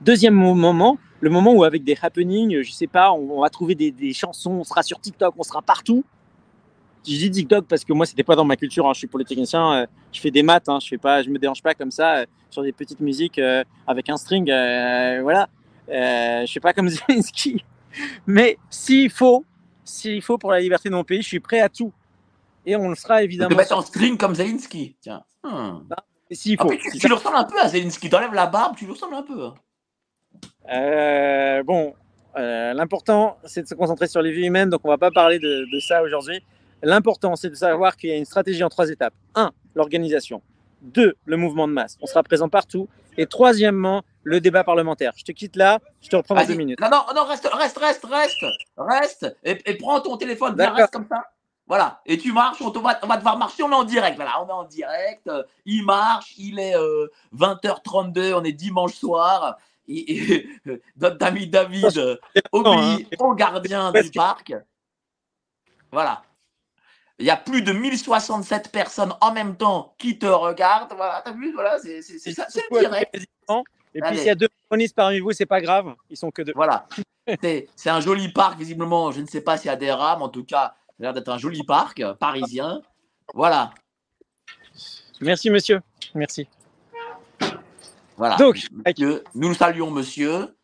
Deuxième 0.00 0.34
moment, 0.34 0.98
le 1.20 1.30
moment 1.30 1.52
où 1.52 1.64
avec 1.64 1.84
des 1.84 1.96
happenings, 2.00 2.62
je 2.62 2.72
sais 2.72 2.86
pas, 2.86 3.12
on, 3.12 3.40
va 3.40 3.50
trouver 3.50 3.74
des, 3.74 4.12
chansons, 4.12 4.52
on 4.52 4.64
sera 4.64 4.82
sur 4.82 5.00
TikTok, 5.00 5.34
on 5.38 5.42
sera 5.42 5.62
partout. 5.62 6.04
Je 7.06 7.16
dis 7.16 7.30
TikTok 7.30 7.66
parce 7.66 7.84
que 7.84 7.92
moi, 7.92 8.04
c'était 8.04 8.24
pas 8.24 8.34
dans 8.34 8.44
ma 8.44 8.56
culture. 8.56 8.86
Hein. 8.86 8.92
Je 8.92 8.98
suis 8.98 9.06
polytechnicien, 9.06 9.72
euh, 9.72 9.86
je 10.12 10.20
fais 10.20 10.30
des 10.30 10.42
maths, 10.42 10.68
hein. 10.68 10.78
je 10.80 10.88
fais 10.88 10.98
pas, 10.98 11.22
je 11.22 11.30
me 11.30 11.38
dérange 11.38 11.62
pas 11.62 11.74
comme 11.74 11.90
ça 11.90 12.16
euh, 12.16 12.26
sur 12.50 12.62
des 12.62 12.72
petites 12.72 13.00
musiques 13.00 13.38
euh, 13.38 13.62
avec 13.86 14.08
un 14.10 14.16
string, 14.16 14.50
euh, 14.50 15.20
voilà. 15.22 15.48
Je 15.88 16.46
suis 16.46 16.60
pas 16.60 16.72
comme 16.72 16.88
Zelensky, 17.08 17.64
mais 18.26 18.58
s'il 18.70 19.10
faut, 19.10 19.44
s'il 19.84 20.20
faut 20.22 20.36
pour 20.38 20.50
la 20.50 20.60
liberté 20.60 20.88
de 20.88 20.94
mon 20.94 21.04
pays, 21.04 21.22
je 21.22 21.28
suis 21.28 21.40
prêt 21.40 21.60
à 21.60 21.68
tout. 21.68 21.92
Et 22.64 22.74
on 22.74 22.88
le 22.88 22.96
sera 22.96 23.22
évidemment. 23.22 23.50
Tu 23.50 23.54
peux 23.54 23.60
mettre 23.60 23.76
en 23.76 23.82
string 23.82 24.16
comme 24.16 24.34
Zelensky, 24.34 24.96
tiens. 25.00 25.22
Hmm. 25.44 25.78
S'il 26.32 26.58
faut. 26.60 26.72
Ah, 26.72 26.76
tu, 26.90 26.98
tu, 26.98 27.08
le 27.08 27.14
ressembles 27.14 27.36
un 27.36 27.44
peu 27.44 27.60
à 27.60 27.68
Zelensky. 27.68 28.10
T'enlèves 28.10 28.34
la 28.34 28.46
barbe, 28.46 28.74
tu 28.76 28.86
le 28.86 28.92
ressembles 28.92 29.14
un 29.14 29.22
peu. 29.22 29.52
Bon, 31.64 31.94
l'important, 32.34 33.36
c'est 33.44 33.62
de 33.62 33.68
se 33.68 33.74
concentrer 33.76 34.08
sur 34.08 34.22
les 34.22 34.32
vies 34.32 34.46
humaines, 34.46 34.70
donc 34.70 34.80
on 34.82 34.88
va 34.88 34.98
pas 34.98 35.12
parler 35.12 35.38
de, 35.38 35.68
de 35.72 35.78
ça 35.78 36.02
aujourd'hui. 36.02 36.42
L'important, 36.82 37.36
c'est 37.36 37.50
de 37.50 37.54
savoir 37.54 37.96
qu'il 37.96 38.10
y 38.10 38.12
a 38.12 38.16
une 38.16 38.24
stratégie 38.24 38.62
en 38.62 38.68
trois 38.68 38.90
étapes. 38.90 39.14
Un, 39.34 39.52
l'organisation. 39.74 40.42
Deux, 40.82 41.14
le 41.24 41.36
mouvement 41.36 41.66
de 41.66 41.72
masse. 41.72 41.96
On 42.00 42.06
sera 42.06 42.22
présent 42.22 42.48
partout. 42.48 42.88
Et 43.18 43.26
troisièmement, 43.26 44.02
le 44.22 44.40
débat 44.40 44.62
parlementaire. 44.62 45.12
Je 45.16 45.24
te 45.24 45.32
quitte 45.32 45.56
là, 45.56 45.80
je 46.02 46.08
te 46.08 46.16
reprends 46.16 46.34
dans 46.34 46.44
deux 46.44 46.54
minutes. 46.54 46.80
Non, 46.80 46.90
non, 46.90 47.02
non, 47.14 47.24
reste, 47.24 47.48
reste, 47.50 47.78
reste, 47.78 48.04
reste, 48.04 48.44
reste. 48.76 49.36
Et, 49.42 49.58
et 49.64 49.74
prends 49.74 50.00
ton 50.00 50.16
téléphone, 50.16 50.60
reste 50.60 50.92
comme 50.92 51.06
ça. 51.08 51.24
Voilà, 51.68 52.00
et 52.06 52.16
tu 52.16 52.32
marches, 52.32 52.62
on, 52.62 52.70
te 52.70 52.78
va, 52.78 52.96
on 53.02 53.08
va 53.08 53.16
devoir 53.16 53.36
marcher, 53.38 53.64
on 53.64 53.70
est 53.70 53.74
en 53.74 53.82
direct. 53.82 54.14
Voilà, 54.14 54.40
on 54.40 54.48
est 54.48 54.52
en 54.52 54.64
direct, 54.64 55.26
euh, 55.26 55.42
il 55.64 55.84
marche, 55.84 56.34
il 56.38 56.60
est 56.60 56.76
euh, 56.76 57.08
20h32, 57.34 58.34
on 58.34 58.44
est 58.44 58.52
dimanche 58.52 58.94
soir. 58.94 59.56
Et, 59.88 60.12
et 60.12 60.48
notre 60.96 61.26
ami 61.26 61.48
David 61.48 61.98
euh, 61.98 62.16
obéit 62.52 63.08
au 63.18 63.34
gardien 63.34 63.90
du 63.90 64.10
parc. 64.12 64.54
Voilà. 65.90 66.22
Il 67.18 67.26
y 67.26 67.30
a 67.30 67.36
plus 67.36 67.62
de 67.62 67.72
1067 67.72 68.70
personnes 68.70 69.14
en 69.20 69.32
même 69.32 69.56
temps 69.56 69.94
qui 69.98 70.18
te 70.18 70.26
regardent. 70.26 70.92
Voilà, 70.94 71.22
t'as 71.24 71.32
vu 71.32 71.52
Voilà, 71.54 71.78
c'est 71.78 72.02
ça, 72.02 72.46
c'est 72.48 72.62
le 72.70 72.80
direct. 72.80 73.16
Et 73.94 74.00
puis 74.02 74.18
s'il 74.18 74.26
y 74.26 74.30
a 74.30 74.34
deux 74.34 74.48
chronistes 74.68 74.94
parmi 74.94 75.20
vous, 75.20 75.32
c'est 75.32 75.46
pas 75.46 75.62
grave, 75.62 75.94
ils 76.10 76.16
sont 76.18 76.30
que 76.30 76.42
deux. 76.42 76.52
Voilà. 76.54 76.86
c'est 77.42 77.90
un 77.90 78.00
joli 78.00 78.30
parc, 78.30 78.58
visiblement. 78.58 79.10
Je 79.12 79.22
ne 79.22 79.26
sais 79.26 79.40
pas 79.40 79.56
s'il 79.56 79.68
y 79.68 79.72
a 79.72 79.76
des 79.76 79.90
rames, 79.90 80.20
en 80.20 80.28
tout 80.28 80.44
cas, 80.44 80.74
ça 80.88 80.94
a 80.98 81.02
l'air 81.02 81.12
d'être 81.14 81.30
un 81.30 81.38
joli 81.38 81.62
parc 81.64 82.04
parisien. 82.14 82.82
Voilà. 83.32 83.72
Merci, 85.22 85.48
monsieur. 85.48 85.80
Merci. 86.14 86.46
Voilà. 88.16 88.36
Donc, 88.36 88.66
monsieur, 88.86 89.24
nous 89.34 89.48
le 89.48 89.54
saluons, 89.54 89.90
monsieur. 89.90 90.54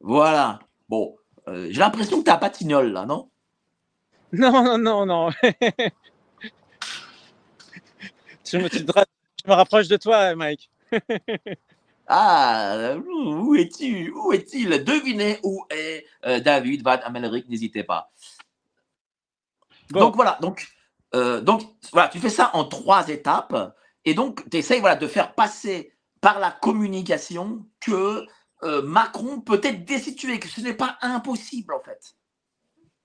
Voilà. 0.00 0.58
Bon, 0.88 1.16
euh, 1.48 1.68
j'ai 1.70 1.80
l'impression 1.80 2.18
que 2.20 2.24
tu 2.24 2.30
as 2.30 2.36
patignol, 2.36 2.92
là, 2.92 3.06
non? 3.06 3.28
Non, 4.32 4.64
non, 4.64 4.78
non, 4.78 5.06
non. 5.06 5.30
je, 8.44 8.56
me, 8.56 8.68
je 8.68 9.48
me 9.48 9.52
rapproche 9.52 9.88
de 9.88 9.96
toi, 9.96 10.34
Mike. 10.34 10.70
Ah, 12.14 12.96
où 12.96 13.54
es-tu 13.54 14.10
Où 14.10 14.32
est-il? 14.32 14.68
Devinez 14.84 15.38
où 15.44 15.64
est 15.70 16.04
euh, 16.26 16.40
David 16.40 16.82
Van 16.82 16.98
Amelric, 17.04 17.48
n'hésitez 17.48 17.84
pas. 17.84 18.12
Bon. 19.90 20.00
Donc 20.00 20.16
voilà, 20.16 20.36
donc, 20.42 20.68
euh, 21.14 21.40
donc 21.40 21.62
voilà, 21.92 22.08
tu 22.08 22.18
fais 22.18 22.28
ça 22.28 22.50
en 22.54 22.64
trois 22.64 23.08
étapes 23.08 23.74
et 24.04 24.14
donc 24.14 24.48
tu 24.50 24.58
essayes 24.58 24.80
voilà, 24.80 24.96
de 24.96 25.06
faire 25.06 25.34
passer 25.34 25.94
par 26.20 26.38
la 26.38 26.50
communication 26.50 27.64
que 27.80 28.26
euh, 28.64 28.82
Macron 28.82 29.40
peut 29.40 29.60
être 29.62 29.84
destitué, 29.84 30.38
que 30.38 30.48
ce 30.48 30.60
n'est 30.60 30.74
pas 30.74 30.98
impossible 31.02 31.72
en 31.72 31.80
fait. 31.80 32.14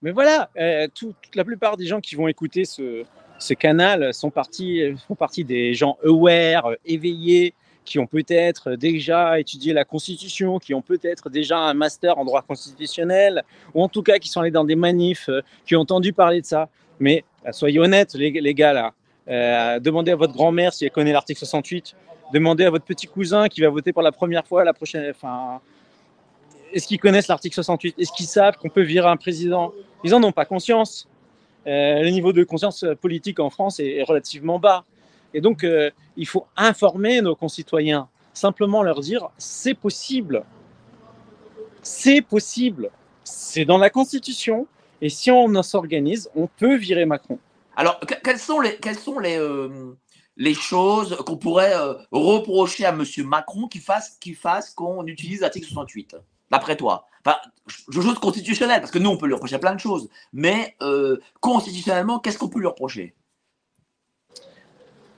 Mais 0.02 0.12
voilà, 0.12 0.50
euh, 0.58 0.88
tout, 0.94 1.14
toute 1.22 1.36
la 1.36 1.44
plupart 1.44 1.78
des 1.78 1.86
gens 1.86 2.02
qui 2.02 2.16
vont 2.16 2.28
écouter 2.28 2.66
ce, 2.66 3.04
canal 3.54 4.14
sont 4.14 4.30
partis, 4.30 4.96
font 5.08 5.16
partie 5.16 5.44
des 5.44 5.74
gens 5.74 5.98
aware, 6.04 6.72
éveillés, 6.86 7.54
qui 7.88 7.98
ont 8.00 8.06
peut-être 8.06 8.72
déjà 8.76 9.40
étudié 9.40 9.74
la 9.74 9.86
Constitution, 9.86 10.60
qui 10.60 10.74
ont 10.74 10.82
peut-être 10.82 11.30
déjà 11.30 11.58
un 11.58 11.74
master 11.74 12.18
en 12.20 12.26
droit 12.26 12.42
constitutionnel, 12.42 13.44
ou 13.74 13.82
en 13.82 13.88
tout 13.88 14.04
cas 14.04 14.20
qui 14.20 14.28
sont 14.28 14.42
allés 14.42 14.52
dans 14.52 14.66
des 14.66 14.76
manifs, 14.76 15.30
euh, 15.30 15.42
qui 15.66 15.76
ont 15.76 15.82
entendu 15.82 16.14
parler 16.14 16.42
de 16.42 16.46
ça. 16.46 16.70
Mais 17.00 17.24
euh, 17.48 17.52
soyez 17.54 17.80
honnêtes, 17.80 18.14
les, 18.14 18.54
gars, 18.54 18.74
là. 18.74 18.94
Euh, 19.30 19.80
demandez 19.80 20.12
à 20.12 20.16
votre 20.16 20.34
grand-mère 20.34 20.74
si 20.74 20.86
elle 20.86 20.92
connaît 20.92 21.14
l'article 21.14 21.40
68. 21.40 21.96
Demandez 22.34 22.66
à 22.66 22.70
votre 22.70 22.86
petit 22.86 23.08
cousin 23.08 23.48
qui 23.48 23.62
va 23.62 23.70
voter 23.70 23.94
pour 23.94 24.04
la 24.04 24.12
première 24.12 24.46
fois 24.46 24.66
la 24.66 24.74
prochaine. 24.74 25.10
Enfin, 25.10 25.62
est-ce 26.74 26.88
qu'ils 26.88 27.00
connaissent 27.00 27.28
l'article 27.28 27.56
68 27.56 27.96
Est-ce 27.98 28.12
qu'ils 28.12 28.28
savent 28.28 28.58
qu'on 28.58 28.70
peut 28.70 28.82
virer 28.82 29.08
un 29.08 29.18
président? 29.18 29.74
Ils 30.04 30.12
n'en 30.12 30.24
ont 30.24 30.32
pas 30.32 30.46
conscience. 30.46 31.08
Euh, 31.66 32.02
le 32.02 32.10
niveau 32.10 32.34
de 32.34 32.44
conscience 32.44 32.86
politique 33.02 33.40
en 33.40 33.50
France 33.50 33.80
est, 33.80 34.04
relativement 34.04 34.60
bas. 34.60 34.86
Et 35.34 35.42
donc, 35.42 35.64
euh, 35.64 35.92
il 36.16 36.28
faut 36.28 36.46
informer 36.56 37.22
nos 37.22 37.36
concitoyens, 37.36 38.08
simplement 38.34 38.84
leur 38.84 39.02
dire 39.02 39.30
c'est 39.38 39.74
possible. 39.74 40.44
C'est 41.82 42.22
possible. 42.22 42.90
C'est 43.24 43.66
dans 43.66 43.78
la 43.78 43.90
Constitution. 43.90 44.68
Et 45.02 45.10
si 45.10 45.30
on 45.32 45.62
s'organise, 45.62 46.30
on 46.36 46.48
peut 46.48 46.76
virer 46.76 47.06
Macron. 47.06 47.40
Alors, 47.76 48.00
quelles 48.24 48.40
sont 48.40 48.60
les, 48.60 49.38
euh, 49.38 49.96
choses 50.56 51.16
qu'on 51.18 51.38
pourrait 51.38 51.76
euh, 51.76 51.94
reprocher 52.12 52.86
à 52.86 52.90
M. 52.90 53.04
Macron 53.26 53.68
qui 53.68 53.80
fasse 53.80 54.74
qu'on 54.74 55.06
utilise 55.06 55.42
l'article 55.42 55.68
68 55.68 56.16
D'après 56.52 56.76
toi 56.76 57.06
Enfin, 57.26 57.38
je 57.90 58.00
chose 58.00 58.20
constitutionnelle, 58.20 58.80
parce 58.80 58.92
que 58.92 59.00
nous, 59.00 59.10
on 59.10 59.18
peut 59.18 59.28
lui 59.28 59.34
reprocher 59.34 59.58
plein 59.58 59.76
de 59.76 59.80
choses. 59.80 60.08
Mais 60.32 60.76
euh, 60.82 61.18
constitutionnellement, 61.42 62.20
qu'est-ce 62.20 62.38
qu'on 62.38 62.48
peut 62.48 62.60
lui 62.60 62.68
reprocher? 62.68 63.14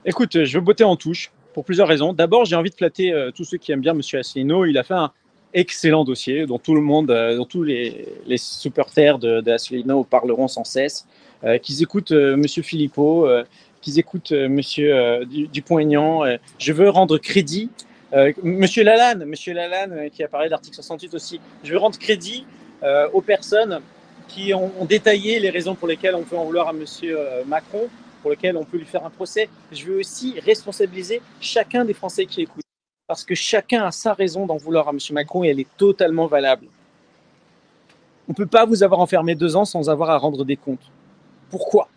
Écoute, 0.04 0.44
je 0.44 0.58
veux 0.58 0.64
botter 0.64 0.82
en 0.82 0.96
touche 0.96 1.30
pour 1.52 1.64
plusieurs 1.64 1.88
raisons. 1.88 2.12
D'abord, 2.12 2.44
j'ai 2.44 2.56
envie 2.56 2.70
de 2.70 2.74
flatter 2.74 3.12
euh, 3.12 3.30
tous 3.30 3.44
ceux 3.44 3.58
qui 3.58 3.72
aiment 3.72 3.80
bien 3.80 3.92
M. 3.92 4.00
Asselineau. 4.14 4.64
Il 4.64 4.78
a 4.78 4.82
fait 4.82 4.94
un 4.94 5.12
excellent 5.52 6.04
dossier 6.04 6.46
dont 6.46 6.58
tout 6.58 6.74
le 6.74 6.80
monde, 6.80 7.10
euh, 7.10 7.36
dont 7.36 7.44
tous 7.44 7.62
les, 7.62 8.08
les 8.26 8.38
supporters 8.38 9.18
de, 9.18 9.42
parleront 10.04 10.48
sans 10.48 10.64
cesse. 10.64 11.06
Euh, 11.44 11.58
qu'ils 11.58 11.82
écoutent 11.82 12.12
M. 12.12 12.46
Philippot, 12.46 13.28
qu'ils 13.80 13.98
écoutent 13.98 14.32
M. 14.32 14.60
Dupont-Aignan. 15.52 16.24
je 16.58 16.72
veux 16.72 16.90
rendre 16.90 17.18
crédit. 17.18 17.70
Monsieur 18.42 18.82
Lalanne, 18.82 19.24
Monsieur 19.24 19.54
Lalanne 19.54 20.10
qui 20.10 20.22
a 20.24 20.28
parlé 20.28 20.46
de 20.46 20.50
l'article 20.50 20.74
68 20.74 21.14
aussi. 21.14 21.40
Je 21.62 21.72
veux 21.72 21.78
rendre 21.78 21.98
crédit 21.98 22.44
aux 23.12 23.20
personnes 23.20 23.80
qui 24.26 24.52
ont, 24.54 24.72
ont, 24.80 24.84
détaillé 24.84 25.38
les 25.38 25.50
raisons 25.50 25.74
pour 25.74 25.86
lesquelles 25.86 26.14
on 26.14 26.22
peut 26.22 26.36
en 26.36 26.44
vouloir 26.44 26.68
à 26.68 26.72
M. 26.72 26.84
Macron 27.46 27.88
pour 28.20 28.30
lequel 28.30 28.56
on 28.56 28.64
peut 28.64 28.78
lui 28.78 28.86
faire 28.86 29.04
un 29.04 29.10
procès. 29.10 29.48
Je 29.72 29.84
veux 29.86 29.98
aussi 29.98 30.38
responsabiliser 30.40 31.22
chacun 31.40 31.84
des 31.84 31.94
Français 31.94 32.26
qui 32.26 32.42
écoutent, 32.42 32.64
parce 33.06 33.24
que 33.24 33.34
chacun 33.34 33.84
a 33.84 33.90
sa 33.90 34.12
raison 34.12 34.46
d'en 34.46 34.56
vouloir 34.56 34.88
à 34.88 34.92
M. 34.92 34.98
Macron 35.12 35.44
et 35.44 35.48
elle 35.48 35.60
est 35.60 35.76
totalement 35.76 36.26
valable. 36.26 36.66
On 38.28 38.32
ne 38.32 38.36
peut 38.36 38.46
pas 38.46 38.64
vous 38.64 38.82
avoir 38.82 39.00
enfermé 39.00 39.34
deux 39.34 39.56
ans 39.56 39.64
sans 39.64 39.90
avoir 39.90 40.10
à 40.10 40.18
rendre 40.18 40.44
des 40.44 40.56
comptes. 40.56 40.90
Pourquoi? 41.50 41.88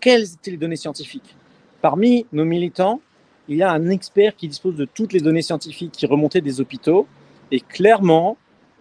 Quelles 0.00 0.34
étaient 0.34 0.52
les 0.52 0.56
données 0.56 0.76
scientifiques? 0.76 1.34
Parmi 1.80 2.26
nos 2.32 2.44
militants, 2.44 3.00
il 3.48 3.56
y 3.56 3.62
a 3.62 3.70
un 3.70 3.90
expert 3.90 4.36
qui 4.36 4.48
dispose 4.48 4.76
de 4.76 4.84
toutes 4.84 5.12
les 5.12 5.20
données 5.20 5.42
scientifiques 5.42 5.92
qui 5.92 6.06
remontaient 6.06 6.40
des 6.40 6.60
hôpitaux. 6.60 7.06
Et 7.50 7.60
clairement, 7.60 8.36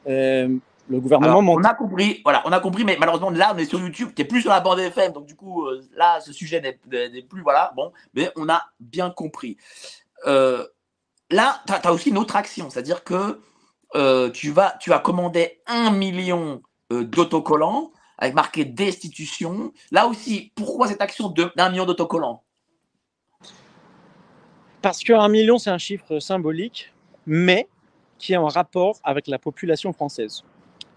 euh, 0.07 0.47
le 0.89 0.99
gouvernement 0.99 1.39
Alors, 1.39 1.49
on 1.49 1.63
a 1.63 1.73
compris, 1.73 2.21
voilà, 2.23 2.41
on 2.45 2.51
a 2.51 2.59
compris, 2.59 2.83
mais 2.83 2.97
malheureusement 2.99 3.29
là 3.29 3.53
on 3.53 3.57
est 3.57 3.65
sur 3.65 3.79
YouTube, 3.79 4.09
tu 4.15 4.21
es 4.21 4.25
plus 4.25 4.41
sur 4.41 4.51
la 4.51 4.59
bande 4.59 4.79
FM, 4.79 5.13
donc 5.13 5.25
du 5.25 5.35
coup 5.35 5.65
euh, 5.65 5.81
là 5.95 6.19
ce 6.19 6.33
sujet 6.33 6.61
n'est 6.61 7.21
plus 7.21 7.41
voilà, 7.41 7.71
bon, 7.75 7.91
mais 8.13 8.31
on 8.35 8.49
a 8.49 8.61
bien 8.79 9.09
compris. 9.09 9.57
Euh, 10.27 10.65
là, 11.29 11.61
tu 11.67 11.73
as, 11.73 11.77
as, 11.77 11.93
aussi 11.93 12.09
une 12.09 12.17
autre 12.17 12.35
action, 12.35 12.69
c'est-à-dire 12.69 13.03
que 13.03 13.39
tu 14.31 14.51
vas 14.51 14.75
tu 14.79 14.89
vas 14.89 14.99
commander 14.99 15.61
un 15.67 15.91
million 15.91 16.61
d'autocollants 16.89 17.91
avec 18.17 18.33
marqué 18.33 18.65
destitution. 18.65 19.71
Là 19.91 20.07
aussi, 20.07 20.51
pourquoi 20.55 20.87
cette 20.87 21.01
action 21.01 21.33
d'un 21.55 21.69
million 21.69 21.85
d'autocollants? 21.85 22.43
Parce 24.83 25.01
qu'un 25.01 25.29
million 25.29 25.57
c'est 25.57 25.69
un 25.69 25.77
chiffre 25.77 26.19
symbolique, 26.19 26.91
mais 27.25 27.69
qui 28.19 28.33
est 28.33 28.37
en 28.37 28.47
rapport 28.47 28.99
avec 29.05 29.27
la 29.27 29.39
population 29.39 29.93
française. 29.93 30.43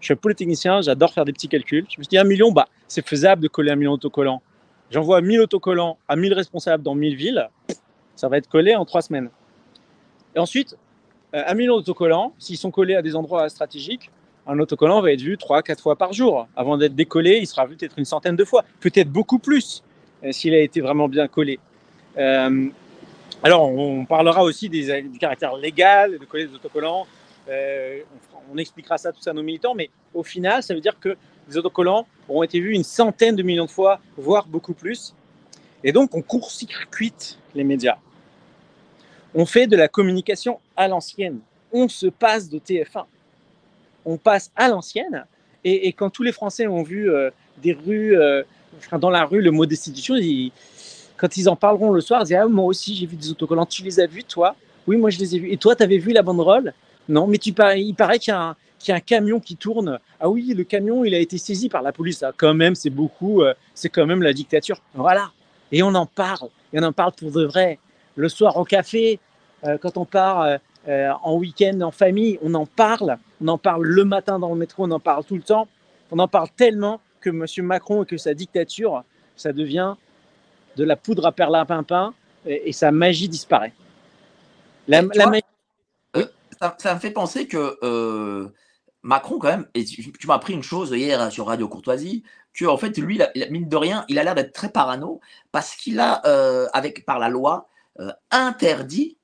Je 0.01 0.07
suis 0.07 0.15
polytechnicien, 0.15 0.81
j'adore 0.81 1.13
faire 1.13 1.23
des 1.23 1.31
petits 1.31 1.47
calculs. 1.47 1.85
Je 1.89 1.97
me 1.97 2.03
suis 2.03 2.09
dit, 2.09 2.17
un 2.17 2.25
million, 2.25 2.51
bah, 2.51 2.67
c'est 2.89 3.07
faisable 3.07 3.41
de 3.41 3.47
coller 3.47 3.71
un 3.71 3.77
million 3.77 3.93
d'autocollants. 3.93 4.41
j'envoie 4.91 5.21
1000 5.21 5.39
autocollants 5.39 5.97
à 6.09 6.17
1000 6.17 6.33
responsables 6.33 6.83
dans 6.83 6.95
1000 6.95 7.15
villes, 7.15 7.49
ça 8.17 8.27
va 8.27 8.37
être 8.37 8.49
collé 8.49 8.75
en 8.75 8.83
trois 8.83 9.01
semaines. 9.01 9.29
Et 10.35 10.39
ensuite, 10.39 10.77
euh, 11.33 11.43
un 11.47 11.53
million 11.53 11.77
d'autocollants, 11.77 12.33
s'ils 12.39 12.57
sont 12.57 12.71
collés 12.71 12.95
à 12.95 13.01
des 13.01 13.15
endroits 13.15 13.47
stratégiques, 13.47 14.11
un 14.47 14.59
autocollant 14.59 14.99
va 14.99 15.13
être 15.13 15.21
vu 15.21 15.37
3-4 15.37 15.79
fois 15.79 15.95
par 15.95 16.11
jour. 16.11 16.49
Avant 16.57 16.77
d'être 16.77 16.95
décollé, 16.95 17.37
il 17.37 17.47
sera 17.47 17.65
vu 17.65 17.77
peut-être 17.77 17.97
une 17.97 18.05
centaine 18.05 18.35
de 18.35 18.43
fois, 18.43 18.65
peut-être 18.81 19.09
beaucoup 19.09 19.39
plus 19.39 19.81
euh, 20.25 20.33
s'il 20.33 20.53
a 20.53 20.59
été 20.59 20.81
vraiment 20.81 21.07
bien 21.07 21.29
collé. 21.29 21.57
Euh, 22.17 22.69
alors, 23.43 23.69
on 23.69 24.05
parlera 24.05 24.43
aussi 24.43 24.67
des, 24.67 25.01
du 25.03 25.19
caractère 25.19 25.55
légal 25.55 26.17
de 26.17 26.25
coller 26.25 26.47
des 26.47 26.55
autocollants. 26.55 27.05
Euh, 27.49 27.99
on, 28.51 28.57
expliquera 28.57 28.97
ça 28.97 29.11
tout 29.11 29.21
ça 29.21 29.29
à 29.29 29.33
nos 29.33 29.43
militants, 29.43 29.75
mais 29.75 29.89
au 30.13 30.23
final, 30.23 30.63
ça 30.63 30.73
veut 30.73 30.81
dire 30.81 30.99
que 30.99 31.15
les 31.47 31.57
autocollants 31.57 32.07
auront 32.27 32.43
été 32.43 32.59
vus 32.59 32.73
une 32.73 32.83
centaine 32.83 33.35
de 33.35 33.43
millions 33.43 33.65
de 33.65 33.69
fois, 33.69 33.99
voire 34.17 34.47
beaucoup 34.47 34.73
plus. 34.73 35.13
Et 35.83 35.91
donc, 35.91 36.15
on 36.15 36.21
court-circuite 36.21 37.37
les 37.53 37.63
médias. 37.63 37.97
On 39.35 39.45
fait 39.45 39.67
de 39.67 39.77
la 39.77 39.87
communication 39.87 40.59
à 40.75 40.87
l'ancienne. 40.87 41.39
On 41.71 41.87
se 41.87 42.07
passe 42.07 42.49
de 42.49 42.57
TF1. 42.57 43.05
On 44.05 44.17
passe 44.17 44.51
à 44.55 44.67
l'ancienne. 44.67 45.25
Et, 45.63 45.87
et, 45.87 45.93
quand 45.93 46.09
tous 46.09 46.23
les 46.23 46.31
Français 46.31 46.65
ont 46.65 46.83
vu 46.83 47.09
euh, 47.09 47.29
des 47.61 47.73
rues, 47.73 48.17
euh, 48.17 48.43
dans 48.93 49.09
la 49.09 49.25
rue, 49.25 49.41
le 49.41 49.51
mot 49.51 49.65
destitution, 49.65 50.15
ils, 50.15 50.51
quand 51.17 51.35
ils 51.37 51.49
en 51.49 51.55
parleront 51.55 51.91
le 51.91 52.01
soir, 52.01 52.21
ils 52.21 52.25
disent 52.25 52.37
ah, 52.39 52.47
Moi 52.47 52.65
aussi, 52.65 52.95
j'ai 52.95 53.05
vu 53.05 53.15
des 53.15 53.31
autocollants. 53.31 53.65
Tu 53.65 53.83
les 53.83 53.99
as 53.99 54.07
vus, 54.07 54.23
toi? 54.23 54.55
Oui, 54.85 54.97
moi, 54.97 55.09
je 55.09 55.19
les 55.19 55.35
ai 55.35 55.39
vus. 55.39 55.51
Et 55.51 55.57
toi, 55.57 55.75
tu 55.75 55.83
avais 55.83 55.97
vu 55.97 56.13
la 56.13 56.21
banderole? 56.21 56.73
Non, 57.09 57.27
mais 57.27 57.37
tu 57.37 57.49
il 57.49 57.95
paraît 57.95 58.19
qu'il 58.19 58.33
y, 58.33 58.91
a 58.91 58.95
un 58.95 58.99
camion 58.99 59.39
qui 59.39 59.55
tourne. 59.55 59.99
Ah 60.19 60.29
oui, 60.29 60.53
le 60.55 60.63
camion, 60.63 61.03
il 61.03 61.15
a 61.15 61.19
été 61.19 61.37
saisi 61.37 61.69
par 61.69 61.81
la 61.81 61.91
police. 61.91 62.23
Ah, 62.23 62.31
quand 62.35 62.53
même, 62.53 62.75
c'est 62.75 62.89
beaucoup. 62.89 63.41
Euh, 63.41 63.53
c'est 63.73 63.89
quand 63.89 64.05
même 64.05 64.21
la 64.21 64.33
dictature. 64.33 64.81
Voilà. 64.93 65.31
Et 65.71 65.83
on 65.83 65.93
en 65.95 66.05
parle. 66.05 66.49
Et 66.73 66.79
on 66.79 66.83
en 66.83 66.93
parle 66.93 67.13
pour 67.13 67.31
de 67.31 67.45
vrai. 67.45 67.79
Le 68.15 68.29
soir 68.29 68.57
au 68.57 68.63
café, 68.63 69.19
euh, 69.65 69.77
quand 69.77 69.97
on 69.97 70.05
part 70.05 70.59
euh, 70.87 71.11
en 71.23 71.35
week-end 71.35 71.81
en 71.81 71.91
famille, 71.91 72.39
on 72.41 72.53
en 72.53 72.65
parle. 72.65 73.17
On 73.41 73.47
en 73.47 73.57
parle 73.57 73.85
le 73.85 74.05
matin 74.05 74.39
dans 74.39 74.49
le 74.49 74.55
métro, 74.55 74.85
on 74.85 74.91
en 74.91 74.99
parle 74.99 75.23
tout 75.25 75.35
le 75.35 75.41
temps. 75.41 75.67
On 76.11 76.19
en 76.19 76.27
parle 76.27 76.49
tellement 76.55 77.01
que 77.19 77.29
M. 77.29 77.65
Macron 77.65 78.03
et 78.03 78.05
que 78.05 78.17
sa 78.17 78.33
dictature, 78.33 79.03
ça 79.35 79.51
devient 79.51 79.95
de 80.77 80.83
la 80.83 80.95
poudre 80.95 81.25
à 81.25 81.31
perlimpinpin 81.31 82.13
et, 82.45 82.69
et 82.69 82.71
sa 82.71 82.91
magie 82.91 83.27
disparaît. 83.27 83.73
La, 84.87 85.01
la 85.01 85.07
vois, 85.07 85.31
magie... 85.31 85.43
euh, 86.15 86.25
ça, 86.61 86.75
ça, 86.79 86.95
me 86.95 86.99
fait 86.99 87.11
penser 87.11 87.47
que 87.47 87.77
euh, 87.83 88.47
Macron, 89.01 89.39
quand 89.39 89.49
même, 89.49 89.67
et 89.73 89.83
tu, 89.83 90.11
tu 90.13 90.27
m'as 90.27 90.35
appris 90.35 90.53
une 90.53 90.63
chose 90.63 90.91
hier 90.91 91.31
sur 91.31 91.47
Radio 91.47 91.67
Courtoisie, 91.67 92.23
que 92.53 92.65
en 92.65 92.77
fait, 92.77 92.97
lui, 92.97 93.15
il 93.15 93.43
a, 93.43 93.49
mine 93.49 93.67
de 93.67 93.77
rien, 93.77 94.05
il 94.07 94.17
a 94.19 94.23
l'air 94.23 94.35
d'être 94.35 94.53
très 94.53 94.71
parano 94.71 95.19
parce 95.51 95.75
qu'il 95.75 95.99
a, 95.99 96.25
euh, 96.25 96.67
avec 96.73 97.05
par 97.05 97.19
la 97.19 97.29
loi, 97.29 97.67
interdit 98.29 99.17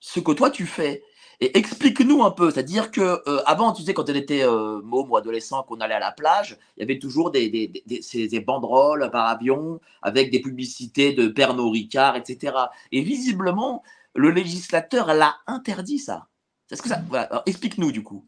ce 0.00 0.18
que 0.18 0.32
toi 0.32 0.50
tu 0.50 0.66
fais. 0.66 1.02
Et 1.40 1.58
explique-nous 1.58 2.22
un 2.22 2.30
peu, 2.30 2.50
c'est-à-dire 2.50 2.90
que 2.90 3.00
euh, 3.28 3.42
avant, 3.44 3.72
tu 3.72 3.82
sais, 3.82 3.92
quand 3.92 4.08
on 4.08 4.14
était 4.14 4.42
euh, 4.42 4.80
môme 4.82 5.10
ou 5.10 5.16
adolescent, 5.18 5.62
qu'on 5.64 5.80
allait 5.80 5.94
à 5.94 6.00
la 6.00 6.12
plage, 6.12 6.56
il 6.76 6.80
y 6.80 6.82
avait 6.82 6.98
toujours 6.98 7.30
des, 7.30 7.48
des 7.50 8.40
banderoles 8.40 9.10
par 9.10 9.26
avion 9.26 9.78
avec 10.00 10.30
des 10.30 10.40
publicités 10.40 11.12
de 11.12 11.28
Pernod 11.28 11.70
Ricard, 11.70 12.16
etc. 12.16 12.54
Et 12.90 13.02
visiblement, 13.02 13.82
le 14.14 14.30
législateur 14.30 15.12
l'a 15.12 15.36
interdit 15.46 15.98
ça. 15.98 16.26
Est-ce 16.70 16.80
que 16.80 16.88
ça. 16.88 17.02
Explique-nous 17.44 17.92
du 17.92 18.02
coup. 18.02 18.24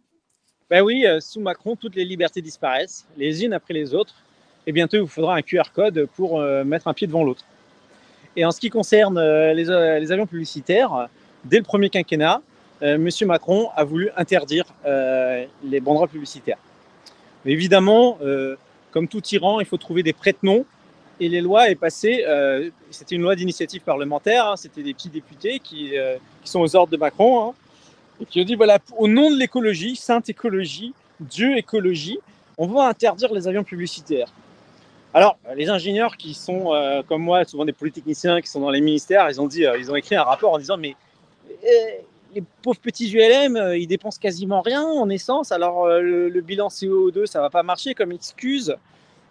Ben 0.68 0.82
oui, 0.82 1.06
euh, 1.06 1.18
sous 1.18 1.40
Macron, 1.40 1.76
toutes 1.76 1.96
les 1.96 2.04
libertés 2.04 2.42
disparaissent, 2.42 3.06
les 3.16 3.42
unes 3.42 3.54
après 3.54 3.72
les 3.72 3.94
autres. 3.94 4.14
Et 4.66 4.72
bientôt, 4.72 4.98
il 4.98 5.00
vous 5.00 5.06
faudra 5.06 5.34
un 5.34 5.40
QR 5.40 5.72
code 5.74 6.06
pour 6.14 6.40
mettre 6.66 6.88
un 6.88 6.92
pied 6.92 7.06
devant 7.06 7.24
l'autre. 7.24 7.42
Et 8.36 8.44
en 8.44 8.50
ce 8.50 8.60
qui 8.60 8.68
concerne 8.68 9.18
les, 9.18 9.64
les 9.64 10.12
avions 10.12 10.26
publicitaires, 10.26 11.08
dès 11.42 11.56
le 11.56 11.62
premier 11.62 11.88
quinquennat, 11.88 12.42
euh, 12.82 12.94
M. 12.94 13.08
Macron 13.26 13.70
a 13.74 13.84
voulu 13.84 14.10
interdire 14.16 14.64
euh, 14.86 15.44
les 15.64 15.80
banderoles 15.80 16.08
publicitaires. 16.08 16.58
Évidemment, 17.44 18.18
euh, 18.22 18.56
comme 18.92 19.08
tout 19.08 19.20
tyran, 19.20 19.60
il 19.60 19.66
faut 19.66 19.76
trouver 19.76 20.02
des 20.02 20.12
prête-noms. 20.12 20.64
Et 21.20 21.28
les 21.28 21.40
lois 21.40 21.68
est 21.68 21.74
passée, 21.74 22.24
c'était 22.92 23.16
une 23.16 23.22
loi 23.22 23.34
d'initiative 23.34 23.80
parlementaire, 23.80 24.50
hein, 24.50 24.56
c'était 24.56 24.84
des 24.84 24.94
petits 24.94 25.08
députés 25.08 25.58
qui, 25.58 25.94
sont 26.44 26.60
aux 26.60 26.76
ordres 26.76 26.92
de 26.92 26.96
Macron, 26.96 27.42
hein, 27.42 27.54
et 28.20 28.24
qui 28.24 28.40
ont 28.40 28.44
dit 28.44 28.54
voilà, 28.54 28.78
au 28.96 29.08
nom 29.08 29.28
de 29.28 29.36
l'écologie, 29.36 29.96
sainte 29.96 30.28
écologie, 30.28 30.94
Dieu 31.18 31.56
écologie, 31.58 32.20
on 32.56 32.68
va 32.68 32.86
interdire 32.86 33.34
les 33.34 33.48
avions 33.48 33.64
publicitaires. 33.64 34.28
Alors, 35.12 35.36
les 35.56 35.68
ingénieurs 35.68 36.16
qui 36.16 36.34
sont, 36.34 36.70
comme 37.08 37.22
moi, 37.22 37.44
souvent 37.44 37.64
des 37.64 37.72
polytechniciens 37.72 38.40
qui 38.40 38.46
sont 38.46 38.60
dans 38.60 38.70
les 38.70 38.80
ministères, 38.80 39.28
ils 39.28 39.40
ont, 39.40 39.48
dit, 39.48 39.64
ils 39.76 39.90
ont 39.90 39.96
écrit 39.96 40.14
un 40.14 40.22
rapport 40.22 40.52
en 40.52 40.58
disant 40.58 40.76
mais 40.76 40.94
les 42.34 42.42
pauvres 42.62 42.80
petits 42.80 43.10
ULM, 43.10 43.56
euh, 43.56 43.76
ils 43.76 43.86
dépensent 43.86 44.18
quasiment 44.20 44.60
rien 44.60 44.82
en 44.82 45.08
essence. 45.08 45.52
Alors 45.52 45.86
euh, 45.86 46.00
le, 46.00 46.40
bilan 46.40 46.68
CO2, 46.68 47.26
ça 47.26 47.40
va 47.40 47.50
pas 47.50 47.62
marcher 47.62 47.94
comme 47.94 48.12
excuse. 48.12 48.76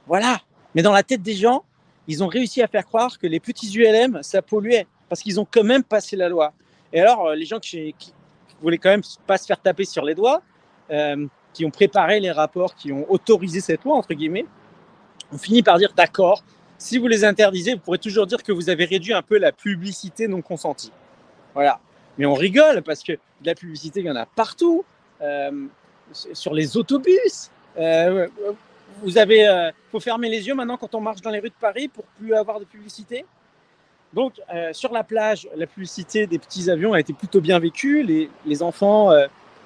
Voilà. 0.07 0.41
Mais 0.75 0.81
dans 0.81 0.91
la 0.91 1.03
tête 1.03 1.21
des 1.21 1.33
gens, 1.33 1.63
ils 2.07 2.23
ont 2.23 2.27
réussi 2.27 2.61
à 2.61 2.67
faire 2.67 2.85
croire 2.85 3.19
que 3.19 3.27
les 3.27 3.39
petits 3.39 3.71
ULM, 3.77 4.19
ça 4.21 4.41
polluait 4.41 4.87
parce 5.09 5.21
qu'ils 5.21 5.39
ont 5.39 5.47
quand 5.49 5.63
même 5.63 5.83
passé 5.83 6.15
la 6.15 6.29
loi. 6.29 6.53
Et 6.93 7.01
alors, 7.01 7.27
euh, 7.27 7.35
les 7.35 7.45
gens 7.45 7.59
qui, 7.59 7.93
qui, 7.97 8.13
voulaient 8.61 8.77
quand 8.77 8.89
même 8.89 9.03
pas 9.27 9.37
se 9.37 9.45
faire 9.45 9.61
taper 9.61 9.85
sur 9.85 10.03
les 10.03 10.15
doigts, 10.15 10.41
qui 11.53 11.65
ont 11.65 11.69
préparé 11.69 12.19
les 12.19 12.31
rapports, 12.31 12.73
qui 12.73 12.91
ont 12.91 13.05
autorisé 13.11 13.59
cette 13.61 13.83
loi, 13.83 13.95
entre 13.95 14.13
guillemets, 14.13 14.45
ont 15.31 15.37
fini 15.37 15.61
par 15.61 15.77
dire 15.77 15.93
d'accord, 15.95 16.43
si 16.79 16.97
vous 16.97 17.07
les 17.07 17.23
interdisez, 17.23 17.73
vous 17.73 17.81
pourrez 17.81 17.99
toujours 17.99 18.25
dire 18.25 18.41
que 18.41 18.51
vous 18.51 18.69
avez 18.69 18.85
réduit 18.85 19.13
un 19.13 19.21
peu 19.21 19.37
la 19.37 19.51
publicité 19.51 20.27
non 20.27 20.41
consentie. 20.41 20.91
Voilà. 21.53 21.79
Mais 22.17 22.25
on 22.25 22.33
rigole 22.33 22.81
parce 22.83 23.03
que 23.03 23.13
de 23.13 23.45
la 23.45 23.55
publicité, 23.55 23.99
il 23.99 24.05
y 24.05 24.11
en 24.11 24.15
a 24.15 24.25
partout. 24.25 24.83
Euh, 25.21 25.67
sur 26.11 26.53
les 26.53 26.77
autobus. 26.77 27.49
Euh, 27.77 28.27
vous 29.03 29.17
avez, 29.17 29.47
euh, 29.47 29.71
faut 29.91 29.99
fermer 29.99 30.29
les 30.29 30.47
yeux 30.47 30.55
maintenant 30.55 30.77
quand 30.77 30.95
on 30.95 31.01
marche 31.01 31.21
dans 31.21 31.29
les 31.29 31.39
rues 31.39 31.49
de 31.49 31.55
Paris 31.59 31.87
pour 31.87 32.05
plus 32.19 32.33
avoir 32.33 32.59
de 32.59 32.65
publicité. 32.65 33.25
Donc 34.13 34.33
euh, 34.53 34.71
sur 34.73 34.91
la 34.91 35.03
plage, 35.03 35.47
la 35.55 35.67
publicité 35.67 36.25
des 36.27 36.39
petits 36.39 36.69
avions 36.69 36.93
a 36.93 36.99
été 36.99 37.13
plutôt 37.13 37.41
bien 37.41 37.59
vécue. 37.59 38.03
Les, 38.03 38.29
les 38.45 38.63
enfants, 38.63 39.11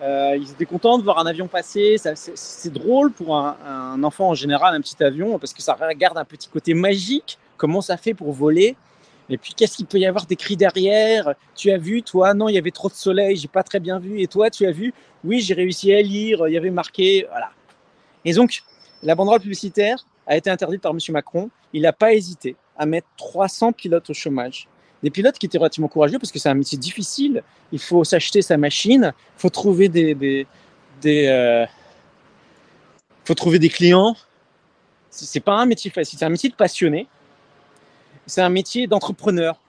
ils 0.01 0.51
étaient 0.51 0.65
contents 0.65 0.97
de 0.97 1.03
voir 1.03 1.19
un 1.19 1.25
avion 1.25 1.47
passer. 1.47 1.97
C'est 2.15 2.73
drôle 2.73 3.11
pour 3.11 3.37
un, 3.37 4.03
enfant 4.03 4.29
en 4.29 4.33
général, 4.33 4.75
un 4.75 4.81
petit 4.81 5.01
avion, 5.03 5.37
parce 5.37 5.53
que 5.53 5.61
ça 5.61 5.77
garde 5.95 6.17
un 6.17 6.25
petit 6.25 6.49
côté 6.49 6.73
magique. 6.73 7.37
Comment 7.55 7.81
ça 7.81 7.97
fait 7.97 8.15
pour 8.15 8.33
voler? 8.33 8.75
Et 9.32 9.38
puis, 9.38 9.53
qu'est-ce 9.53 9.77
qu'il 9.77 9.86
peut 9.86 9.97
y 9.97 10.05
avoir 10.05 10.25
des 10.25 10.36
cris 10.36 10.57
derrière? 10.57 11.34
Tu 11.55 11.71
as 11.71 11.77
vu, 11.77 12.03
toi? 12.03 12.34
Non, 12.34 12.49
il 12.49 12.55
y 12.55 12.57
avait 12.57 12.71
trop 12.71 12.89
de 12.89 12.93
soleil, 12.93 13.38
j'ai 13.38 13.47
pas 13.47 13.63
très 13.63 13.79
bien 13.79 13.97
vu. 13.97 14.19
Et 14.19 14.27
toi, 14.27 14.49
tu 14.49 14.65
as 14.65 14.71
vu? 14.71 14.93
Oui, 15.23 15.39
j'ai 15.39 15.53
réussi 15.53 15.93
à 15.93 16.01
lire, 16.01 16.45
il 16.47 16.53
y 16.53 16.57
avait 16.57 16.69
marqué. 16.69 17.25
Voilà. 17.29 17.51
Et 18.25 18.34
donc, 18.34 18.63
la 19.01 19.15
banderole 19.15 19.39
publicitaire 19.39 20.05
a 20.27 20.36
été 20.36 20.49
interdite 20.49 20.82
par 20.82 20.91
M. 20.91 20.99
Macron. 21.09 21.49
Il 21.71 21.84
n'a 21.84 21.93
pas 21.93 22.13
hésité 22.13 22.57
à 22.77 22.86
mettre 22.86 23.07
300 23.17 23.71
pilotes 23.71 24.09
au 24.09 24.13
chômage. 24.13 24.67
Des 25.01 25.09
pilotes 25.09 25.39
qui 25.39 25.45
étaient 25.45 25.57
relativement 25.57 25.88
courageux 25.88 26.19
parce 26.19 26.32
que 26.32 26.38
c'est 26.38 26.49
un 26.49 26.53
métier 26.53 26.77
difficile. 26.77 27.41
Il 27.71 27.79
faut 27.79 28.03
s'acheter 28.03 28.41
sa 28.41 28.57
machine, 28.57 29.13
il 29.15 29.41
faut 29.41 29.49
trouver 29.49 29.88
des, 29.88 30.13
des, 30.13 30.45
des 31.01 31.27
euh, 31.27 31.65
faut 33.23 33.34
trouver 33.34 33.59
des 33.59 33.69
clients. 33.69 34.15
C'est 35.09 35.39
pas 35.39 35.53
un 35.53 35.65
métier 35.65 35.89
facile, 35.89 36.19
c'est 36.19 36.25
un 36.25 36.29
métier 36.29 36.49
de 36.49 36.55
passionné 36.55 37.07
c'est 38.32 38.41
un 38.41 38.49
métier 38.49 38.88
d'entrepreneur. 38.88 39.59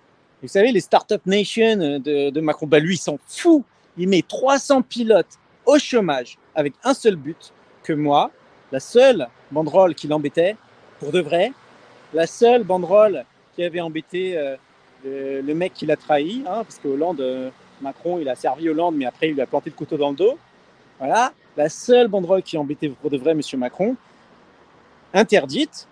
Vous 0.40 0.46
savez, 0.46 0.70
les 0.70 0.80
Startup 0.80 1.20
Nation 1.26 1.76
de, 1.76 2.30
de 2.30 2.40
Macron, 2.40 2.66
bah 2.68 2.78
lui, 2.78 2.94
il 2.94 2.98
s'en 2.98 3.18
fout. 3.26 3.64
Il 3.98 4.08
met 4.08 4.22
300 4.22 4.82
pilotes 4.82 5.38
au 5.66 5.78
chômage 5.78 6.38
avec 6.54 6.74
un 6.84 6.94
seul 6.94 7.16
but, 7.16 7.52
que 7.82 7.92
moi, 7.92 8.30
la 8.70 8.78
seule 8.78 9.26
banderole 9.50 9.96
qui 9.96 10.06
l'embêtait, 10.06 10.56
pour 11.00 11.10
de 11.10 11.20
vrai, 11.20 11.52
la 12.14 12.28
seule 12.28 12.62
banderole 12.62 13.24
qui 13.56 13.64
avait 13.64 13.80
embêté 13.80 14.38
euh, 14.38 14.54
le, 15.04 15.40
le, 15.40 15.54
mec 15.54 15.74
qui 15.74 15.84
l'a 15.84 15.96
trahi, 15.96 16.44
hein, 16.46 16.62
parce 16.62 16.78
que 16.78 16.86
Hollande, 16.86 17.20
euh, 17.20 17.50
Macron, 17.80 18.20
il 18.20 18.28
a 18.28 18.36
servi 18.36 18.68
Hollande, 18.68 18.94
mais 18.96 19.06
après, 19.06 19.30
il 19.30 19.34
lui 19.34 19.40
a 19.40 19.46
planté 19.46 19.70
le 19.70 19.76
couteau 19.76 19.96
dans 19.96 20.10
le 20.10 20.16
dos. 20.16 20.38
Voilà, 21.00 21.32
la 21.56 21.68
seule 21.68 22.06
banderole 22.06 22.44
qui 22.44 22.56
embêtait 22.56 22.90
pour 22.90 23.10
de 23.10 23.16
vrai 23.16 23.32
M. 23.32 23.40
Macron, 23.58 23.96
interdite, 25.12 25.88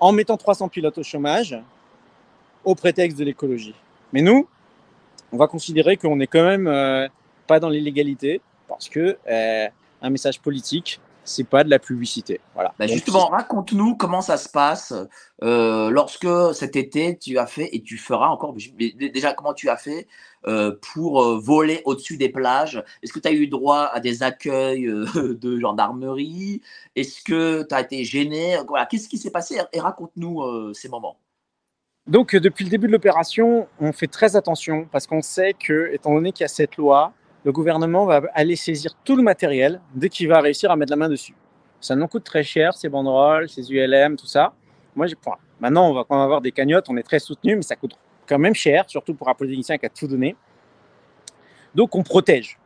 en 0.00 0.12
mettant 0.12 0.36
300 0.36 0.68
pilotes 0.68 0.98
au 0.98 1.02
chômage 1.02 1.58
au 2.64 2.74
prétexte 2.74 3.18
de 3.18 3.24
l'écologie. 3.24 3.74
Mais 4.12 4.22
nous, 4.22 4.48
on 5.32 5.36
va 5.36 5.46
considérer 5.46 5.96
qu'on 5.96 6.16
n'est 6.16 6.26
quand 6.26 6.44
même 6.44 6.66
euh, 6.66 7.08
pas 7.46 7.60
dans 7.60 7.68
l'illégalité 7.68 8.40
parce 8.68 8.88
que 8.88 9.18
euh, 9.28 9.68
un 10.02 10.10
message 10.10 10.40
politique, 10.40 11.00
c'est 11.24 11.44
pas 11.44 11.64
de 11.64 11.70
la 11.70 11.78
publicité. 11.78 12.40
Voilà. 12.54 12.74
Bah 12.78 12.86
justement, 12.86 13.28
raconte-nous 13.28 13.96
comment 13.96 14.20
ça 14.20 14.36
se 14.36 14.48
passe 14.48 14.92
euh, 15.42 15.90
lorsque 15.90 16.28
cet 16.52 16.76
été 16.76 17.16
tu 17.18 17.38
as 17.38 17.46
fait 17.46 17.70
et 17.74 17.82
tu 17.82 17.96
feras 17.96 18.28
encore. 18.28 18.54
Déjà, 18.54 19.32
comment 19.32 19.54
tu 19.54 19.68
as 19.68 19.76
fait 19.76 20.06
pour 20.80 21.22
euh, 21.22 21.38
voler 21.38 21.82
au-dessus 21.84 22.16
des 22.16 22.28
plages 22.28 22.82
Est-ce 23.02 23.12
que 23.12 23.18
tu 23.18 23.28
as 23.28 23.32
eu 23.32 23.46
droit 23.46 23.90
à 23.92 24.00
des 24.00 24.22
accueils 24.22 24.86
euh, 24.86 25.34
de 25.40 25.58
gendarmerie? 25.58 26.60
Est-ce 26.96 27.22
que 27.22 27.62
tu 27.68 27.74
as 27.74 27.80
été 27.80 28.04
gêné? 28.04 28.56
Voilà, 28.68 28.86
Qu'est-ce 28.86 29.08
qui 29.08 29.18
s'est 29.18 29.30
passé? 29.30 29.58
Et 29.72 29.80
raconte-nous 29.80 30.42
euh, 30.42 30.72
ces 30.74 30.88
moments. 30.88 31.18
Donc, 32.06 32.34
euh, 32.34 32.40
depuis 32.40 32.64
le 32.64 32.70
début 32.70 32.86
de 32.86 32.92
l'opération, 32.92 33.66
on 33.80 33.92
fait 33.92 34.06
très 34.06 34.36
attention 34.36 34.86
parce 34.92 35.06
qu'on 35.06 35.22
sait 35.22 35.54
que, 35.54 35.90
étant 35.92 36.14
donné 36.14 36.32
qu'il 36.32 36.42
y 36.42 36.44
a 36.44 36.48
cette 36.48 36.76
loi, 36.76 37.14
le 37.44 37.52
gouvernement 37.52 38.04
va 38.04 38.22
aller 38.34 38.56
saisir 38.56 38.94
tout 39.04 39.16
le 39.16 39.22
matériel 39.22 39.80
dès 39.94 40.10
qu'il 40.10 40.28
va 40.28 40.40
réussir 40.40 40.70
à 40.70 40.76
mettre 40.76 40.90
la 40.90 40.96
main 40.96 41.08
dessus. 41.08 41.34
Ça 41.80 41.96
nous 41.96 42.06
coûte 42.06 42.24
très 42.24 42.42
cher, 42.42 42.74
ces 42.74 42.88
banderoles, 42.88 43.48
ces 43.48 43.70
ULM, 43.70 44.16
tout 44.16 44.26
ça. 44.26 44.54
Moi, 44.94 45.06
j'ai 45.06 45.14
point. 45.14 45.38
Maintenant, 45.60 45.90
on 45.90 45.94
va 45.94 46.04
quand 46.06 46.14
même 46.14 46.24
avoir 46.24 46.40
des 46.40 46.52
cagnottes, 46.52 46.86
on 46.88 46.96
est 46.96 47.02
très 47.02 47.18
soutenu, 47.18 47.56
mais 47.56 47.62
ça 47.62 47.76
coûte 47.76 47.96
quand 48.26 48.38
même 48.38 48.54
cher, 48.54 48.84
surtout 48.88 49.14
pour 49.14 49.28
un 49.28 49.34
polytechnicien 49.34 49.78
qui 49.78 49.86
a 49.86 49.88
tout 49.88 50.06
donné. 50.06 50.36
Donc, 51.74 51.94
on 51.94 52.02
protège. 52.02 52.58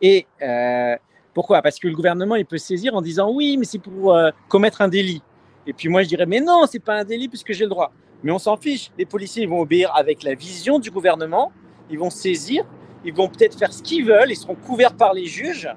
Et 0.00 0.26
euh, 0.42 0.96
pourquoi? 1.32 1.62
Parce 1.62 1.78
que 1.78 1.88
le 1.88 1.94
gouvernement, 1.94 2.36
il 2.36 2.44
peut 2.44 2.58
saisir 2.58 2.94
en 2.94 3.00
disant 3.00 3.30
oui, 3.30 3.56
mais 3.56 3.64
c'est 3.64 3.78
pour 3.78 4.14
euh, 4.14 4.30
commettre 4.48 4.82
un 4.82 4.88
délit. 4.88 5.22
Et 5.66 5.72
puis 5.72 5.88
moi, 5.88 6.02
je 6.02 6.08
dirais, 6.08 6.26
mais 6.26 6.40
non, 6.40 6.64
c'est 6.70 6.80
pas 6.80 6.96
un 6.96 7.04
délit 7.04 7.28
puisque 7.28 7.52
j'ai 7.52 7.64
le 7.64 7.70
droit. 7.70 7.92
Mais 8.22 8.32
on 8.32 8.38
s'en 8.38 8.56
fiche. 8.56 8.90
Les 8.98 9.06
policiers 9.06 9.44
ils 9.44 9.48
vont 9.48 9.60
obéir 9.60 9.94
avec 9.94 10.22
la 10.22 10.34
vision 10.34 10.78
du 10.78 10.90
gouvernement. 10.90 11.52
Ils 11.88 11.98
vont 11.98 12.10
saisir. 12.10 12.64
Ils 13.04 13.14
vont 13.14 13.28
peut-être 13.28 13.58
faire 13.58 13.72
ce 13.72 13.82
qu'ils 13.82 14.04
veulent. 14.04 14.30
Ils 14.30 14.36
seront 14.36 14.54
couverts 14.54 14.96
par 14.96 15.14
les 15.14 15.26
juges. 15.26 15.68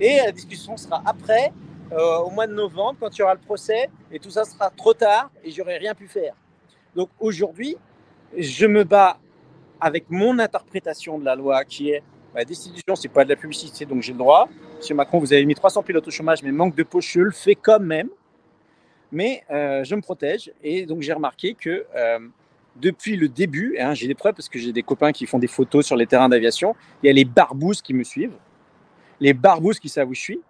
Et 0.00 0.18
la 0.24 0.32
discussion 0.32 0.76
sera 0.76 1.02
après, 1.04 1.52
euh, 1.92 2.18
au 2.18 2.30
mois 2.30 2.46
de 2.46 2.54
novembre, 2.54 2.96
quand 3.00 3.16
il 3.16 3.20
y 3.20 3.22
aura 3.22 3.34
le 3.34 3.40
procès. 3.40 3.90
Et 4.10 4.18
tout 4.18 4.30
ça 4.30 4.44
sera 4.44 4.70
trop 4.70 4.94
tard 4.94 5.30
et 5.44 5.50
j'aurai 5.50 5.78
rien 5.78 5.94
pu 5.94 6.06
faire. 6.06 6.34
Donc 6.94 7.08
aujourd'hui, 7.18 7.76
je 8.36 8.66
me 8.66 8.84
bats 8.84 9.18
avec 9.80 10.10
mon 10.10 10.38
interprétation 10.38 11.18
de 11.18 11.24
la 11.24 11.34
loi 11.34 11.64
qui 11.64 11.90
est 11.90 12.02
la 12.34 12.44
destitution, 12.44 12.96
c'est 12.96 13.08
pas 13.08 13.24
de 13.24 13.28
la 13.28 13.36
publicité, 13.36 13.84
donc 13.84 14.02
j'ai 14.02 14.12
le 14.12 14.18
droit. 14.18 14.48
Monsieur 14.78 14.94
Macron, 14.94 15.18
vous 15.18 15.32
avez 15.32 15.44
mis 15.44 15.54
300 15.54 15.82
pilotes 15.82 16.08
au 16.08 16.10
chômage, 16.10 16.42
mais 16.42 16.50
manque 16.50 16.74
de 16.74 16.82
poche, 16.82 17.12
je 17.12 17.20
le 17.20 17.30
fais 17.30 17.54
quand 17.54 17.80
même 17.80 18.08
mais 19.12 19.44
euh, 19.50 19.84
je 19.84 19.94
me 19.94 20.00
protège. 20.00 20.50
Et 20.64 20.86
donc, 20.86 21.02
j'ai 21.02 21.12
remarqué 21.12 21.54
que 21.54 21.84
euh, 21.94 22.18
depuis 22.76 23.16
le 23.16 23.28
début, 23.28 23.76
hein, 23.78 23.94
j'ai 23.94 24.08
des 24.08 24.14
preuves 24.14 24.34
parce 24.34 24.48
que 24.48 24.58
j'ai 24.58 24.72
des 24.72 24.82
copains 24.82 25.12
qui 25.12 25.26
font 25.26 25.38
des 25.38 25.46
photos 25.46 25.86
sur 25.86 25.96
les 25.96 26.06
terrains 26.06 26.30
d'aviation, 26.30 26.74
il 27.02 27.06
y 27.06 27.10
a 27.10 27.12
les 27.12 27.26
barbouzes 27.26 27.82
qui 27.82 27.94
me 27.94 28.02
suivent, 28.02 28.36
les 29.20 29.34
barbouzes 29.34 29.78
qui 29.78 29.90
savent 29.90 30.08
où 30.08 30.14
je 30.14 30.20
suis, 30.20 30.40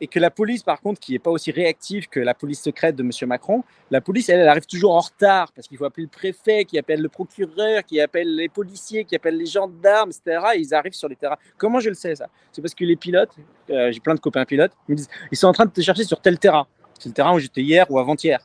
et 0.00 0.06
que 0.06 0.18
la 0.18 0.30
police, 0.30 0.62
par 0.62 0.80
contre, 0.80 1.00
qui 1.00 1.12
n'est 1.12 1.18
pas 1.18 1.30
aussi 1.30 1.50
réactive 1.50 2.08
que 2.08 2.20
la 2.20 2.34
police 2.34 2.60
secrète 2.60 2.96
de 2.96 3.02
M. 3.02 3.10
Macron, 3.26 3.64
la 3.90 4.00
police, 4.00 4.28
elle, 4.28 4.40
elle 4.40 4.48
arrive 4.48 4.66
toujours 4.66 4.94
en 4.94 5.00
retard 5.00 5.52
parce 5.52 5.66
qu'il 5.66 5.76
faut 5.76 5.84
appeler 5.84 6.04
le 6.04 6.10
préfet, 6.10 6.64
qui 6.64 6.78
appelle 6.78 7.00
le 7.00 7.08
procureur, 7.08 7.84
qui 7.84 8.00
appelle 8.00 8.34
les 8.34 8.48
policiers, 8.48 9.04
qui 9.04 9.16
appelle 9.16 9.36
les 9.36 9.46
gendarmes, 9.46 10.10
etc. 10.10 10.46
Et 10.54 10.60
ils 10.60 10.74
arrivent 10.74 10.92
sur 10.92 11.08
les 11.08 11.16
terrains. 11.16 11.38
Comment 11.56 11.80
je 11.80 11.88
le 11.88 11.94
sais, 11.94 12.14
ça? 12.14 12.28
C'est 12.52 12.62
parce 12.62 12.74
que 12.74 12.84
les 12.84 12.96
pilotes, 12.96 13.30
euh, 13.70 13.90
j'ai 13.90 14.00
plein 14.00 14.14
de 14.14 14.20
copains 14.20 14.44
pilotes, 14.44 14.72
ils 14.88 14.92
me 14.92 14.96
disent, 14.96 15.08
ils 15.30 15.36
sont 15.36 15.48
en 15.48 15.52
train 15.52 15.66
de 15.66 15.70
te 15.70 15.80
chercher 15.80 16.04
sur 16.04 16.20
tel 16.20 16.38
terrain. 16.38 16.66
C'est 16.98 17.08
le 17.08 17.14
terrain 17.14 17.34
où 17.34 17.38
j'étais 17.38 17.62
hier 17.62 17.86
ou 17.90 17.98
avant-hier. 17.98 18.40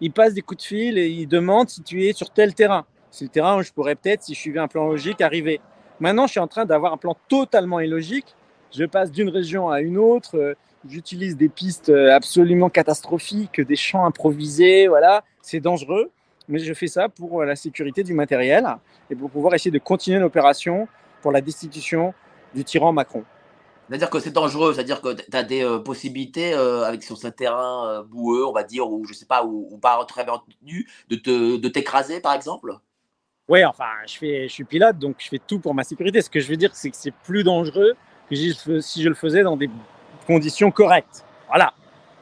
Ils 0.00 0.12
passent 0.12 0.34
des 0.34 0.42
coups 0.42 0.62
de 0.62 0.66
fil 0.66 0.98
et 0.98 1.08
ils 1.08 1.26
demandent 1.26 1.68
si 1.68 1.82
tu 1.82 2.04
es 2.04 2.12
sur 2.12 2.30
tel 2.30 2.54
terrain. 2.54 2.84
C'est 3.10 3.24
le 3.24 3.30
terrain 3.30 3.58
où 3.58 3.62
je 3.62 3.72
pourrais 3.72 3.94
peut-être, 3.94 4.22
si 4.22 4.34
je 4.34 4.38
suivais 4.38 4.60
un 4.60 4.68
plan 4.68 4.86
logique, 4.86 5.20
arriver. 5.20 5.60
Maintenant, 6.00 6.26
je 6.26 6.32
suis 6.32 6.40
en 6.40 6.46
train 6.46 6.66
d'avoir 6.66 6.92
un 6.92 6.98
plan 6.98 7.16
totalement 7.28 7.80
illogique. 7.80 8.26
Je 8.72 8.84
passe 8.84 9.10
d'une 9.10 9.30
région 9.30 9.70
à 9.70 9.80
une 9.80 9.96
autre. 9.96 10.56
J'utilise 10.88 11.36
des 11.36 11.48
pistes 11.48 11.88
euh, 11.88 12.14
absolument 12.14 12.70
catastrophiques, 12.70 13.60
des 13.60 13.76
champs 13.76 14.04
improvisés. 14.04 14.88
Voilà, 14.88 15.24
c'est 15.42 15.60
dangereux. 15.60 16.10
Mais 16.48 16.58
je 16.60 16.72
fais 16.74 16.86
ça 16.86 17.08
pour 17.08 17.42
euh, 17.42 17.44
la 17.44 17.56
sécurité 17.56 18.04
du 18.04 18.14
matériel 18.14 18.66
et 19.10 19.16
pour 19.16 19.30
pouvoir 19.30 19.54
essayer 19.54 19.70
de 19.72 19.78
continuer 19.78 20.18
l'opération 20.18 20.86
pour 21.22 21.32
la 21.32 21.40
destitution 21.40 22.14
du 22.54 22.64
tyran 22.64 22.92
Macron. 22.92 23.24
C'est-à-dire 23.88 24.10
que 24.10 24.18
c'est 24.18 24.32
dangereux, 24.32 24.74
c'est-à-dire 24.74 25.00
que 25.00 25.14
tu 25.14 25.36
as 25.36 25.44
des 25.44 25.62
euh, 25.62 25.78
possibilités 25.78 26.54
euh, 26.54 26.82
avec 26.82 27.04
sur 27.04 27.16
ce 27.16 27.28
terrain 27.28 27.88
euh, 27.88 28.02
boueux, 28.02 28.44
on 28.44 28.52
va 28.52 28.64
dire, 28.64 28.90
ou 28.90 29.06
je 29.06 29.14
sais 29.14 29.26
pas, 29.26 29.44
ou, 29.44 29.78
pas 29.78 30.04
très 30.06 30.24
bien 30.24 30.42
tenu, 30.60 30.88
de 31.08 31.16
te 31.16 31.56
de 31.56 31.68
t'écraser 31.68 32.20
par 32.20 32.34
exemple? 32.34 32.72
Oui, 33.48 33.64
enfin, 33.64 33.84
je, 34.08 34.16
fais, 34.16 34.48
je 34.48 34.52
suis 34.52 34.64
pilote, 34.64 34.98
donc 34.98 35.16
je 35.18 35.28
fais 35.28 35.38
tout 35.38 35.60
pour 35.60 35.72
ma 35.72 35.84
sécurité. 35.84 36.20
Ce 36.20 36.28
que 36.28 36.40
je 36.40 36.48
veux 36.48 36.56
dire, 36.56 36.74
c'est 36.74 36.90
que 36.90 36.96
c'est 36.96 37.12
plus 37.12 37.44
dangereux 37.44 37.94
que 38.28 38.34
si 38.80 39.02
je 39.02 39.08
le 39.08 39.14
faisais 39.14 39.44
dans 39.44 39.56
des 39.56 39.70
conditions 40.26 40.70
correctes. 40.70 41.24
Voilà. 41.48 41.72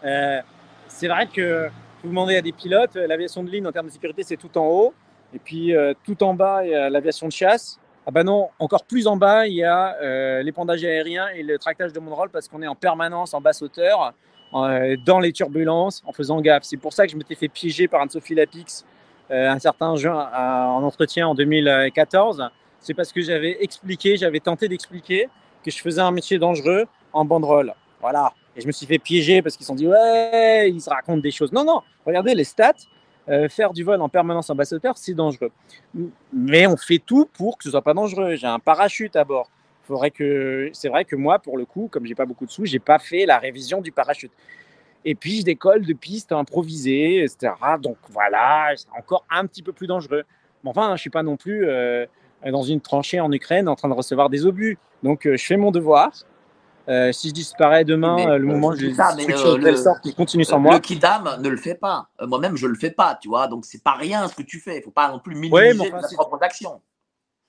Euh, 0.04 0.40
c'est 0.88 1.08
vrai 1.08 1.26
que 1.26 1.68
vous 2.02 2.08
demandez 2.08 2.36
à 2.36 2.42
des 2.42 2.52
pilotes, 2.52 2.96
euh, 2.96 3.06
l'aviation 3.06 3.42
de 3.42 3.50
ligne 3.50 3.66
en 3.66 3.72
termes 3.72 3.86
de 3.86 3.92
sécurité, 3.92 4.22
c'est 4.22 4.36
tout 4.36 4.56
en 4.58 4.66
haut. 4.66 4.94
Et 5.34 5.38
puis 5.38 5.74
euh, 5.74 5.94
tout 6.04 6.22
en 6.22 6.34
bas, 6.34 6.64
il 6.64 6.70
y 6.70 6.74
a 6.74 6.90
l'aviation 6.90 7.26
de 7.26 7.32
chasse. 7.32 7.80
Ah 8.06 8.10
ben 8.10 8.24
non, 8.24 8.50
encore 8.58 8.84
plus 8.84 9.06
en 9.06 9.16
bas, 9.16 9.46
il 9.46 9.54
y 9.54 9.64
a 9.64 9.96
euh, 10.02 10.42
l'épandage 10.42 10.84
aérien 10.84 11.28
et 11.28 11.42
le 11.42 11.58
tractage 11.58 11.92
de 11.92 12.00
monoroll 12.00 12.28
parce 12.28 12.48
qu'on 12.48 12.60
est 12.60 12.66
en 12.66 12.74
permanence 12.74 13.32
en 13.32 13.40
basse 13.40 13.62
hauteur, 13.62 14.12
dans 14.52 15.18
les 15.20 15.32
turbulences, 15.32 16.02
en 16.06 16.12
faisant 16.12 16.40
gaffe. 16.40 16.62
C'est 16.62 16.76
pour 16.76 16.92
ça 16.92 17.06
que 17.06 17.12
je 17.12 17.16
m'étais 17.16 17.34
fait 17.34 17.48
piéger 17.48 17.88
par 17.88 18.02
Anne-Sophie 18.02 18.36
Lapix 18.36 18.84
euh, 19.30 19.48
un 19.48 19.58
certain 19.58 19.96
juin 19.96 20.28
en 20.34 20.82
entretien 20.82 21.26
en 21.26 21.34
2014. 21.34 22.50
C'est 22.78 22.92
parce 22.92 23.10
que 23.10 23.22
j'avais 23.22 23.56
expliqué, 23.62 24.16
j'avais 24.16 24.40
tenté 24.40 24.68
d'expliquer 24.68 25.28
que 25.64 25.70
je 25.70 25.78
faisais 25.78 26.02
un 26.02 26.10
métier 26.10 26.38
dangereux 26.38 26.86
en 27.12 27.24
banderole. 27.24 27.74
Voilà. 28.04 28.34
Et 28.54 28.60
je 28.60 28.66
me 28.66 28.72
suis 28.72 28.84
fait 28.84 28.98
piéger 28.98 29.40
parce 29.40 29.56
qu'ils 29.56 29.64
se 29.64 29.68
sont 29.68 29.74
dit, 29.74 29.88
ouais, 29.88 30.70
ils 30.70 30.78
se 30.78 30.90
racontent 30.90 31.22
des 31.22 31.30
choses. 31.30 31.50
Non, 31.52 31.64
non, 31.64 31.80
regardez 32.04 32.34
les 32.34 32.44
stats. 32.44 32.74
Euh, 33.30 33.48
faire 33.48 33.72
du 33.72 33.82
vol 33.82 33.98
en 34.02 34.10
permanence 34.10 34.50
en 34.50 34.54
basse 34.54 34.74
hauteur, 34.74 34.98
c'est 34.98 35.14
dangereux. 35.14 35.50
Mais 36.30 36.66
on 36.66 36.76
fait 36.76 36.98
tout 36.98 37.24
pour 37.32 37.56
que 37.56 37.64
ce 37.64 37.70
soit 37.70 37.80
pas 37.80 37.94
dangereux. 37.94 38.36
J'ai 38.36 38.46
un 38.46 38.58
parachute 38.58 39.16
à 39.16 39.24
bord. 39.24 39.48
Que, 40.14 40.68
c'est 40.74 40.90
vrai 40.90 41.06
que 41.06 41.16
moi, 41.16 41.38
pour 41.38 41.56
le 41.56 41.64
coup, 41.64 41.88
comme 41.90 42.04
j'ai 42.04 42.14
pas 42.14 42.26
beaucoup 42.26 42.44
de 42.44 42.50
sous, 42.50 42.66
j'ai 42.66 42.78
pas 42.78 42.98
fait 42.98 43.24
la 43.24 43.38
révision 43.38 43.80
du 43.80 43.90
parachute. 43.90 44.32
Et 45.06 45.14
puis 45.14 45.40
je 45.40 45.44
décolle 45.44 45.86
de 45.86 45.94
pistes 45.94 46.32
improvisées, 46.32 47.22
etc. 47.22 47.54
Donc 47.80 47.96
voilà, 48.10 48.74
c'est 48.76 48.88
encore 48.98 49.24
un 49.30 49.46
petit 49.46 49.62
peu 49.62 49.72
plus 49.72 49.86
dangereux. 49.86 50.24
Mais 50.62 50.68
enfin, 50.68 50.94
je 50.96 51.00
suis 51.00 51.10
pas 51.10 51.22
non 51.22 51.38
plus 51.38 51.66
euh, 51.66 52.04
dans 52.44 52.62
une 52.62 52.82
tranchée 52.82 53.20
en 53.20 53.32
Ukraine 53.32 53.66
en 53.66 53.76
train 53.76 53.88
de 53.88 53.94
recevoir 53.94 54.28
des 54.28 54.44
obus. 54.44 54.76
Donc 55.02 55.26
euh, 55.26 55.38
je 55.38 55.46
fais 55.46 55.56
mon 55.56 55.70
devoir. 55.70 56.12
Euh, 56.86 57.12
si 57.12 57.28
je 57.28 57.32
disparais 57.34 57.84
demain, 57.84 58.16
Mais, 58.16 58.26
euh, 58.26 58.38
le 58.38 58.44
euh, 58.44 58.48
moment 58.48 58.68
où 58.68 58.74
je 58.76 58.86
de 58.86 59.62
telle 59.62 59.70
le- 59.72 59.76
sorte 59.76 60.00
qu'il 60.02 60.14
continue 60.14 60.44
sans 60.44 60.58
moi. 60.58 60.74
Le 60.74 60.80
Kidam 60.80 61.36
ne 61.40 61.48
le 61.48 61.56
fait 61.56 61.74
pas. 61.76 62.08
Moi-même, 62.20 62.56
je 62.56 62.66
le 62.66 62.74
fais 62.74 62.90
pas, 62.90 63.18
tu 63.20 63.28
vois. 63.28 63.48
Donc 63.48 63.64
c'est 63.64 63.82
pas 63.82 63.94
rien 63.94 64.28
ce 64.28 64.34
que 64.34 64.42
tu 64.42 64.60
fais. 64.60 64.78
Il 64.78 64.82
faut 64.82 64.90
pas 64.90 65.08
non 65.10 65.18
plus 65.18 65.34
minimiser 65.34 65.54
Ouais, 65.54 65.74
mais 65.74 65.88
enfin, 65.88 66.00
ta 66.02 66.08
c'est- 66.08 66.16
propre 66.16 66.38
action. 66.42 66.80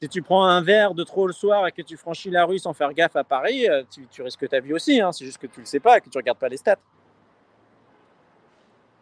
Si 0.02 0.10
tu 0.10 0.22
prends 0.22 0.46
un 0.46 0.62
verre 0.62 0.94
de 0.94 1.04
trop 1.04 1.26
le 1.28 1.34
soir 1.34 1.68
et 1.68 1.72
que 1.72 1.82
tu 1.82 1.98
franchis 1.98 2.30
la 2.30 2.46
rue 2.46 2.60
sans 2.60 2.74
faire 2.74 2.94
gaffe 2.94 3.16
à 3.16 3.24
Paris, 3.24 3.66
tu, 3.90 4.08
tu 4.08 4.22
risques 4.22 4.48
ta 4.48 4.60
vie 4.60 4.74
aussi. 4.74 5.00
hein. 5.02 5.12
C'est 5.12 5.26
juste 5.26 5.38
que 5.38 5.48
tu 5.48 5.62
le 5.62 5.66
sais 5.66 5.80
pas 5.80 5.98
et 5.98 6.02
que 6.02 6.10
tu 6.10 6.18
regardes 6.18 6.38
pas 6.40 6.50
les 6.50 6.58
stats. 6.58 6.76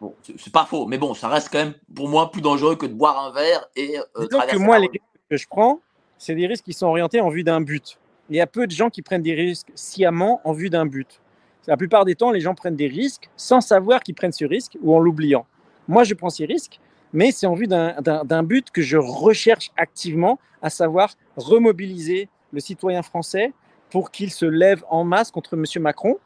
Bon, 0.00 0.14
c'est 0.22 0.52
pas 0.52 0.64
faux, 0.66 0.86
mais 0.86 0.98
bon, 0.98 1.14
ça 1.14 1.28
reste 1.28 1.48
quand 1.50 1.58
même 1.58 1.74
pour 1.94 2.08
moi 2.08 2.30
plus 2.30 2.42
dangereux 2.42 2.76
que 2.76 2.86
de 2.86 2.94
boire 2.94 3.18
un 3.26 3.32
verre 3.32 3.66
et 3.76 3.98
euh, 3.98 4.26
Disons 4.28 4.40
que 4.40 4.56
moi, 4.56 4.78
les 4.78 4.88
risques 4.88 5.02
que 5.30 5.36
je 5.36 5.46
prends, 5.48 5.80
c'est 6.18 6.34
des 6.34 6.46
risques 6.46 6.64
qui 6.64 6.72
sont 6.72 6.86
orientés 6.86 7.20
en 7.20 7.28
vue 7.30 7.44
d'un 7.44 7.60
but. 7.60 7.98
Il 8.30 8.36
y 8.36 8.40
a 8.40 8.46
peu 8.46 8.66
de 8.66 8.72
gens 8.72 8.90
qui 8.90 9.02
prennent 9.02 9.22
des 9.22 9.34
risques 9.34 9.68
sciemment 9.74 10.40
en 10.44 10.52
vue 10.52 10.70
d'un 10.70 10.86
but. 10.86 11.20
La 11.66 11.76
plupart 11.76 12.04
des 12.04 12.14
temps, 12.14 12.30
les 12.30 12.40
gens 12.40 12.54
prennent 12.54 12.76
des 12.76 12.86
risques 12.88 13.30
sans 13.36 13.60
savoir 13.60 14.02
qu'ils 14.02 14.14
prennent 14.14 14.32
ce 14.32 14.44
risque 14.44 14.76
ou 14.82 14.94
en 14.94 14.98
l'oubliant. 14.98 15.46
Moi, 15.88 16.04
je 16.04 16.14
prends 16.14 16.30
ces 16.30 16.44
risques, 16.44 16.80
mais 17.12 17.30
c'est 17.32 17.46
en 17.46 17.54
vue 17.54 17.66
d'un- 17.66 18.42
but 18.42 18.70
que 18.70 18.82
je 18.82 18.96
recherche 18.96 19.70
activement, 19.76 20.38
à 20.62 20.70
savoir 20.70 21.14
remobiliser 21.36 22.28
le 22.52 22.60
citoyen 22.60 23.02
français 23.02 23.52
pour 23.90 24.10
qu'il 24.10 24.30
se 24.30 24.46
lève 24.46 24.82
en 24.88 25.04
masse 25.04 25.30
contre 25.30 25.54
M. 25.54 25.64
Macron. 25.82 26.18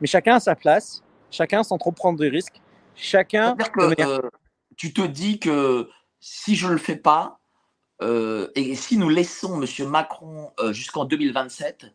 Mais 0.00 0.06
chacun 0.06 0.36
à 0.36 0.40
sa 0.40 0.54
place, 0.56 1.02
chacun 1.30 1.62
sans 1.62 1.78
trop 1.78 1.92
prendre 1.92 2.18
de 2.18 2.28
risques, 2.28 2.60
chacun 2.96 3.54
que 3.56 3.80
euh, 4.08 4.28
tu 4.76 4.92
te 4.92 5.02
dis 5.02 5.38
que 5.38 5.88
si 6.20 6.56
je 6.56 6.68
le 6.68 6.78
fais 6.78 6.96
pas, 6.96 7.38
euh, 8.02 8.48
et 8.54 8.74
si 8.74 8.96
nous 8.98 9.08
laissons 9.08 9.62
M. 9.62 9.88
Macron 9.88 10.50
euh, 10.60 10.72
jusqu'en 10.72 11.04
2027, 11.04 11.86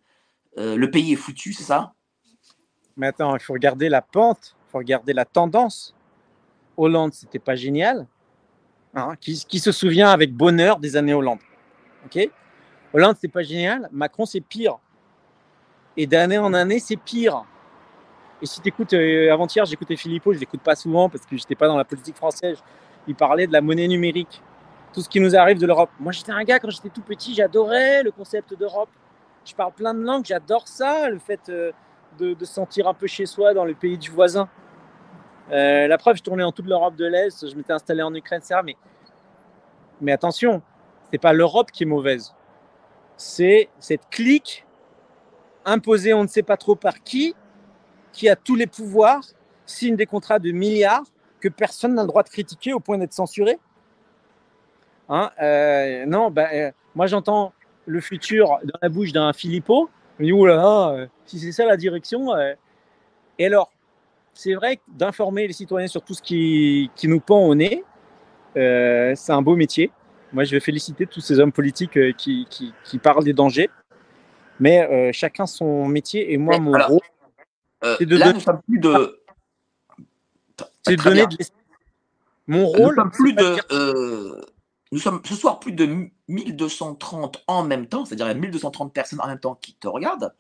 euh, 0.58 0.76
le 0.76 0.91
pays 0.91 1.14
est 1.14 1.18
foutu, 1.18 1.54
c'est 1.54 1.64
ça? 1.64 1.93
Attends, 3.02 3.36
il 3.36 3.41
faut 3.41 3.54
regarder 3.54 3.89
la 3.89 4.02
pente, 4.02 4.56
il 4.68 4.72
faut 4.72 4.78
regarder 4.78 5.14
la 5.14 5.26
tendance. 5.26 5.95
Hollande, 6.78 7.14
c'était 7.14 7.39
pas 7.39 7.56
génial. 7.56 8.08
Hein, 8.95 9.16
qui, 9.20 9.45
qui 9.47 9.60
se 9.60 9.72
souvient 9.72 10.10
avec 10.10 10.34
bonheur 10.34 10.80
des 10.80 10.97
années 10.97 11.14
Hollande 11.14 11.39
Ok? 12.06 12.28
Hollande, 12.93 13.18
c'est 13.22 13.28
pas 13.28 13.43
génial. 13.43 13.88
Macron, 13.91 14.26
c'est 14.26 14.41
pire. 14.41 14.80
Et 15.95 16.08
d'année 16.08 16.39
en 16.39 16.54
année, 16.54 16.80
c'est 16.80 16.97
pire. 16.97 17.43
Et 18.41 18.45
si 18.45 18.62
tu 18.62 18.70
écoutes, 18.70 18.93
avant-hier, 18.93 19.66
j'écoutais 19.66 19.97
Philippot, 19.97 20.34
je 20.34 20.39
l'écoute 20.39 20.62
pas 20.62 20.76
souvent 20.76 21.10
parce 21.10 21.26
que 21.26 21.38
j'étais 21.38 21.56
pas 21.56 21.68
dans 21.68 21.78
la 21.78 21.84
politique 21.84 22.16
française. 22.16 22.58
Il 23.08 23.16
parlait 23.16 23.47
de 23.47 23.54
la 23.54 23.62
monnaie 23.62 23.88
numérique, 23.88 24.41
tout 24.94 25.02
ce 25.02 25.10
qui 25.10 25.20
nous 25.20 25.36
arrive 25.36 25.60
de 25.60 25.66
l'Europe. 25.66 25.90
Moi, 26.00 26.12
j'étais 26.12 26.32
un 26.32 26.44
gars, 26.44 26.60
quand 26.60 26.70
j'étais 26.70 26.90
tout 26.90 27.02
petit, 27.02 27.34
j'adorais 27.34 28.04
le 28.04 28.12
concept 28.12 28.54
d'Europe. 28.54 28.90
Je 29.46 29.54
parle 29.54 29.74
plein 29.74 29.94
de 29.94 30.02
langues, 30.02 30.26
j'adore 30.26 30.68
ça, 30.68 31.10
le 31.10 31.20
fait 31.20 31.50
euh, 31.50 31.72
de, 32.18 32.34
de 32.34 32.46
se 32.46 32.54
sentir 32.54 32.88
un 32.88 32.94
peu 32.94 33.08
chez 33.08 33.26
soi 33.26 33.54
dans 33.54 33.66
le 33.66 33.74
pays 33.74 33.98
du 33.98 34.10
voisin. 34.10 34.50
Euh, 35.52 35.88
la 35.88 35.98
preuve, 35.98 36.18
je 36.18 36.24
tournais 36.24 36.44
en 36.44 36.52
toute 36.52 36.68
l'Europe 36.68 36.96
de 36.96 37.06
l'Est, 37.06 37.50
je 37.50 37.56
m'étais 37.56 37.74
installé 37.74 38.04
en 38.04 38.14
Ukraine, 38.14 38.40
etc. 38.40 38.62
Mais, 38.64 38.76
mais 40.02 40.12
attention, 40.12 40.62
c'est 41.10 41.18
pas 41.18 41.34
l'Europe 41.34 41.72
qui 41.72 41.84
est 41.84 41.88
mauvaise, 41.88 42.36
c'est 43.18 43.70
cette 43.80 44.10
clique 44.10 44.66
imposée 45.66 46.14
on 46.14 46.24
ne 46.24 46.28
sait 46.28 46.44
pas 46.44 46.58
trop 46.58 46.76
par 46.76 47.02
qui, 47.02 47.36
qui 48.12 48.30
a 48.30 48.36
tous 48.36 48.56
les 48.56 48.68
pouvoirs, 48.68 49.24
signe 49.66 49.96
des 49.96 50.06
contrats 50.06 50.40
de 50.40 50.52
milliards 50.52 51.06
que 51.40 51.48
personne 51.48 51.96
n'a 51.96 52.02
le 52.02 52.08
droit 52.08 52.24
de 52.24 52.30
critiquer 52.30 52.74
au 52.74 52.80
point 52.80 52.98
d'être 52.98 53.14
censuré. 53.14 53.60
Hein, 55.10 55.32
euh, 55.41 56.05
non, 56.05 56.30
ben, 56.30 56.47
euh, 56.53 56.72
moi 56.95 57.07
j'entends 57.07 57.53
le 57.88 57.99
futur 57.99 58.60
dans 58.64 58.80
la 58.82 58.89
bouche 58.89 59.12
d'un 59.12 59.34
Philippot. 59.34 59.89
Je 60.20 60.24
me 60.26 60.28
dis, 60.28 60.34
euh, 60.34 61.07
si 61.26 61.39
c'est 61.39 61.51
ça 61.51 61.66
la 61.66 61.78
direction. 61.78 62.28
Et 63.39 63.45
alors, 63.45 63.72
c'est 64.34 64.53
vrai 64.53 64.78
que 64.78 64.82
d'informer 64.89 65.47
les 65.47 65.53
citoyens 65.53 65.88
sur 65.88 66.03
tout 66.03 66.14
ce 66.14 66.22
qui, 66.22 66.91
qui 66.95 67.07
nous 67.07 67.20
pend 67.20 67.39
au 67.45 67.55
nez, 67.55 67.84
c'est 68.53 69.32
un 69.32 69.41
beau 69.41 69.55
métier. 69.55 69.91
Moi, 70.32 70.43
je 70.43 70.51
vais 70.51 70.60
féliciter 70.60 71.07
tous 71.07 71.22
ces 71.22 71.39
hommes 71.39 71.51
politiques 71.51 71.97
qui, 72.18 72.45
qui, 72.49 72.74
qui 72.84 72.97
parlent 72.99 73.24
des 73.24 73.34
dangers. 73.34 73.70
Mais 74.60 75.12
chacun 75.14 75.45
son 75.47 75.88
métier. 75.88 76.34
Et 76.34 76.38
moi, 76.38 76.55
Mais 76.55 76.60
mon 76.66 76.74
alors, 76.74 76.89
rôle, 76.89 76.99
C'est 77.97 78.05
de 78.05 78.18
là, 78.18 78.34
donner- 78.34 78.43
plus 78.68 78.80
de. 78.80 79.20
c'est 80.84 80.97
de 80.97 81.01
donner 81.01 81.26
de 81.26 81.38
Mon 82.45 82.68
rôle, 82.68 82.95
plus 83.14 83.34
de. 83.34 83.55
Nous 84.92 85.00
sommes 85.00 85.22
ce 85.24 85.36
soir 85.36 85.60
plus 85.60 85.72
de 85.72 86.10
1230 86.28 87.44
en 87.48 87.64
même 87.64 87.88
temps, 87.88 88.06
c'est-à-dire 88.06 88.26
il 88.28 88.30
y 88.30 88.32
a 88.32 88.40
1230 88.40 88.94
personnes 88.94 89.22
en 89.22 89.28
même 89.28 89.40
temps 89.40 89.56
qui 89.56 89.76
te 89.76 89.88
regardent. 89.88 90.34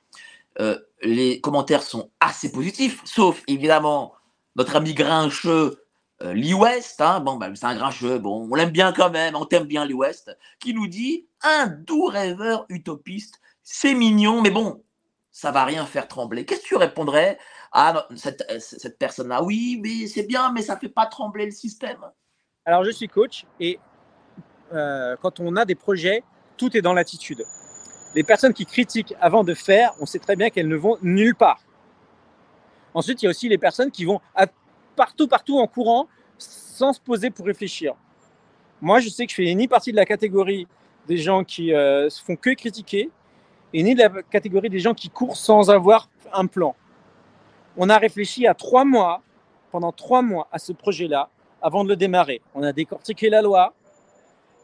Euh, 0.59 0.77
les 1.01 1.39
commentaires 1.39 1.83
sont 1.83 2.09
assez 2.19 2.51
positifs, 2.51 3.01
sauf 3.05 3.43
évidemment 3.47 4.13
notre 4.55 4.75
ami 4.75 4.93
grincheux 4.93 5.83
euh, 6.21 6.33
Lee 6.33 6.53
West. 6.53 6.99
hein. 6.99 7.19
bon, 7.21 7.37
bah, 7.37 7.49
c'est 7.55 7.65
un 7.65 7.75
grincheux, 7.75 8.17
bon, 8.17 8.47
on 8.51 8.55
l'aime 8.55 8.71
bien 8.71 8.91
quand 8.91 9.09
même, 9.09 9.35
on 9.35 9.45
t'aime 9.45 9.65
bien 9.65 9.85
Lee 9.85 9.93
West, 9.93 10.35
qui 10.59 10.73
nous 10.73 10.87
dit 10.87 11.27
un 11.43 11.67
doux 11.67 12.05
rêveur 12.05 12.65
utopiste, 12.69 13.39
c'est 13.63 13.93
mignon, 13.93 14.41
mais 14.41 14.49
bon, 14.49 14.83
ça 15.31 15.51
va 15.51 15.63
rien 15.63 15.85
faire 15.85 16.07
trembler. 16.07 16.45
Qu'est-ce 16.45 16.61
que 16.61 16.67
tu 16.67 16.75
répondrais 16.75 17.37
à 17.71 18.07
cette, 18.15 18.43
euh, 18.49 18.59
cette 18.59 18.97
personne-là? 18.97 19.43
Oui, 19.43 19.79
mais 19.81 20.07
c'est 20.07 20.23
bien, 20.23 20.51
mais 20.51 20.63
ça 20.63 20.75
fait 20.75 20.89
pas 20.89 21.05
trembler 21.05 21.45
le 21.45 21.51
système. 21.51 21.99
Alors, 22.65 22.83
je 22.83 22.91
suis 22.91 23.07
coach 23.07 23.45
et 23.59 23.79
euh, 24.73 25.15
quand 25.21 25.39
on 25.39 25.55
a 25.55 25.65
des 25.65 25.75
projets, 25.75 26.23
tout 26.57 26.75
est 26.75 26.81
dans 26.81 26.93
l'attitude. 26.93 27.43
Les 28.15 28.23
personnes 28.23 28.53
qui 28.53 28.65
critiquent 28.65 29.13
avant 29.21 29.43
de 29.43 29.53
faire, 29.53 29.93
on 29.99 30.05
sait 30.05 30.19
très 30.19 30.35
bien 30.35 30.49
qu'elles 30.49 30.67
ne 30.67 30.75
vont 30.75 30.97
nulle 31.01 31.35
part. 31.35 31.61
Ensuite, 32.93 33.21
il 33.21 33.25
y 33.25 33.27
a 33.27 33.29
aussi 33.29 33.47
les 33.49 33.57
personnes 33.57 33.91
qui 33.91 34.05
vont 34.05 34.19
partout, 34.95 35.27
partout 35.27 35.59
en 35.59 35.67
courant 35.67 36.07
sans 36.37 36.93
se 36.93 36.99
poser 36.99 37.29
pour 37.29 37.45
réfléchir. 37.45 37.93
Moi, 38.81 38.99
je 38.99 39.09
sais 39.09 39.25
que 39.25 39.31
je 39.31 39.35
fais 39.35 39.53
ni 39.53 39.67
partie 39.67 39.91
de 39.91 39.97
la 39.97 40.05
catégorie 40.05 40.67
des 41.07 41.17
gens 41.17 41.43
qui 41.43 41.73
euh, 41.73 42.09
se 42.09 42.23
font 42.23 42.35
que 42.35 42.51
critiquer 42.51 43.09
et 43.73 43.83
ni 43.83 43.93
de 43.93 43.99
la 43.99 44.09
catégorie 44.23 44.69
des 44.69 44.79
gens 44.79 44.93
qui 44.93 45.09
courent 45.09 45.37
sans 45.37 45.69
avoir 45.69 46.09
un 46.33 46.47
plan. 46.47 46.75
On 47.77 47.89
a 47.89 47.97
réfléchi 47.97 48.47
à 48.47 48.53
trois 48.53 48.85
mois, 48.85 49.21
pendant 49.71 49.91
trois 49.91 50.21
mois, 50.21 50.47
à 50.51 50.59
ce 50.59 50.71
projet-là 50.71 51.29
avant 51.61 51.83
de 51.83 51.89
le 51.89 51.95
démarrer. 51.95 52.41
On 52.55 52.63
a 52.63 52.71
décortiqué 52.71 53.29
la 53.29 53.41
loi 53.41 53.73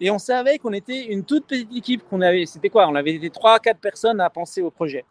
et 0.02 0.12
on 0.12 0.20
savait 0.20 0.58
qu'on 0.58 0.74
était 0.74 1.06
une 1.06 1.24
toute 1.24 1.48
petite 1.48 1.76
équipe. 1.76 2.04
Qu'on 2.10 2.22
avait, 2.22 2.46
c'était 2.46 2.70
quoi 2.70 2.88
On 2.88 2.96
avait 2.96 3.14
été 3.14 3.30
trois, 3.30 3.60
quatre 3.60 3.80
personnes 3.80 4.20
à 4.20 4.30
penser 4.30 4.62
au 4.62 4.72
projet 4.72 5.06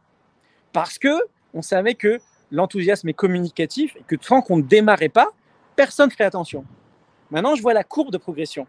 parce 0.75 0.99
que 0.99 1.15
on 1.55 1.63
savait 1.63 1.95
que 1.95 2.21
l'enthousiasme 2.51 3.09
est 3.09 3.15
communicatif 3.15 3.97
et 3.97 4.03
que 4.07 4.17
tant 4.17 4.43
qu'on 4.43 4.59
ne 4.59 4.63
démarrait 4.63 5.09
pas, 5.09 5.29
personne 5.77 6.09
ne 6.09 6.13
ferait 6.13 6.25
attention. 6.25 6.65
Maintenant, 7.31 7.55
je 7.55 7.63
vois 7.63 7.73
la 7.73 7.85
courbe 7.85 8.11
de 8.11 8.19
progression. 8.19 8.67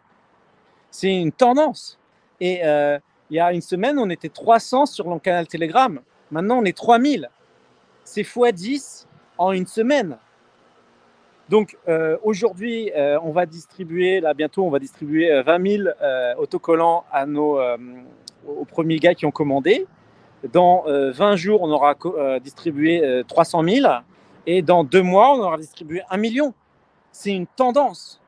C'est 0.91 1.13
une 1.13 1.31
tendance. 1.31 1.99
Et 2.39 2.63
euh, 2.63 2.99
il 3.29 3.37
y 3.37 3.39
a 3.39 3.51
une 3.51 3.61
semaine, 3.61 3.97
on 3.99 4.09
était 4.09 4.29
300 4.29 4.85
sur 4.85 5.09
le 5.09 5.19
canal 5.19 5.47
Telegram. 5.47 5.99
Maintenant, 6.31 6.59
on 6.59 6.65
est 6.65 6.77
3000. 6.77 7.29
C'est 8.03 8.21
x10 8.21 9.07
en 9.37 9.51
une 9.51 9.67
semaine. 9.67 10.17
Donc 11.49 11.77
euh, 11.87 12.17
aujourd'hui, 12.23 12.91
euh, 12.95 13.19
on 13.21 13.31
va 13.31 13.45
distribuer, 13.45 14.19
là 14.19 14.33
bientôt, 14.33 14.65
on 14.65 14.69
va 14.69 14.79
distribuer 14.79 15.31
euh, 15.31 15.43
20 15.43 15.67
000 15.77 15.83
euh, 16.01 16.35
autocollants 16.37 17.05
à 17.11 17.25
nos, 17.25 17.59
aux 18.47 18.65
premiers 18.65 18.97
gars 18.97 19.13
qui 19.13 19.25
ont 19.25 19.31
commandé. 19.31 19.85
Dans 20.51 20.83
euh, 20.87 21.11
20 21.11 21.35
jours, 21.35 21.61
on 21.61 21.71
aura 21.71 21.95
distribué 22.39 23.03
euh, 23.03 23.23
300 23.23 23.63
000. 23.63 23.87
Et 24.47 24.61
dans 24.61 24.83
deux 24.83 25.01
mois, 25.01 25.35
on 25.35 25.41
aura 25.41 25.57
distribué 25.57 26.01
1 26.09 26.17
million. 26.17 26.53
C'est 27.11 27.31
une 27.31 27.47
tendance. 27.47 28.21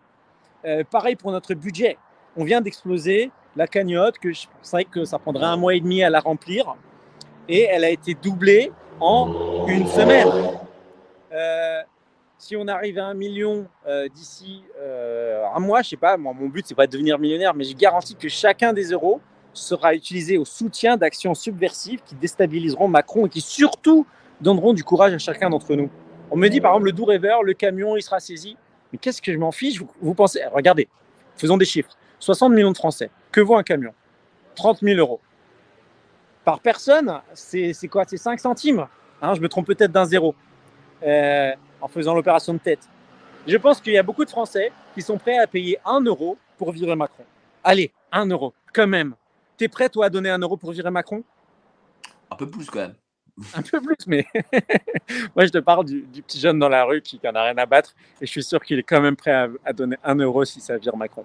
Pareil 0.92 1.16
pour 1.16 1.32
notre 1.32 1.54
budget. 1.54 1.98
On 2.36 2.44
vient 2.44 2.60
d'exploser 2.60 3.32
la 3.56 3.68
cagnotte, 3.68 4.18
que 4.18 4.34
je 4.34 4.48
pensais 4.58 4.84
que 4.84 5.06
ça 5.06 5.18
prendrait 5.18 5.46
un 5.46 5.56
mois 5.56 5.76
et 5.76 5.80
demi 5.80 6.04
à 6.04 6.10
la 6.10 6.20
remplir. 6.20 6.76
Et 7.48 7.62
elle 7.62 7.86
a 7.86 7.90
été 7.90 8.16
doublée 8.16 8.72
en 9.00 9.66
une 9.68 9.88
semaine. 9.88 10.28
Si 12.48 12.56
on 12.56 12.66
arrive 12.70 12.98
à 12.98 13.08
un 13.08 13.14
million 13.14 13.68
euh, 13.88 14.08
d'ici 14.08 14.64
euh, 14.80 15.44
un 15.54 15.60
mois, 15.60 15.82
je 15.82 15.90
sais 15.90 15.98
pas, 15.98 16.16
moi, 16.16 16.32
mon 16.32 16.48
but 16.48 16.66
c'est 16.66 16.76
pas 16.76 16.88
de 16.88 16.92
devenir 16.94 17.20
millionnaire, 17.20 17.54
mais 17.54 17.66
je 17.66 17.76
garantis 17.76 18.16
que 18.16 18.30
chacun 18.30 18.72
des 18.72 18.92
euros 18.92 19.20
sera 19.52 19.94
utilisé 19.94 20.38
au 20.38 20.46
soutien 20.46 20.96
d'actions 20.96 21.34
subversives 21.34 22.00
qui 22.06 22.16
déstabiliseront 22.16 22.88
Macron 22.88 23.26
et 23.26 23.30
qui 23.30 23.42
surtout 23.42 24.08
donneront 24.40 24.74
du 24.74 24.86
courage 24.86 25.14
à 25.14 25.18
chacun 25.18 25.50
d'entre 25.50 25.76
nous. 25.76 25.90
On 26.32 26.38
me 26.38 26.48
dit 26.48 26.62
par 26.62 26.72
exemple 26.72 26.86
le 26.86 26.94
doux 26.94 27.04
rêveur, 27.04 27.44
le 27.44 27.54
camion, 27.54 27.98
il 27.98 28.02
sera 28.02 28.22
saisi. 28.22 28.56
Mais 28.94 28.98
qu'est-ce 28.98 29.22
que 29.22 29.34
je 29.34 29.38
m'en 29.38 29.52
fiche? 29.52 29.84
Vous, 30.00 30.14
pensez 30.14 30.40
Regardez, 30.54 30.88
faisons 31.36 31.58
des 31.58 31.66
chiffres. 31.66 31.98
60 32.20 32.54
millions 32.54 32.72
de 32.72 32.78
Français. 32.78 33.10
Que 33.30 33.42
vaut 33.42 33.58
un 33.58 33.64
camion? 33.64 33.92
30 34.56 34.80
000 34.84 34.98
euros. 34.98 35.20
Par 36.46 36.62
personne, 36.62 37.12
c'est 37.34 37.74
c'est 37.74 37.90
quoi? 37.90 38.06
C'est 38.08 38.16
5 38.16 38.40
centimes. 38.40 38.88
Hein, 39.22 39.34
je 39.34 39.42
me 39.42 39.50
trompe 39.50 39.68
peut-être 39.68 39.92
d'un 39.92 40.06
zéro. 40.06 40.34
Euh, 41.04 41.52
en 41.82 41.88
faisant 41.88 42.14
l'opération 42.14 42.54
de 42.54 42.60
tête. 42.60 42.88
Je 43.46 43.58
pense 43.58 43.80
qu'il 43.80 43.94
y 43.94 43.98
a 43.98 44.04
beaucoup 44.04 44.26
de 44.26 44.30
Français 44.30 44.72
qui 44.94 45.02
sont 45.02 45.18
prêts 45.18 45.38
à 45.38 45.48
payer 45.48 45.80
1 45.86 46.02
euro 46.02 46.38
pour 46.58 46.72
virer 46.72 46.96
Macron. 46.96 47.24
Allez, 47.64 47.92
1 48.12 48.28
euro, 48.28 48.54
quand 48.74 48.88
même. 48.88 49.16
T'es 49.58 49.68
prêt, 49.68 49.90
toi, 49.90 50.08
à 50.08 50.10
donner 50.10 50.30
1 50.30 50.40
euro 50.40 50.58
pour 50.58 50.72
virer 50.72 50.92
Macron? 50.92 51.24
Un 52.30 52.36
peu 52.36 52.50
plus 52.50 52.70
quand 52.70 52.80
même. 52.80 52.96
Un 53.54 53.62
peu 53.62 53.80
plus, 53.80 53.96
mais 54.08 54.26
moi, 55.36 55.46
je 55.46 55.50
te 55.52 55.60
parle 55.60 55.86
du, 55.86 56.02
du 56.02 56.22
petit 56.24 56.40
jeune 56.40 56.58
dans 56.60 56.70
la 56.70 56.84
rue 56.84 57.02
qui 57.02 57.20
n'en 57.24 57.36
a 57.36 57.44
rien 57.44 57.58
à 57.58 57.66
battre 57.66 57.94
et 58.20 58.26
je 58.26 58.32
suis 58.32 58.44
sûr 58.44 58.64
qu'il 58.64 58.80
est 58.80 58.84
quand 58.84 59.00
même 59.00 59.16
prêt 59.16 59.32
à, 59.32 59.48
à 59.64 59.74
donner 59.74 59.98
1 60.04 60.16
euro 60.16 60.44
si 60.44 60.60
ça 60.60 60.78
vire 60.78 60.98
Macron. 60.98 61.24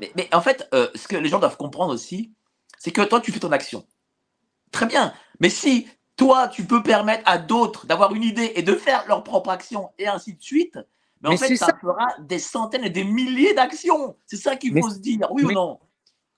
Mais, 0.00 0.10
mais 0.16 0.28
en 0.32 0.40
fait, 0.40 0.66
euh, 0.72 0.88
ce 0.94 1.06
que 1.06 1.16
les 1.16 1.28
gens 1.28 1.38
doivent 1.38 1.58
comprendre 1.58 1.92
aussi, 1.92 2.32
c'est 2.78 2.90
que 2.90 3.02
toi, 3.02 3.20
tu 3.20 3.30
fais 3.30 3.40
ton 3.40 3.52
action. 3.52 3.86
Très 4.72 4.86
bien. 4.86 5.12
Mais 5.38 5.50
si 5.50 5.86
toi, 6.20 6.48
tu 6.48 6.64
peux 6.64 6.82
permettre 6.82 7.22
à 7.24 7.38
d'autres 7.38 7.86
d'avoir 7.86 8.14
une 8.14 8.22
idée 8.22 8.52
et 8.54 8.62
de 8.62 8.74
faire 8.74 9.04
leur 9.08 9.24
propre 9.24 9.48
action 9.48 9.88
et 9.98 10.06
ainsi 10.06 10.34
de 10.34 10.42
suite, 10.42 10.78
mais, 11.22 11.28
en 11.28 11.32
Mais 11.32 11.38
fait, 11.38 11.56
ça, 11.56 11.66
ça. 11.66 11.72
fera 11.80 12.08
des 12.20 12.38
centaines 12.38 12.84
et 12.84 12.90
des 12.90 13.04
milliers 13.04 13.54
d'actions. 13.54 14.16
C'est 14.26 14.36
ça 14.36 14.54
qu'il 14.56 14.74
Mais- 14.74 14.82
faut 14.82 14.90
se 14.90 14.98
dire, 14.98 15.26
oui 15.30 15.44
ou 15.44 15.48
mais- 15.48 15.54
non? 15.54 15.78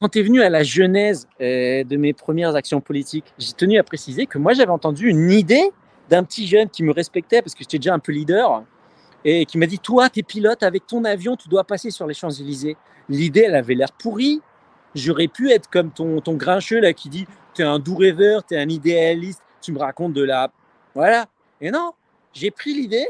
Quand 0.00 0.08
tu 0.08 0.20
es 0.20 0.22
venu 0.22 0.40
à 0.40 0.48
la 0.50 0.62
genèse 0.62 1.26
euh, 1.40 1.82
de 1.82 1.96
mes 1.96 2.12
premières 2.12 2.54
actions 2.54 2.80
politiques, 2.80 3.32
j'ai 3.38 3.52
tenu 3.54 3.76
à 3.78 3.82
préciser 3.82 4.26
que 4.26 4.38
moi, 4.38 4.52
j'avais 4.52 4.70
entendu 4.70 5.08
une 5.08 5.30
idée 5.30 5.70
d'un 6.08 6.22
petit 6.22 6.46
jeune 6.46 6.68
qui 6.68 6.82
me 6.84 6.92
respectait 6.92 7.42
parce 7.42 7.54
que 7.54 7.60
j'étais 7.64 7.78
déjà 7.78 7.94
un 7.94 7.98
peu 8.00 8.12
leader 8.12 8.62
et 9.24 9.46
qui 9.46 9.58
m'a 9.58 9.66
dit 9.66 9.78
Toi, 9.80 10.10
tu 10.10 10.20
es 10.20 10.22
pilote 10.22 10.62
avec 10.62 10.86
ton 10.86 11.04
avion, 11.04 11.34
tu 11.36 11.48
dois 11.48 11.64
passer 11.64 11.90
sur 11.90 12.06
les 12.06 12.14
Champs-Élysées. 12.14 12.76
L'idée, 13.08 13.44
elle 13.46 13.56
avait 13.56 13.74
l'air 13.74 13.90
pourrie. 13.92 14.40
J'aurais 14.94 15.28
pu 15.28 15.50
être 15.50 15.68
comme 15.70 15.90
ton, 15.90 16.20
ton 16.20 16.34
grincheux 16.34 16.80
là 16.80 16.92
qui 16.92 17.08
dit 17.08 17.26
Tu 17.54 17.62
es 17.62 17.64
un 17.64 17.78
doux 17.80 17.96
rêveur, 17.96 18.44
tu 18.46 18.54
es 18.54 18.58
un 18.58 18.68
idéaliste, 18.68 19.40
tu 19.62 19.72
me 19.72 19.78
racontes 19.78 20.12
de 20.12 20.22
la. 20.22 20.50
Voilà. 20.94 21.26
Et 21.60 21.70
non, 21.70 21.92
j'ai 22.32 22.50
pris 22.50 22.74
l'idée, 22.74 23.06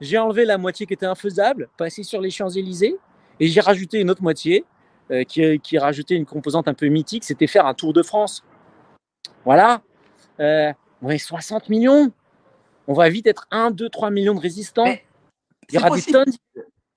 j'ai 0.00 0.18
enlevé 0.18 0.44
la 0.44 0.58
moitié 0.58 0.86
qui 0.86 0.92
était 0.92 1.06
infaisable, 1.06 1.68
passé 1.76 2.02
sur 2.02 2.20
les 2.20 2.30
Champs-Élysées 2.30 2.96
et 3.40 3.48
j'ai 3.48 3.60
rajouté 3.60 4.00
une 4.00 4.10
autre 4.10 4.22
moitié 4.22 4.64
euh, 5.10 5.24
qui, 5.24 5.58
qui 5.60 5.78
rajoutait 5.78 6.14
une 6.14 6.26
composante 6.26 6.68
un 6.68 6.74
peu 6.74 6.86
mythique, 6.86 7.24
c'était 7.24 7.46
faire 7.46 7.66
un 7.66 7.74
Tour 7.74 7.92
de 7.92 8.02
France. 8.02 8.44
Voilà. 9.44 9.82
Euh, 10.40 10.72
on 11.02 11.10
est 11.10 11.18
60 11.18 11.68
millions. 11.68 12.12
On 12.86 12.94
va 12.94 13.08
vite 13.08 13.26
être 13.26 13.46
1, 13.50 13.70
2, 13.70 13.88
3 13.88 14.10
millions 14.10 14.34
de 14.34 14.40
résistants. 14.40 14.84
Mais 14.84 15.04
Il 15.70 15.76
y 15.76 15.78
aura 15.78 15.90
des 15.90 16.02
tonnes. 16.02 16.32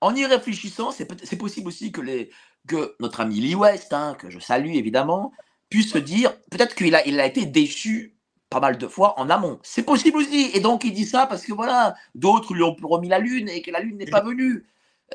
En 0.00 0.14
y 0.14 0.26
réfléchissant, 0.26 0.90
c'est 0.90 1.36
possible 1.36 1.68
aussi 1.68 1.92
que, 1.92 2.00
les, 2.00 2.30
que 2.66 2.96
notre 2.98 3.20
ami 3.20 3.36
Lee 3.36 3.54
West, 3.54 3.92
hein, 3.92 4.16
que 4.18 4.30
je 4.30 4.40
salue 4.40 4.74
évidemment, 4.74 5.32
puisse 5.70 5.92
se 5.92 5.98
dire 5.98 6.34
peut-être 6.50 6.74
qu'il 6.74 6.94
a, 6.94 7.06
il 7.06 7.20
a 7.20 7.26
été 7.26 7.46
déçu 7.46 8.16
pas 8.52 8.60
mal 8.60 8.78
de 8.78 8.86
fois 8.86 9.18
en 9.18 9.30
amont. 9.30 9.58
C'est 9.62 9.82
possible 9.82 10.18
aussi. 10.18 10.50
Et 10.54 10.60
donc 10.60 10.84
il 10.84 10.92
dit 10.92 11.06
ça 11.06 11.26
parce 11.26 11.44
que 11.44 11.52
voilà, 11.52 11.94
d'autres 12.14 12.54
lui 12.54 12.62
ont 12.62 12.76
remis 12.82 13.08
la 13.08 13.18
lune 13.18 13.48
et 13.48 13.62
que 13.62 13.70
la 13.70 13.80
lune 13.80 13.96
n'est 13.96 14.06
pas 14.06 14.22
venue. 14.22 14.66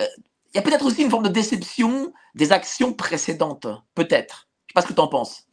Euh, 0.02 0.06
Il 0.54 0.58
y 0.58 0.60
a 0.60 0.62
peut-être 0.62 0.86
aussi 0.86 1.04
une 1.04 1.10
forme 1.10 1.24
de 1.24 1.30
déception 1.30 2.14
des 2.36 2.52
actions 2.52 2.94
précédentes. 2.94 3.68
Peut-être. 3.96 4.48
Je 4.68 4.72
sais 4.72 4.74
pas 4.74 4.82
ce 4.82 4.88
que 4.88 4.94
tu 4.94 5.02
en 5.02 5.08
penses. 5.08 5.44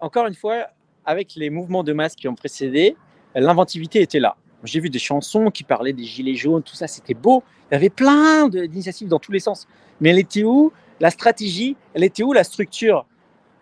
Encore 0.00 0.26
une 0.26 0.34
fois, 0.34 0.66
avec 1.06 1.34
les 1.34 1.48
mouvements 1.48 1.82
de 1.82 1.94
masse 1.94 2.14
qui 2.14 2.28
ont 2.28 2.34
précédé, 2.34 2.94
l'inventivité 3.34 4.02
était 4.02 4.20
là. 4.20 4.36
J'ai 4.62 4.80
vu 4.80 4.90
des 4.90 4.98
chansons 4.98 5.50
qui 5.50 5.64
parlaient 5.64 5.94
des 5.94 6.04
gilets 6.04 6.34
jaunes, 6.34 6.62
tout 6.62 6.74
ça, 6.74 6.86
c'était 6.88 7.14
beau. 7.14 7.42
Il 7.70 7.74
y 7.74 7.76
avait 7.76 7.88
plein 7.88 8.48
d'initiatives 8.48 9.08
dans 9.08 9.18
tous 9.18 9.32
les 9.32 9.40
sens. 9.40 9.66
Mais 10.00 10.10
elle 10.10 10.18
était 10.18 10.44
où? 10.44 10.72
La 11.00 11.10
stratégie 11.10 11.76
Elle 11.94 12.04
était 12.04 12.22
où 12.22 12.34
la 12.34 12.44
structure? 12.44 13.06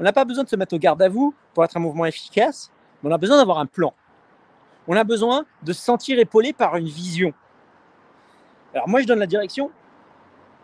On 0.03 0.05
n'a 0.05 0.13
pas 0.13 0.25
besoin 0.25 0.43
de 0.43 0.49
se 0.49 0.57
mettre 0.57 0.75
au 0.75 0.79
garde 0.81 1.01
à 1.01 1.09
vous 1.09 1.33
pour 1.55 1.65
être 1.65 1.77
un 1.77 1.81
mouvement 1.81 2.05
efficace, 2.07 2.73
mais 3.03 3.11
on 3.11 3.15
a 3.15 3.19
besoin 3.19 3.37
d'avoir 3.37 3.59
un 3.61 3.67
plan. 3.67 3.95
On 4.89 4.97
a 4.97 5.05
besoin 5.05 5.47
de 5.63 5.73
se 5.73 5.81
sentir 5.81 6.19
épaulé 6.19 6.53
par 6.53 6.75
une 6.77 6.89
vision. 6.89 7.33
Alors 8.75 8.89
moi, 8.89 9.01
je 9.01 9.07
donne 9.07 9.21
la 9.21 9.29
direction, 9.29 9.71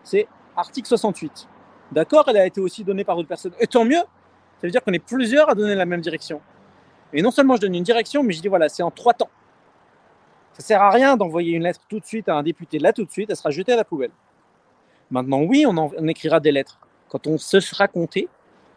c'est 0.03 0.27
article 0.57 0.89
68. 0.89 1.47
D'accord, 1.93 2.25
elle 2.27 2.39
a 2.39 2.47
été 2.47 2.61
aussi 2.61 2.83
donnée 2.83 3.05
par 3.05 3.15
d'autres 3.15 3.29
personnes. 3.29 3.53
Et 3.61 3.69
tant 3.69 3.85
mieux, 3.85 3.95
ça 4.01 4.65
veut 4.67 4.73
dire 4.73 4.83
qu'on 4.83 4.93
est 4.93 4.99
plusieurs 4.99 5.49
à 5.49 5.55
donner 5.55 5.77
la 5.77 5.87
même 5.87 6.01
direction. 6.01 6.41
Et 7.13 7.23
non 7.23 7.31
seulement 7.31 7.55
je 7.55 7.61
donne 7.61 7.77
une 7.77 7.85
direction, 7.85 8.25
mais 8.25 8.33
je 8.33 8.43
dis 8.43 8.49
voilà, 8.49 8.69
c'est 8.69 8.83
en 8.83 8.91
trois 8.91 9.15
temps. 9.15 9.31
Ça 10.55 10.63
sert 10.65 10.83
à 10.83 10.91
rien 10.91 11.17
d'envoyer 11.17 11.53
une 11.53 11.63
lettre 11.63 11.83
tout 11.89 12.01
de 12.01 12.05
suite 12.05 12.29
à 12.29 12.35
un 12.35 12.43
député 12.43 12.81
là 12.81 12.93
tout 12.93 13.05
de 13.05 13.11
suite, 13.13 13.31
elle 13.31 13.37
sera 13.37 13.51
jetée 13.53 13.75
à 13.75 13.77
la 13.77 13.85
poubelle. 13.85 14.11
Maintenant, 15.13 15.43
oui, 15.43 15.65
on, 15.65 15.77
en- 15.77 15.93
on 15.97 16.09
écrira 16.09 16.41
des 16.41 16.51
lettres 16.51 16.81
quand 17.09 17.29
on 17.29 17.39
se 17.39 17.61
sera 17.61 17.87
compté, 17.87 18.29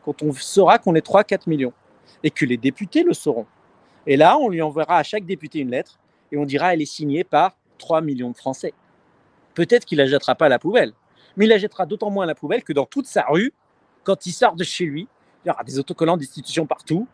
quand 0.03 0.23
on 0.23 0.33
saura 0.33 0.77
qu'on 0.77 0.95
est 0.95 1.05
3-4 1.05 1.41
millions 1.47 1.73
et 2.23 2.31
que 2.31 2.45
les 2.45 2.57
députés 2.57 3.03
le 3.03 3.13
sauront. 3.13 3.45
Et 4.07 4.17
là, 4.17 4.37
on 4.37 4.49
lui 4.49 4.61
enverra 4.61 4.97
à 4.97 5.03
chaque 5.03 5.25
député 5.25 5.59
une 5.59 5.71
lettre 5.71 5.99
et 6.31 6.37
on 6.37 6.45
dira 6.45 6.73
elle 6.73 6.81
est 6.81 6.85
signée 6.85 7.23
par 7.23 7.55
3 7.77 8.01
millions 8.01 8.31
de 8.31 8.37
Français. 8.37 8.73
Peut-être 9.53 9.85
qu'il 9.85 9.97
la 9.97 10.05
jettera 10.05 10.35
pas 10.35 10.45
à 10.45 10.49
la 10.49 10.59
poubelle, 10.59 10.93
mais 11.37 11.45
il 11.45 11.49
la 11.49 11.57
jettera 11.57 11.85
d'autant 11.85 12.09
moins 12.09 12.23
à 12.23 12.27
la 12.27 12.35
poubelle 12.35 12.63
que 12.63 12.73
dans 12.73 12.85
toute 12.85 13.07
sa 13.07 13.25
rue, 13.27 13.53
quand 14.03 14.25
il 14.25 14.31
sort 14.31 14.55
de 14.55 14.63
chez 14.63 14.85
lui, 14.85 15.07
il 15.43 15.49
y 15.49 15.51
aura 15.51 15.63
des 15.63 15.79
autocollants 15.79 16.17
d'institutions 16.17 16.65
partout. 16.65 17.07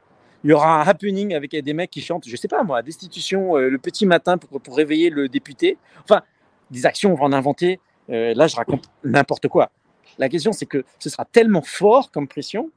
Il 0.43 0.51
y 0.51 0.53
aura 0.53 0.81
un 0.81 0.87
happening 0.87 1.33
avec 1.33 1.55
des 1.55 1.73
mecs 1.73 1.89
qui 1.89 2.01
chantent, 2.01 2.27
je 2.27 2.35
sais 2.35 2.47
pas 2.47 2.63
moi, 2.63 2.81
destitution 2.81 3.57
euh, 3.57 3.69
le 3.69 3.77
petit 3.77 4.05
matin 4.05 4.37
pour, 4.37 4.75
réveiller 4.75 5.09
le 5.09 5.27
député. 5.27 5.77
Enfin, 6.03 6.21
des 6.69 6.85
actions, 6.85 7.11
on 7.11 7.15
va 7.15 7.25
en 7.25 7.33
inventer. 7.33 7.79
Euh, 8.09 8.33
là, 8.35 8.47
je 8.47 8.55
raconte 8.55 8.85
n'importe 9.03 9.47
quoi. 9.47 9.71
La 10.17 10.29
question, 10.29 10.51
c'est 10.51 10.65
que 10.65 10.85
ce 10.99 11.09
sera 11.09 11.25
tellement 11.25 11.61
fort 11.61 12.11
comme 12.11 12.27
pression 12.27 12.69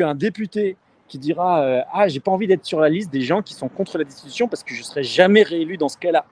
qu'un 0.00 0.14
député 0.14 0.76
qui 1.08 1.18
dira 1.18 1.62
euh, 1.62 1.82
Ah, 1.92 2.08
j'ai 2.08 2.20
pas 2.20 2.30
envie 2.30 2.46
d'être 2.46 2.64
sur 2.64 2.80
la 2.80 2.88
liste 2.88 3.12
des 3.12 3.20
gens 3.20 3.42
qui 3.42 3.54
sont 3.54 3.68
contre 3.68 3.98
la 3.98 4.04
destitution 4.04 4.48
parce 4.48 4.62
que 4.62 4.74
je 4.74 4.82
serai 4.82 5.02
jamais 5.02 5.42
réélu 5.42 5.76
dans 5.76 5.88
ce 5.88 5.98
cas-là. 5.98 6.24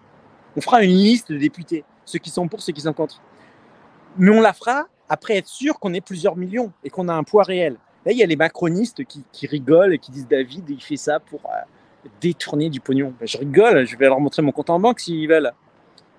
On 0.57 0.61
fera 0.61 0.83
une 0.83 0.91
liste 0.91 1.31
de 1.31 1.39
députés, 1.39 1.85
ceux 2.05 2.19
qui 2.19 2.31
sont 2.31 2.49
pour, 2.49 2.61
ceux 2.63 2.73
qui 2.73 2.81
sont 2.81 2.93
contre. 2.93 3.21
Mais 4.17 4.31
on 4.31 4.41
la 4.41 4.53
fera 4.53 4.87
après 5.09 5.37
être 5.37 5.49
sûr 5.49 5.79
qu'on 5.79 5.93
est 5.95 6.01
plusieurs 6.01 6.37
millions 6.37 6.73
et 6.83 6.91
qu'on 6.91 7.09
a 7.09 7.15
un 7.15 7.23
poids 7.25 7.43
réel. 7.43 7.77
Là, 8.05 8.13
il 8.13 8.19
y 8.19 8.23
a 8.23 8.27
les 8.27 8.37
macronistes 8.37 9.05
qui, 9.05 9.25
qui 9.33 9.47
rigolent 9.47 9.93
et 9.93 9.99
qui 9.99 10.11
disent 10.11 10.29
David, 10.29 10.69
il 10.69 10.83
fait 10.83 10.97
ça 10.97 11.21
pour 11.21 11.41
euh, 11.47 12.09
détourner 12.21 12.71
du 12.71 12.81
pognon. 12.81 13.13
Ben, 13.19 13.27
je 13.27 13.39
rigole, 13.39 13.87
je 13.87 13.97
vais 13.97 14.07
leur 14.07 14.21
montrer 14.21 14.43
mon 14.43 14.53
compte 14.53 14.71
en 14.71 14.81
banque 14.81 15.01
s'ils 15.01 15.29
veulent. 15.29 15.53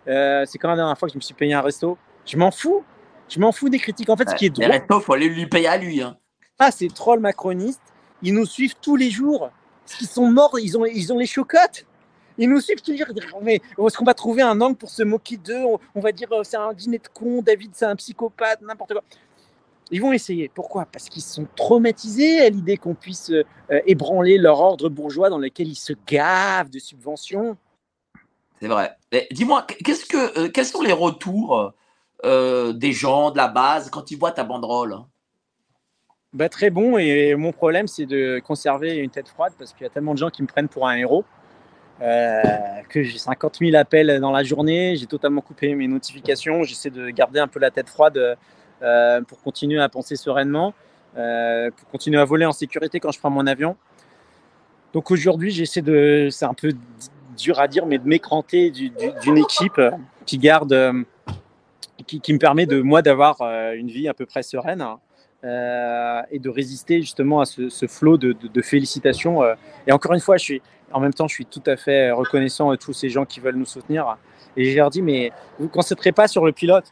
Euh, 0.08 0.44
c'est 0.46 0.58
quand 0.58 0.70
la 0.70 0.76
dernière 0.76 0.98
fois 0.98 1.08
que 1.08 1.14
je 1.14 1.18
me 1.18 1.22
suis 1.22 1.34
payé 1.34 1.54
un 1.54 1.62
resto. 1.62 1.98
Je 2.26 2.38
m'en 2.38 2.52
fous. 2.52 2.84
Je 3.28 3.40
m'en 3.40 3.52
fous 3.52 3.70
des 3.70 3.80
critiques. 3.80 4.10
En 4.10 4.18
fait, 4.18 4.30
ce 4.30 4.36
qui 4.36 4.46
est 4.46 4.58
Les 4.58 4.66
drôle, 4.66 4.72
restos, 4.72 5.00
faut 5.02 5.14
aller 5.14 5.30
lui 5.30 5.46
payer 5.46 5.68
à 5.68 5.78
lui. 5.78 6.02
Hein. 6.02 6.18
Ah, 6.60 6.72
ces 6.72 6.90
trolls 6.90 7.22
macronistes, 7.22 7.82
ils 8.22 8.34
nous 8.34 8.46
suivent 8.46 8.76
tous 8.82 8.98
les 8.98 9.10
jours. 9.10 9.50
Qu'ils 9.86 10.08
sont 10.08 10.30
morts, 10.30 10.60
ils 10.60 10.78
ont, 10.78 10.86
ils 10.86 11.12
ont 11.12 11.18
les 11.18 11.26
chocottes. 11.26 11.86
Ils 12.38 12.50
nous 12.50 12.60
suivent 12.60 12.82
tous 12.82 12.92
les 12.92 12.98
jours. 12.98 13.08
Ils 13.16 13.24
Mais 13.42 13.56
est-ce 13.56 13.98
qu'on 13.98 14.06
va 14.06 14.14
trouver 14.14 14.42
un 14.42 14.60
angle 14.62 14.76
pour 14.76 14.90
se 14.90 15.04
moquer 15.04 15.38
d'eux? 15.38 15.64
On, 15.96 16.00
va 16.00 16.12
dire 16.12 16.32
euh, 16.32 16.44
c'est 16.44 16.58
un 16.58 16.74
dîner 16.74 17.00
de 17.00 17.08
con, 17.14 17.42
David 17.42 17.72
c'est 17.74 17.86
un 17.86 17.96
psychopathe, 17.96 18.62
n'importe 18.62 18.94
quoi. 18.94 19.04
Ils 19.92 20.02
vont 20.02 20.12
essayer. 20.12 20.52
Pourquoi? 20.54 20.86
Parce 20.86 21.10
qu'ils 21.10 21.24
sont 21.24 21.48
traumatisés 21.56 22.42
à 22.42 22.50
l'idée 22.50 22.78
qu'on 22.78 22.94
puisse 22.94 23.32
euh, 23.32 23.44
euh, 23.72 23.82
ébranler 23.88 24.38
leur 24.38 24.60
ordre 24.60 24.90
bourgeois 24.90 25.30
dans 25.30 25.40
lequel 25.40 25.68
ils 25.68 25.76
se 25.76 25.94
gavent 26.06 26.70
de 26.70 26.80
subventions. 26.80 27.58
C'est 28.62 28.68
vrai. 28.68 28.96
Dis-moi, 29.32 29.66
qu'est-ce 29.84 30.06
que, 30.06 30.48
quels 30.48 30.66
sont 30.66 30.82
les 30.82 30.92
retours 30.92 31.74
des 32.26 32.92
gens 32.92 33.32
de 33.32 33.38
la 33.38 33.48
base 33.48 33.90
quand 33.90 34.12
ils 34.12 34.18
voient 34.18 34.34
ta 34.34 34.44
banderole? 34.44 34.98
Bah, 36.34 36.48
très 36.50 36.70
bon. 36.70 36.98
Et 36.98 37.36
mon 37.36 37.52
problème, 37.52 37.88
c'est 37.88 38.06
de 38.06 38.40
conserver 38.46 38.98
une 38.98 39.10
tête 39.10 39.28
froide 39.28 39.54
parce 39.58 39.74
qu'il 39.74 39.84
y 39.84 39.88
a 39.88 39.90
tellement 39.90 40.14
de 40.14 40.20
gens 40.20 40.30
qui 40.30 40.42
me 40.44 40.48
prennent 40.48 40.68
pour 40.68 40.88
un 40.88 40.96
héros. 40.96 41.26
euh, 42.02 42.42
que 42.88 43.04
j'ai 43.04 43.18
50 43.18 43.58
000 43.60 43.76
appels 43.76 44.20
dans 44.22 44.32
la 44.32 44.42
journée, 44.44 44.96
j'ai 44.96 45.06
totalement 45.06 45.42
coupé 45.42 45.76
mes 45.76 45.86
notifications, 45.88 46.64
j'essaie 46.64 46.90
de 46.92 47.10
garder 47.10 47.40
un 47.42 47.48
peu 47.50 47.60
la 47.60 47.72
tête 47.72 47.90
froide 47.90 48.38
euh, 48.82 49.22
pour 49.24 49.42
continuer 49.42 49.82
à 49.82 49.90
penser 49.90 50.16
sereinement, 50.16 50.74
euh, 51.18 51.70
pour 51.76 51.90
continuer 51.90 52.18
à 52.22 52.24
voler 52.24 52.46
en 52.46 52.54
sécurité 52.54 53.02
quand 53.02 53.12
je 53.12 53.20
prends 53.20 53.30
mon 53.30 53.46
avion. 53.48 53.76
Donc 54.94 55.12
aujourd'hui, 55.12 55.52
j'essaie 55.52 55.82
de, 55.82 56.30
c'est 56.32 56.46
un 56.46 56.54
peu 56.54 56.72
dur 57.38 57.60
à 57.60 57.68
dire, 57.68 57.86
mais 57.86 57.98
de 57.98 58.08
m'écranter 58.08 58.72
du- 58.72 58.90
du- 58.92 59.12
d'une 59.22 59.38
équipe 59.38 59.82
qui 60.26 60.38
garde, 60.38 60.94
qui, 62.08 62.34
me 62.34 62.40
permet 62.40 62.66
de 62.66 62.80
moi 62.82 63.02
d'avoir 63.02 63.42
une 63.74 63.90
vie 63.90 64.08
à 64.08 64.14
peu 64.14 64.26
près 64.26 64.42
sereine 64.42 64.82
euh, 65.44 66.22
et 66.32 66.40
de 66.40 66.50
résister 66.50 67.02
justement 67.02 67.40
à 67.42 67.46
ce, 67.46 67.88
flot 67.88 68.18
de, 68.18 68.62
félicitations. 68.62 69.44
euh. 69.44 69.56
Et 69.88 69.92
encore 69.92 70.14
une 70.14 70.20
fois, 70.20 70.36
en 70.92 71.00
même 71.00 71.14
temps, 71.14 71.28
je 71.28 71.34
suis 71.34 71.46
tout 71.46 71.64
à 71.66 71.78
fait 71.78 72.12
reconnaissant 72.12 72.72
de 72.72 72.76
tous 72.76 72.94
ces 72.94 73.10
gens 73.10 73.26
qui 73.26 73.40
veulent 73.40 73.56
nous 73.56 73.66
soutenir. 73.66 74.18
Et 74.58 74.72
je 74.72 74.78
leur 74.78 74.90
dis, 74.90 75.02
mais 75.02 75.32
vous 75.58 75.66
ne 75.66 75.70
concentrez 75.70 76.12
pas 76.12 76.28
sur 76.28 76.46
le 76.46 76.52
pilote. 76.52 76.92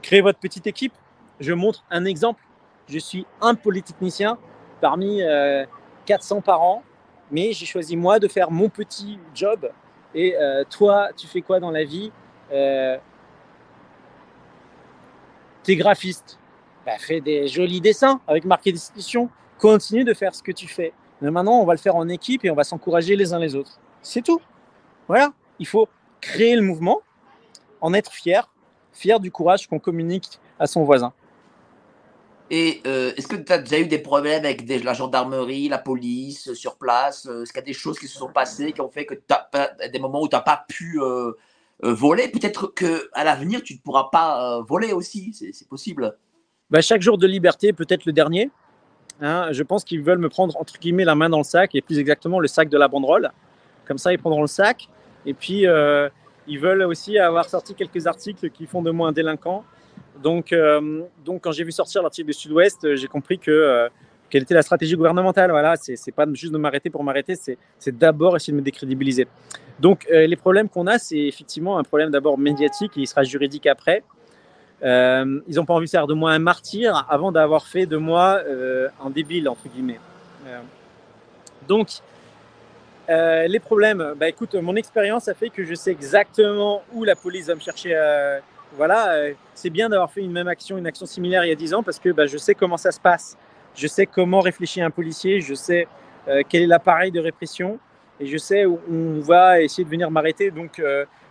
Créez 0.00 0.20
votre 0.20 0.38
petite 0.38 0.66
équipe. 0.66 0.92
Je 1.40 1.52
montre 1.52 1.84
un 1.90 2.04
exemple. 2.04 2.42
Je 2.88 2.98
suis 2.98 3.26
un 3.40 3.54
polytechnicien 3.54 4.38
parmi 4.80 5.22
euh, 5.22 5.64
400 6.06 6.40
par 6.40 6.62
an, 6.62 6.82
mais 7.30 7.52
j'ai 7.52 7.66
choisi 7.66 7.96
moi 7.96 8.18
de 8.18 8.28
faire 8.28 8.50
mon 8.50 8.68
petit 8.68 9.18
job. 9.34 9.70
Et 10.14 10.36
euh, 10.36 10.64
toi, 10.68 11.08
tu 11.16 11.26
fais 11.26 11.40
quoi 11.40 11.60
dans 11.60 11.70
la 11.70 11.84
vie? 11.84 12.12
Euh, 12.52 12.96
T'es 15.62 15.76
graphiste. 15.76 16.38
Bah, 16.84 16.98
fais 16.98 17.20
des 17.20 17.48
jolis 17.48 17.80
dessins 17.80 18.20
avec 18.26 18.44
marqué 18.44 18.72
destination. 18.72 19.28
Continue 19.58 20.04
de 20.04 20.14
faire 20.14 20.34
ce 20.34 20.42
que 20.42 20.52
tu 20.52 20.66
fais. 20.66 20.92
Mais 21.20 21.30
maintenant, 21.30 21.60
on 21.60 21.64
va 21.64 21.74
le 21.74 21.78
faire 21.78 21.94
en 21.94 22.08
équipe 22.08 22.44
et 22.44 22.50
on 22.50 22.54
va 22.54 22.64
s'encourager 22.64 23.14
les 23.14 23.32
uns 23.32 23.38
les 23.38 23.54
autres. 23.54 23.78
C'est 24.02 24.22
tout. 24.22 24.40
Voilà. 25.06 25.32
Il 25.58 25.66
faut 25.66 25.88
créer 26.20 26.56
le 26.56 26.62
mouvement, 26.62 27.02
en 27.80 27.94
être 27.94 28.12
fier, 28.12 28.50
fier 28.92 29.20
du 29.20 29.30
courage 29.30 29.68
qu'on 29.68 29.78
communique 29.78 30.40
à 30.58 30.66
son 30.66 30.84
voisin. 30.84 31.12
Et 32.50 32.82
euh, 32.86 33.12
est-ce 33.16 33.28
que 33.28 33.36
tu 33.36 33.50
as 33.50 33.58
déjà 33.58 33.78
eu 33.78 33.86
des 33.86 33.98
problèmes 33.98 34.44
avec 34.44 34.68
la 34.68 34.92
gendarmerie, 34.92 35.68
la 35.68 35.78
police 35.78 36.48
euh, 36.48 36.54
sur 36.54 36.76
place 36.76 37.26
euh, 37.26 37.42
Est-ce 37.42 37.52
qu'il 37.52 37.60
y 37.60 37.62
a 37.62 37.66
des 37.66 37.72
choses 37.72 37.98
qui 37.98 38.08
se 38.08 38.18
sont 38.18 38.30
passées 38.30 38.72
qui 38.72 38.82
ont 38.82 38.90
fait 38.90 39.06
que 39.06 39.14
tu 39.14 39.22
as 39.30 39.88
des 39.88 39.98
moments 39.98 40.20
où 40.20 40.28
tu 40.28 40.36
n'as 40.36 40.42
pas 40.42 40.64
pu 40.68 41.00
voler? 41.80 42.28
Peut-être 42.28 42.66
qu'à 42.66 43.24
l'avenir, 43.24 43.62
tu 43.62 43.74
ne 43.74 43.78
pourras 43.78 44.10
pas 44.12 44.60
voler 44.68 44.92
aussi, 44.92 45.32
c'est 45.32 45.68
possible. 45.68 46.16
Bah, 46.72 46.80
chaque 46.80 47.02
jour 47.02 47.18
de 47.18 47.26
liberté, 47.26 47.74
peut-être 47.74 48.06
le 48.06 48.12
dernier. 48.12 48.50
Hein, 49.20 49.48
je 49.52 49.62
pense 49.62 49.84
qu'ils 49.84 50.00
veulent 50.02 50.18
me 50.18 50.30
prendre 50.30 50.56
entre 50.56 50.78
guillemets 50.80 51.04
la 51.04 51.14
main 51.14 51.28
dans 51.28 51.36
le 51.36 51.44
sac, 51.44 51.74
et 51.74 51.82
plus 51.82 51.98
exactement 51.98 52.40
le 52.40 52.48
sac 52.48 52.70
de 52.70 52.78
la 52.78 52.88
banderole. 52.88 53.30
Comme 53.86 53.98
ça, 53.98 54.10
ils 54.10 54.18
prendront 54.18 54.40
le 54.40 54.46
sac. 54.46 54.88
Et 55.26 55.34
puis, 55.34 55.66
euh, 55.66 56.08
ils 56.48 56.58
veulent 56.58 56.84
aussi 56.84 57.18
avoir 57.18 57.46
sorti 57.46 57.74
quelques 57.74 58.06
articles 58.06 58.48
qui 58.48 58.64
font 58.64 58.80
de 58.80 58.90
moi 58.90 59.08
un 59.08 59.12
délinquant. 59.12 59.64
Donc, 60.22 60.54
euh, 60.54 61.02
donc 61.22 61.42
quand 61.42 61.52
j'ai 61.52 61.62
vu 61.62 61.72
sortir 61.72 62.02
l'article 62.02 62.28
du 62.28 62.32
Sud-Ouest, 62.32 62.86
euh, 62.86 62.96
j'ai 62.96 63.06
compris 63.06 63.38
que 63.38 63.90
quelle 64.30 64.44
était 64.44 64.54
la 64.54 64.62
stratégie 64.62 64.96
gouvernementale. 64.96 65.50
Voilà, 65.50 65.74
c'est 65.76 66.12
pas 66.12 66.24
juste 66.32 66.54
de 66.54 66.58
m'arrêter 66.58 66.88
pour 66.88 67.04
m'arrêter, 67.04 67.34
c'est 67.36 67.98
d'abord 67.98 68.34
essayer 68.34 68.54
de 68.54 68.56
me 68.56 68.64
décrédibiliser. 68.64 69.28
Donc, 69.78 70.06
les 70.10 70.36
problèmes 70.36 70.70
qu'on 70.70 70.86
a, 70.86 70.96
c'est 70.96 71.18
effectivement 71.18 71.76
un 71.76 71.82
problème 71.82 72.10
d'abord 72.10 72.38
médiatique 72.38 72.92
et 72.96 73.02
il 73.02 73.06
sera 73.06 73.24
juridique 73.24 73.66
après. 73.66 74.02
Euh, 74.82 75.40
ils 75.46 75.56
n'ont 75.56 75.64
pas 75.64 75.74
envie 75.74 75.86
de 75.86 75.90
faire 75.90 76.06
de 76.06 76.14
moi 76.14 76.32
un 76.32 76.38
martyr 76.38 77.06
avant 77.08 77.30
d'avoir 77.30 77.66
fait 77.66 77.86
de 77.86 77.96
moi 77.96 78.40
euh, 78.46 78.88
un 79.04 79.10
débile, 79.10 79.48
entre 79.48 79.68
guillemets. 79.68 80.00
Euh, 80.46 80.60
donc, 81.68 81.88
les 83.08 83.60
problèmes, 83.60 84.14
bah 84.16 84.28
écoute, 84.28 84.54
mon 84.54 84.74
expérience 84.74 85.28
a 85.28 85.34
fait 85.34 85.50
que 85.50 85.64
je 85.64 85.74
sais 85.74 85.90
exactement 85.90 86.82
où 86.92 87.04
la 87.04 87.14
police 87.14 87.46
va 87.46 87.54
me 87.54 87.60
chercher. 87.60 87.94
voilà, 88.76 89.32
c'est 89.54 89.68
bien 89.68 89.90
d'avoir 89.90 90.10
fait 90.10 90.22
une 90.22 90.32
même 90.32 90.48
action, 90.48 90.78
une 90.78 90.86
action 90.86 91.04
similaire 91.04 91.44
il 91.44 91.48
y 91.48 91.52
a 91.52 91.56
10 91.56 91.74
ans 91.74 91.82
parce 91.82 91.98
que 91.98 92.08
bah, 92.08 92.26
je 92.26 92.38
sais 92.38 92.54
comment 92.54 92.78
ça 92.78 92.90
se 92.90 92.98
passe. 92.98 93.36
Je 93.74 93.86
sais 93.86 94.06
comment 94.06 94.40
réfléchit 94.40 94.80
un 94.80 94.90
policier, 94.90 95.42
je 95.42 95.54
sais 95.54 95.86
quel 96.48 96.62
est 96.62 96.66
l'appareil 96.66 97.12
de 97.12 97.20
répression 97.20 97.78
et 98.18 98.26
je 98.26 98.38
sais 98.38 98.64
où 98.64 98.80
on 98.90 99.20
va 99.20 99.60
essayer 99.60 99.84
de 99.84 99.90
venir 99.90 100.10
m'arrêter. 100.10 100.50
Donc, 100.50 100.82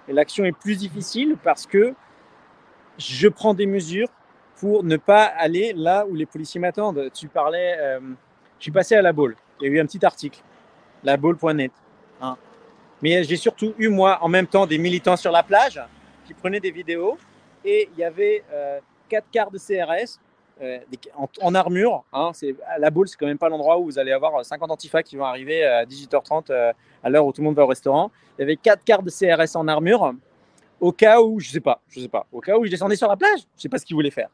l'action 0.07 0.45
est 0.45 0.55
plus 0.55 0.77
difficile 0.77 1.35
parce 1.43 1.65
que 1.65 1.95
je 3.01 3.27
prends 3.27 3.53
des 3.53 3.65
mesures 3.65 4.09
pour 4.57 4.83
ne 4.83 4.97
pas 4.97 5.23
aller 5.23 5.73
là 5.75 6.05
où 6.07 6.15
les 6.15 6.25
policiers 6.25 6.59
m'attendent. 6.59 7.09
Tu 7.13 7.27
parlais, 7.27 7.75
euh, 7.79 7.99
je 8.59 8.63
suis 8.63 8.71
passé 8.71 8.95
à 8.95 9.01
la 9.01 9.11
boule. 9.11 9.35
Il 9.59 9.67
y 9.67 9.69
a 9.71 9.73
eu 9.73 9.79
un 9.79 9.85
petit 9.85 10.05
article, 10.05 10.39
la 11.03 11.17
boule.net. 11.17 11.71
Hein. 12.21 12.37
Mais 13.01 13.23
j'ai 13.23 13.35
surtout 13.35 13.73
eu, 13.77 13.89
moi, 13.89 14.19
en 14.21 14.29
même 14.29 14.47
temps, 14.47 14.67
des 14.67 14.77
militants 14.77 15.17
sur 15.17 15.31
la 15.31 15.41
plage 15.41 15.81
qui 16.25 16.33
prenaient 16.33 16.59
des 16.59 16.71
vidéos 16.71 17.17
et 17.65 17.89
il 17.91 17.99
y 17.99 18.03
avait 18.03 18.43
euh, 18.51 18.79
quatre 19.09 19.29
quarts 19.31 19.51
de 19.51 19.57
CRS 19.57 20.19
euh, 20.61 20.77
en, 21.41 21.55
armure. 21.55 22.03
Hein. 22.13 22.31
La 22.77 22.91
boule, 22.91 23.07
c'est 23.07 23.17
quand 23.17 23.25
même 23.25 23.39
pas 23.39 23.49
l'endroit 23.49 23.79
où 23.79 23.85
vous 23.85 23.97
allez 23.97 24.11
avoir 24.11 24.45
50 24.45 24.69
antifas 24.69 25.01
qui 25.01 25.15
vont 25.15 25.25
arriver 25.25 25.63
à 25.63 25.85
18h30 25.85 26.51
euh, 26.51 26.71
à 27.03 27.09
l'heure 27.09 27.25
où 27.25 27.33
tout 27.33 27.41
le 27.41 27.45
monde 27.45 27.55
va 27.55 27.63
au 27.63 27.67
restaurant. 27.67 28.11
Il 28.37 28.41
y 28.41 28.43
avait 28.43 28.57
quatre 28.57 28.83
quarts 28.83 29.01
de 29.01 29.09
CRS 29.09 29.55
en 29.55 29.67
armure 29.67 30.13
au 30.81 30.91
cas 30.91 31.21
où, 31.21 31.39
je 31.39 31.49
sais 31.49 31.59
pas, 31.59 31.81
je 31.87 32.01
sais 32.01 32.07
pas, 32.07 32.25
au 32.31 32.41
cas 32.41 32.57
où 32.57 32.65
je 32.65 32.71
descendais 32.71 32.95
sur 32.95 33.07
la 33.07 33.15
plage, 33.15 33.39
je 33.55 33.61
sais 33.61 33.69
pas 33.69 33.77
ce 33.77 33.85
qu'ils 33.85 33.95
voulaient 33.95 34.11
faire. 34.11 34.29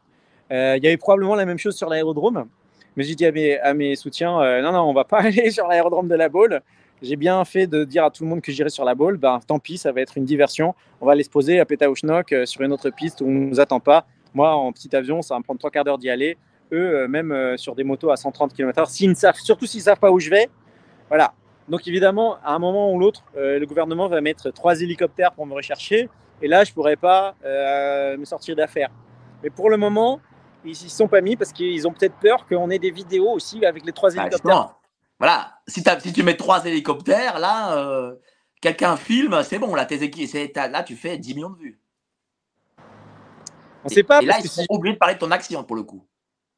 Euh, 0.51 0.75
il 0.77 0.83
y 0.83 0.87
avait 0.87 0.97
probablement 0.97 1.35
la 1.35 1.45
même 1.45 1.57
chose 1.57 1.75
sur 1.75 1.89
l'aérodrome. 1.89 2.47
Mais 2.95 3.03
j'ai 3.03 3.15
dit 3.15 3.25
à 3.25 3.73
mes, 3.73 3.95
soutiens, 3.95 4.41
euh, 4.41 4.61
non, 4.61 4.71
non, 4.71 4.81
on 4.83 4.93
va 4.93 5.03
pas 5.03 5.17
aller 5.23 5.51
sur 5.51 5.67
l'aérodrome 5.67 6.07
de 6.07 6.15
la 6.15 6.29
Baule. 6.29 6.61
J'ai 7.01 7.17
bien 7.17 7.43
fait 7.45 7.67
de 7.67 7.83
dire 7.83 8.05
à 8.05 8.09
tout 8.09 8.23
le 8.23 8.29
monde 8.29 8.41
que 8.41 8.51
j'irai 8.51 8.69
sur 8.69 8.85
la 8.85 8.95
Baule. 8.95 9.17
Ben, 9.17 9.39
tant 9.45 9.59
pis, 9.59 9.77
ça 9.77 9.91
va 9.91 10.01
être 10.01 10.17
une 10.17 10.25
diversion. 10.25 10.73
On 10.99 11.05
va 11.05 11.11
aller 11.11 11.23
se 11.23 11.29
poser 11.29 11.59
à 11.59 11.65
Pétaouchnok 11.65 12.31
euh, 12.31 12.45
sur 12.45 12.61
une 12.61 12.71
autre 12.71 12.89
piste 12.89 13.21
où 13.21 13.25
on 13.25 13.31
nous 13.31 13.59
attend 13.59 13.81
pas. 13.81 14.07
Moi, 14.33 14.49
en 14.55 14.71
petit 14.71 14.95
avion, 14.95 15.21
ça 15.21 15.35
va 15.35 15.39
me 15.39 15.43
prendre 15.43 15.59
trois 15.59 15.69
quarts 15.69 15.83
d'heure 15.83 15.97
d'y 15.97 16.09
aller. 16.09 16.37
Eux, 16.71 17.07
même 17.07 17.55
sur 17.55 17.75
des 17.75 17.85
motos 17.85 18.09
à 18.11 18.17
130 18.17 18.53
km/h, 18.53 18.89
s'ils 18.89 19.09
ne 19.09 19.15
savent, 19.15 19.37
surtout 19.37 19.65
s'ils 19.65 19.81
savent 19.81 19.99
pas 19.99 20.11
où 20.11 20.19
je 20.19 20.29
vais, 20.29 20.49
voilà. 21.07 21.33
Donc 21.69 21.87
évidemment, 21.87 22.35
à 22.43 22.53
un 22.53 22.59
moment 22.59 22.91
ou 22.91 22.99
l'autre, 22.99 23.23
le 23.37 23.63
gouvernement 23.63 24.09
va 24.09 24.19
mettre 24.19 24.51
trois 24.51 24.81
hélicoptères 24.81 25.31
pour 25.31 25.45
me 25.45 25.53
rechercher. 25.53 26.09
Et 26.41 26.47
là, 26.47 26.63
je 26.63 26.71
ne 26.71 26.75
pourrais 26.75 26.95
pas 26.95 27.35
euh, 27.43 28.17
me 28.17 28.25
sortir 28.25 28.55
d'affaire. 28.55 28.89
Mais 29.43 29.49
pour 29.49 29.69
le 29.69 29.77
moment, 29.77 30.19
ils 30.63 30.69
ne 30.71 30.75
s'y 30.75 30.89
sont 30.89 31.07
pas 31.07 31.21
mis 31.21 31.35
parce 31.35 31.51
qu'ils 31.51 31.87
ont 31.87 31.93
peut-être 31.93 32.15
peur 32.15 32.45
qu'on 32.47 32.69
ait 32.69 32.79
des 32.79 32.91
vidéos 32.91 33.31
aussi 33.31 33.65
avec 33.65 33.85
les 33.85 33.91
trois 33.91 34.09
Bah, 34.11 34.21
hélicoptères. 34.21 34.51
justement, 34.53 34.71
voilà, 35.19 35.59
si, 35.67 35.83
tu 36.13 36.23
mets 36.23 36.37
trois 36.37 36.65
hélicoptères, 36.65 37.39
là, 37.39 37.77
euh, 37.77 38.15
quelqu'un 38.61 38.97
filme, 38.97 39.41
c'est 39.43 39.59
bon, 39.59 39.73
là, 39.73 39.85
tes 39.85 39.97
là, 39.97 40.83
tu 40.83 40.95
fais 40.95 41.17
10 41.17 41.35
millions 41.35 41.49
de 41.49 41.57
vues. 41.57 41.79
On 43.83 43.89
ne 43.89 43.93
sait 43.93 44.03
pas 44.03 44.21
et 44.21 44.25
là, 44.25 44.37
ils 44.39 44.49
sont 44.49 44.61
si... 44.61 44.67
obligés 44.69 44.93
de 44.93 44.99
parler 44.99 45.15
de 45.15 45.19
ton 45.19 45.31
action 45.31 45.63
pour 45.63 45.75
le 45.75 45.83
coup. 45.83 46.05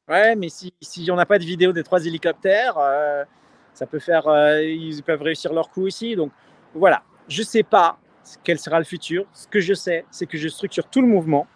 Ouais, 0.08 0.34
mais 0.34 0.48
si, 0.48 0.74
si 0.80 1.08
on 1.10 1.16
n'a 1.16 1.26
pas 1.26 1.38
de 1.38 1.44
vidéo 1.44 1.72
des 1.72 1.84
trois 1.84 2.04
hélicoptères, 2.04 2.76
euh, 2.78 3.24
ça 3.72 3.86
peut 3.86 4.00
faire. 4.00 4.26
euh, 4.26 4.62
ils 4.62 5.02
peuvent 5.02 5.22
réussir 5.22 5.52
leur 5.52 5.70
coup 5.70 5.82
aussi. 5.82 6.16
Donc 6.16 6.32
voilà, 6.74 7.02
je 7.28 7.42
ne 7.42 7.46
sais 7.46 7.62
pas 7.62 7.98
quel 8.44 8.58
sera 8.58 8.78
le 8.78 8.84
futur. 8.84 9.26
Ce 9.32 9.46
que 9.46 9.60
je 9.60 9.74
sais, 9.74 10.04
c'est 10.10 10.26
que 10.26 10.38
je 10.38 10.48
structure 10.48 10.86
tout 10.86 11.00
le 11.00 11.08
mouvement 11.08 11.46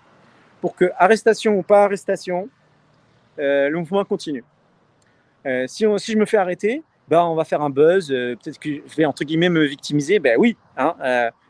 pour 0.61 0.75
que, 0.75 0.91
arrestation 0.99 1.59
ou 1.59 1.63
pas 1.63 1.85
arrestation, 1.85 2.49
euh, 3.39 3.69
le 3.69 3.79
mouvement 3.79 4.05
continue. 4.05 4.45
Euh, 5.47 5.67
si, 5.67 5.85
je 5.85 6.17
me 6.17 6.25
fais 6.25 6.39
arrêter, 6.39 6.83
ben, 7.09 7.23
on 7.23 7.35
va 7.35 7.45
faire 7.45 7.61
un 7.61 7.71
buzz. 7.71 8.11
euh, 8.11 8.35
Peut-être 8.37 8.59
que 8.59 8.71
je 8.87 8.97
vais 8.97 9.05
entre 9.05 9.25
guillemets 9.25 9.51
me 9.51 9.65
victimiser. 9.65 10.19
Ben 10.21 10.37
oui, 10.39 10.57
hein, 10.79 10.95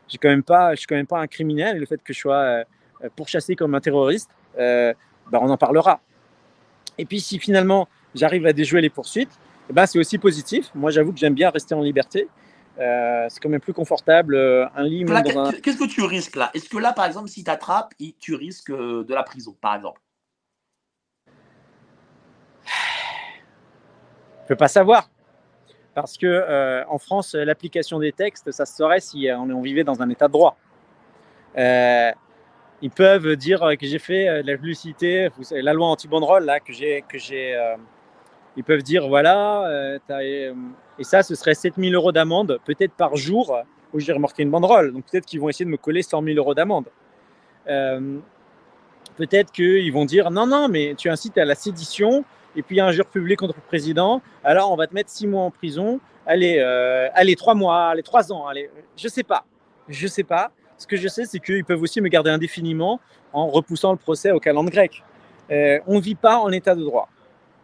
j'ai 0.07 0.17
quand 0.17 0.29
même 0.29 0.43
suis 0.75 0.87
quand 0.87 0.95
même 0.95 1.07
pas 1.07 1.19
un 1.19 1.27
criminel. 1.27 1.77
Le 1.77 1.85
fait 1.85 2.03
que 2.03 2.13
je 2.13 2.19
sois 2.19 2.63
pourchassé 3.15 3.55
comme 3.55 3.73
un 3.73 3.79
terroriste, 3.79 4.29
ben, 4.57 4.95
on 5.31 5.49
en 5.49 5.57
parlera. 5.57 6.01
Et 6.97 7.05
puis 7.05 7.19
si 7.19 7.39
finalement 7.39 7.87
j'arrive 8.13 8.45
à 8.45 8.53
déjouer 8.53 8.81
les 8.81 8.89
poursuites, 8.89 9.31
eh 9.69 9.73
ben, 9.73 9.85
c'est 9.85 9.99
aussi 9.99 10.17
positif. 10.17 10.71
Moi 10.75 10.91
j'avoue 10.91 11.13
que 11.13 11.19
j'aime 11.19 11.33
bien 11.33 11.49
rester 11.49 11.73
en 11.73 11.81
liberté. 11.81 12.27
Euh, 12.77 13.27
c'est 13.29 13.39
quand 13.39 13.47
même 13.47 13.61
plus 13.61 13.73
confortable 13.73 14.35
euh, 14.35 14.67
un 14.75 14.83
lit 14.83 15.05
un... 15.07 15.51
Qu'est-ce 15.53 15.77
que 15.77 15.87
tu 15.87 16.03
risques 16.03 16.35
là? 16.35 16.51
Est-ce 16.53 16.67
que 16.67 16.77
là, 16.77 16.91
par 16.91 17.05
exemple, 17.05 17.29
si 17.29 17.41
tu 17.43 17.49
attrapes, 17.49 17.93
tu 18.19 18.35
risques 18.35 18.69
euh, 18.69 19.05
de 19.05 19.13
la 19.13 19.23
prison, 19.23 19.55
par 19.61 19.75
exemple? 19.75 20.01
Je 24.43 24.47
peux 24.49 24.57
pas 24.57 24.67
savoir. 24.67 25.09
Parce 25.93 26.17
que 26.17 26.25
euh, 26.25 26.83
en 26.89 26.97
France, 26.97 27.33
l'application 27.33 27.99
des 27.99 28.11
textes, 28.11 28.51
ça 28.51 28.65
se 28.65 28.75
saurait 28.75 28.99
si 28.99 29.29
on, 29.31 29.49
on 29.49 29.61
vivait 29.61 29.85
dans 29.85 30.01
un 30.01 30.09
état 30.09 30.27
de 30.27 30.33
droit. 30.33 30.57
Euh, 31.57 32.11
ils 32.81 32.91
peuvent 32.91 33.37
dire 33.37 33.61
que 33.79 33.87
j'ai 33.87 33.99
fait 33.99 34.43
de 34.43 34.51
la 34.51 34.57
publicité, 34.57 35.29
la 35.51 35.71
loi 35.71 35.87
anti-banderole, 35.87 36.43
là, 36.43 36.59
que 36.59 36.73
j'ai. 36.73 37.05
Que 37.07 37.17
j'ai 37.17 37.57
ils 38.57 38.63
peuvent 38.63 38.83
dire 38.83 39.07
voilà, 39.07 39.67
euh, 39.67 39.99
euh, 40.09 40.53
et 40.97 41.03
ça, 41.03 41.23
ce 41.23 41.35
serait 41.35 41.53
7000 41.53 41.93
euros 41.95 42.11
d'amende, 42.11 42.59
peut-être 42.65 42.93
par 42.93 43.15
jour, 43.15 43.57
où 43.93 43.99
j'ai 43.99 44.13
remorqué 44.13 44.43
une 44.43 44.51
banderole. 44.51 44.93
Donc 44.93 45.05
peut-être 45.11 45.25
qu'ils 45.25 45.39
vont 45.39 45.49
essayer 45.49 45.65
de 45.65 45.69
me 45.69 45.77
coller 45.77 46.01
100 46.01 46.23
000 46.23 46.37
euros 46.37 46.53
d'amende. 46.53 46.85
Euh, 47.67 48.17
peut-être 49.17 49.51
qu'ils 49.51 49.91
vont 49.91 50.05
dire 50.05 50.31
non, 50.31 50.47
non, 50.47 50.67
mais 50.69 50.95
tu 50.97 51.09
incites 51.09 51.37
à 51.37 51.45
la 51.45 51.55
sédition, 51.55 52.23
et 52.55 52.61
puis 52.61 52.79
injure 52.79 53.07
publique 53.07 53.39
contre 53.39 53.55
le 53.55 53.67
président, 53.67 54.21
alors 54.43 54.71
on 54.71 54.75
va 54.75 54.87
te 54.87 54.93
mettre 54.93 55.09
six 55.09 55.27
mois 55.27 55.43
en 55.43 55.51
prison, 55.51 55.99
allez, 56.25 56.59
allez 57.13 57.35
trois 57.35 57.55
mois, 57.55 57.87
allez 57.87 58.03
trois 58.03 58.31
ans, 58.31 58.47
allez, 58.47 58.69
je 58.95 59.07
sais 59.07 59.23
pas, 59.23 59.45
je 59.89 60.07
sais 60.07 60.23
pas. 60.23 60.51
Ce 60.77 60.87
que 60.87 60.97
je 60.97 61.07
sais, 61.07 61.25
c'est 61.25 61.39
qu'ils 61.39 61.63
peuvent 61.63 61.81
aussi 61.81 62.01
me 62.01 62.09
garder 62.09 62.29
indéfiniment 62.29 62.99
en 63.31 63.47
repoussant 63.47 63.91
le 63.91 63.97
procès 63.97 64.31
au 64.31 64.39
calendrier 64.39 64.89
grec. 65.49 65.83
On 65.87 65.95
ne 65.95 66.01
vit 66.01 66.15
pas 66.15 66.37
en 66.37 66.51
état 66.51 66.75
de 66.75 66.83
droit. 66.83 67.09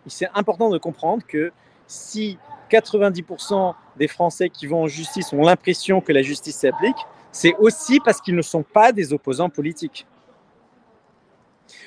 C'est 0.07 0.29
important 0.33 0.69
de 0.69 0.77
comprendre 0.77 1.23
que 1.27 1.51
si 1.87 2.37
90% 2.69 3.73
des 3.97 4.07
Français 4.07 4.49
qui 4.49 4.67
vont 4.67 4.83
en 4.83 4.87
justice 4.87 5.33
ont 5.33 5.41
l'impression 5.41 6.01
que 6.01 6.13
la 6.13 6.21
justice 6.21 6.57
s'applique, 6.57 6.95
c'est 7.31 7.55
aussi 7.55 7.99
parce 7.99 8.21
qu'ils 8.21 8.35
ne 8.35 8.41
sont 8.41 8.63
pas 8.63 8.91
des 8.91 9.13
opposants 9.13 9.49
politiques. 9.49 10.05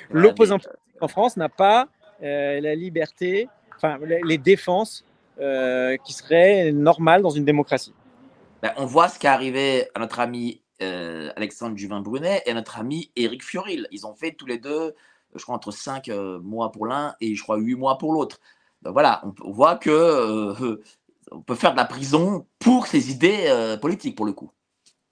L'opposant 0.09 0.59
politique 0.59 0.81
en 1.01 1.07
France 1.07 1.37
n'a 1.37 1.49
pas 1.49 1.87
euh, 2.23 2.61
la 2.61 2.75
liberté, 2.75 3.49
enfin 3.75 3.99
les, 4.23 4.37
défenses 4.37 5.03
euh, 5.39 5.97
qui 5.97 6.13
seraient 6.13 6.71
normales 6.71 7.21
dans 7.21 7.29
une 7.29 7.45
démocratie. 7.45 7.93
Ben, 8.61 8.71
On 8.77 8.85
voit 8.85 9.09
ce 9.09 9.19
qui 9.19 9.27
est 9.27 9.29
arrivé 9.29 9.87
à 9.93 9.99
notre 9.99 10.19
ami 10.19 10.61
euh, 10.81 11.29
Alexandre 11.35 11.77
Juvin-Brunet 11.77 12.43
et 12.45 12.51
à 12.51 12.53
notre 12.53 12.79
ami 12.79 13.11
Éric 13.15 13.43
Fioril. 13.43 13.87
Ils 13.91 14.05
ont 14.05 14.13
fait 14.13 14.31
tous 14.31 14.45
les 14.45 14.57
deux, 14.57 14.95
je 15.35 15.43
crois, 15.43 15.55
entre 15.55 15.71
5 15.71 16.09
mois 16.41 16.71
pour 16.71 16.85
l'un 16.87 17.15
et 17.21 17.35
je 17.35 17.43
crois 17.43 17.57
8 17.57 17.75
mois 17.75 17.97
pour 17.97 18.13
l'autre. 18.13 18.39
Donc 18.81 18.93
voilà, 18.93 19.21
on, 19.25 19.33
on 19.43 19.51
voit 19.51 19.75
que 19.75 19.89
euh, 19.89 20.81
on 21.31 21.41
peut 21.41 21.55
faire 21.55 21.71
de 21.71 21.77
la 21.77 21.85
prison 21.85 22.45
pour 22.59 22.87
ses 22.87 23.11
idées 23.11 23.45
euh, 23.47 23.77
politiques, 23.77 24.15
pour 24.15 24.25
le 24.25 24.33
coup. 24.33 24.51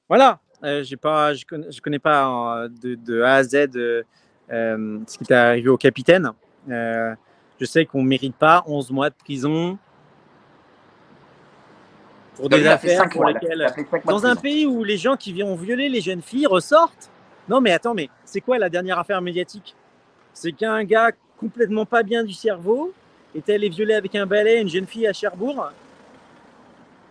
Voilà, 0.08 0.40
euh, 0.64 0.84
j'ai 0.84 0.98
pas, 0.98 1.34
je 1.34 1.46
connais, 1.46 1.72
je 1.72 1.82
connais 1.82 2.00
pas 2.00 2.58
euh, 2.58 2.70
de, 2.70 2.96
de, 2.96 3.22
A 3.22 3.36
à 3.36 3.44
Z 3.44 3.56
euh, 3.76 5.00
ce 5.08 5.18
qui 5.18 5.24
est 5.24 5.32
arrivé 5.32 5.70
au 5.70 5.78
capitaine. 5.78 6.32
Euh, 6.70 7.16
je 7.60 7.66
sais 7.66 7.86
qu'on 7.86 8.04
ne 8.04 8.08
mérite 8.08 8.36
pas 8.36 8.64
11 8.68 8.92
mois 8.92 9.10
de 9.10 9.16
prison 9.16 9.78
pour 12.36 12.50
des 12.50 12.66
affaires 12.66 13.10
pour 13.10 13.22
mois, 13.22 13.32
lesquelles... 13.32 13.68
Dans 14.06 14.26
un 14.26 14.36
pays 14.36 14.66
où 14.66 14.84
les 14.84 14.98
gens 14.98 15.16
qui 15.16 15.40
vont 15.40 15.56
violer 15.56 15.88
les 15.88 16.02
jeunes 16.02 16.22
filles 16.22 16.48
ressortent 16.48 17.12
Non 17.48 17.62
mais 17.62 17.72
attends, 17.72 17.94
mais 17.94 18.10
c'est 18.26 18.42
quoi 18.42 18.58
la 18.58 18.70
dernière 18.70 19.00
affaire 19.00 19.22
médiatique? 19.22 19.76
C'est 20.34 20.52
qu'un 20.52 20.84
gars 20.84 21.12
complètement 21.40 21.86
pas 21.86 22.04
bien 22.04 22.24
du 22.24 22.34
cerveau 22.34 22.94
est 23.36 23.50
allé 23.50 23.70
violer 23.70 23.94
avec 23.94 24.16
un 24.16 24.26
balai 24.26 24.62
une 24.62 24.70
jeune 24.70 24.88
fille 24.88 25.08
à 25.08 25.14
Cherbourg. 25.14 25.70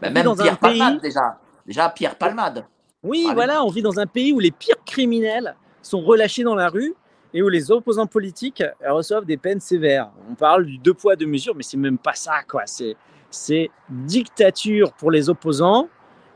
Bah, 0.00 0.10
même 0.10 0.24
dans 0.24 0.36
Pierre 0.36 0.54
un 0.54 0.68
pays... 0.68 0.78
Palmade 0.78 1.00
déjà. 1.00 1.38
Déjà 1.66 1.88
Pierre 1.88 2.16
Palmade. 2.16 2.64
Oui, 3.02 3.24
Allez. 3.26 3.34
voilà, 3.34 3.64
on 3.64 3.68
vit 3.68 3.82
dans 3.82 3.98
un 3.98 4.06
pays 4.06 4.32
où 4.32 4.38
les 4.38 4.50
pires 4.50 4.82
criminels 4.84 5.54
sont 5.82 6.00
relâchés 6.00 6.44
dans 6.44 6.54
la 6.54 6.68
rue 6.68 6.94
et 7.34 7.42
où 7.42 7.48
les 7.48 7.70
opposants 7.70 8.06
politiques 8.06 8.62
reçoivent 8.86 9.24
des 9.24 9.36
peines 9.36 9.60
sévères. 9.60 10.10
On 10.30 10.34
parle 10.34 10.66
du 10.66 10.78
deux 10.78 10.94
poids, 10.94 11.16
deux 11.16 11.26
mesures, 11.26 11.54
mais 11.54 11.62
c'est 11.62 11.76
même 11.76 11.98
pas 11.98 12.14
ça, 12.14 12.42
quoi. 12.48 12.62
C'est, 12.66 12.96
c'est 13.30 13.70
dictature 13.88 14.92
pour 14.92 15.10
les 15.10 15.30
opposants 15.30 15.88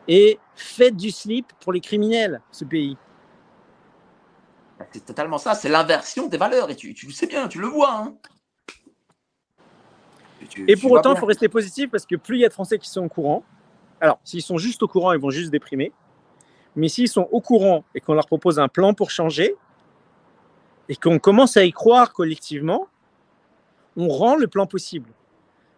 et 0.09 0.39
fête 0.55 0.97
du 0.97 1.11
slip 1.11 1.53
pour 1.61 1.73
les 1.73 1.81
criminels, 1.81 2.41
ce 2.51 2.65
pays. 2.65 2.97
C'est 4.93 5.05
totalement 5.05 5.39
ça, 5.39 5.55
c'est 5.55 5.69
l'inversion 5.69 6.27
des 6.29 6.37
valeurs, 6.37 6.71
et 6.71 6.77
tu, 6.77 6.95
tu 6.95 7.07
le 7.07 7.13
sais 7.13 7.27
bien, 7.27 7.49
tu 7.49 7.61
le 7.61 7.67
vois. 7.67 7.93
Hein. 7.93 8.15
Tu, 10.49 10.65
et 10.69 10.77
pour 10.77 10.93
autant, 10.93 11.15
il 11.15 11.19
faut 11.19 11.27
rester 11.27 11.49
positif 11.49 11.91
parce 11.91 12.07
que 12.07 12.17
plus 12.17 12.37
il 12.37 12.41
y 12.41 12.45
a 12.45 12.49
de 12.49 12.53
Français 12.53 12.79
qui 12.79 12.89
sont 12.89 13.05
au 13.05 13.09
courant, 13.09 13.43
alors 14.01 14.19
s'ils 14.23 14.43
sont 14.43 14.59
juste 14.59 14.83
au 14.83 14.89
courant, 14.89 15.13
ils 15.13 15.21
vont 15.21 15.31
juste 15.31 15.51
déprimer. 15.51 15.93
Mais 16.77 16.89
s'ils 16.89 17.09
sont 17.09 17.29
au 17.33 17.41
courant 17.41 17.85
et 17.95 18.01
qu'on 18.01 18.15
leur 18.15 18.27
propose 18.27 18.59
un 18.59 18.69
plan 18.69 18.93
pour 18.93 19.11
changer, 19.11 19.57
et 20.89 20.97
qu'on 20.97 21.19
commence 21.19 21.57
à 21.57 21.65
y 21.65 21.73
croire 21.73 22.13
collectivement, 22.13 22.87
on 23.97 24.09
rend 24.09 24.37
le 24.37 24.47
plan 24.47 24.67
possible. 24.67 25.11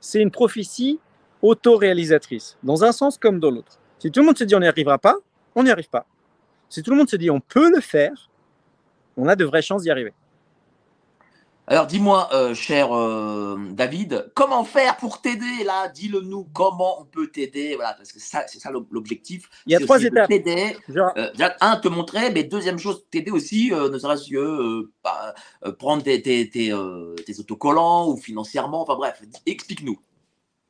C'est 0.01 0.21
une 0.21 0.31
prophétie 0.31 1.01
autoréalisatrice, 1.41 2.59
dans 2.63 2.85
un 2.85 2.93
sens 2.93 3.17
comme 3.17 3.41
dans 3.41 3.51
l'autre. 3.51 3.79
Si 4.01 4.11
tout 4.11 4.21
le 4.21 4.27
monde 4.27 4.39
se 4.39 4.45
dit 4.45 4.55
on 4.55 4.61
n'y 4.61 4.67
arrivera 4.67 4.99
pas, 4.99 5.17
on 5.55 5.63
n'y 5.63 5.71
arrive 5.71 5.89
pas. 5.89 6.07
Si 6.69 6.83
tout 6.83 6.91
le 6.91 6.97
monde 6.97 7.09
se 7.09 7.17
dit 7.17 7.31
on 7.31 7.41
peut 7.41 7.71
le 7.71 7.81
faire, 7.81 8.28
on 9.19 9.29
a 9.29 9.37
de 9.37 9.45
vraies 9.45 9.63
chances 9.63 9.83
d'y 9.83 9.91
arriver. 9.91 10.15
Alors 11.71 11.87
dis-moi, 11.87 12.31
euh, 12.33 12.55
cher 12.55 12.97
euh, 12.97 13.59
David, 13.73 14.31
comment 14.35 14.65
faire 14.65 14.97
pour 14.97 15.21
t'aider? 15.21 15.65
Là 15.67 15.89
Dis-le 15.89 16.23
nous, 16.23 16.49
comment 16.55 17.03
on 17.03 17.05
peut 17.05 17.27
t'aider? 17.27 17.75
Voilà, 17.75 17.93
parce 17.93 18.11
que 18.11 18.21
ça, 18.21 18.45
c'est 18.47 18.59
ça 18.59 18.71
l'objectif. 18.71 19.51
Il 19.67 19.73
y 19.73 19.77
a 19.77 19.81
trois 19.81 20.03
étapes. 20.03 20.29
T'aider. 20.29 20.79
Genre... 20.89 21.13
Euh, 21.19 21.29
un, 21.61 21.77
te 21.77 21.89
montrer, 21.89 22.31
mais 22.31 22.45
deuxième 22.45 22.79
chose, 22.79 23.05
t'aider 23.11 23.31
aussi, 23.31 23.71
euh, 23.75 23.91
ne 23.91 23.99
serait-ce 23.99 24.31
que 24.31 24.91
bah, 25.05 25.35
prendre 25.79 26.03
tes, 26.03 26.23
tes, 26.23 26.49
tes, 26.49 26.73
tes, 27.27 27.39
autocollants 27.41 28.09
ou 28.09 28.17
financièrement. 28.17 28.81
Enfin 28.81 28.95
bref, 28.95 29.23
explique-nous. 29.45 29.99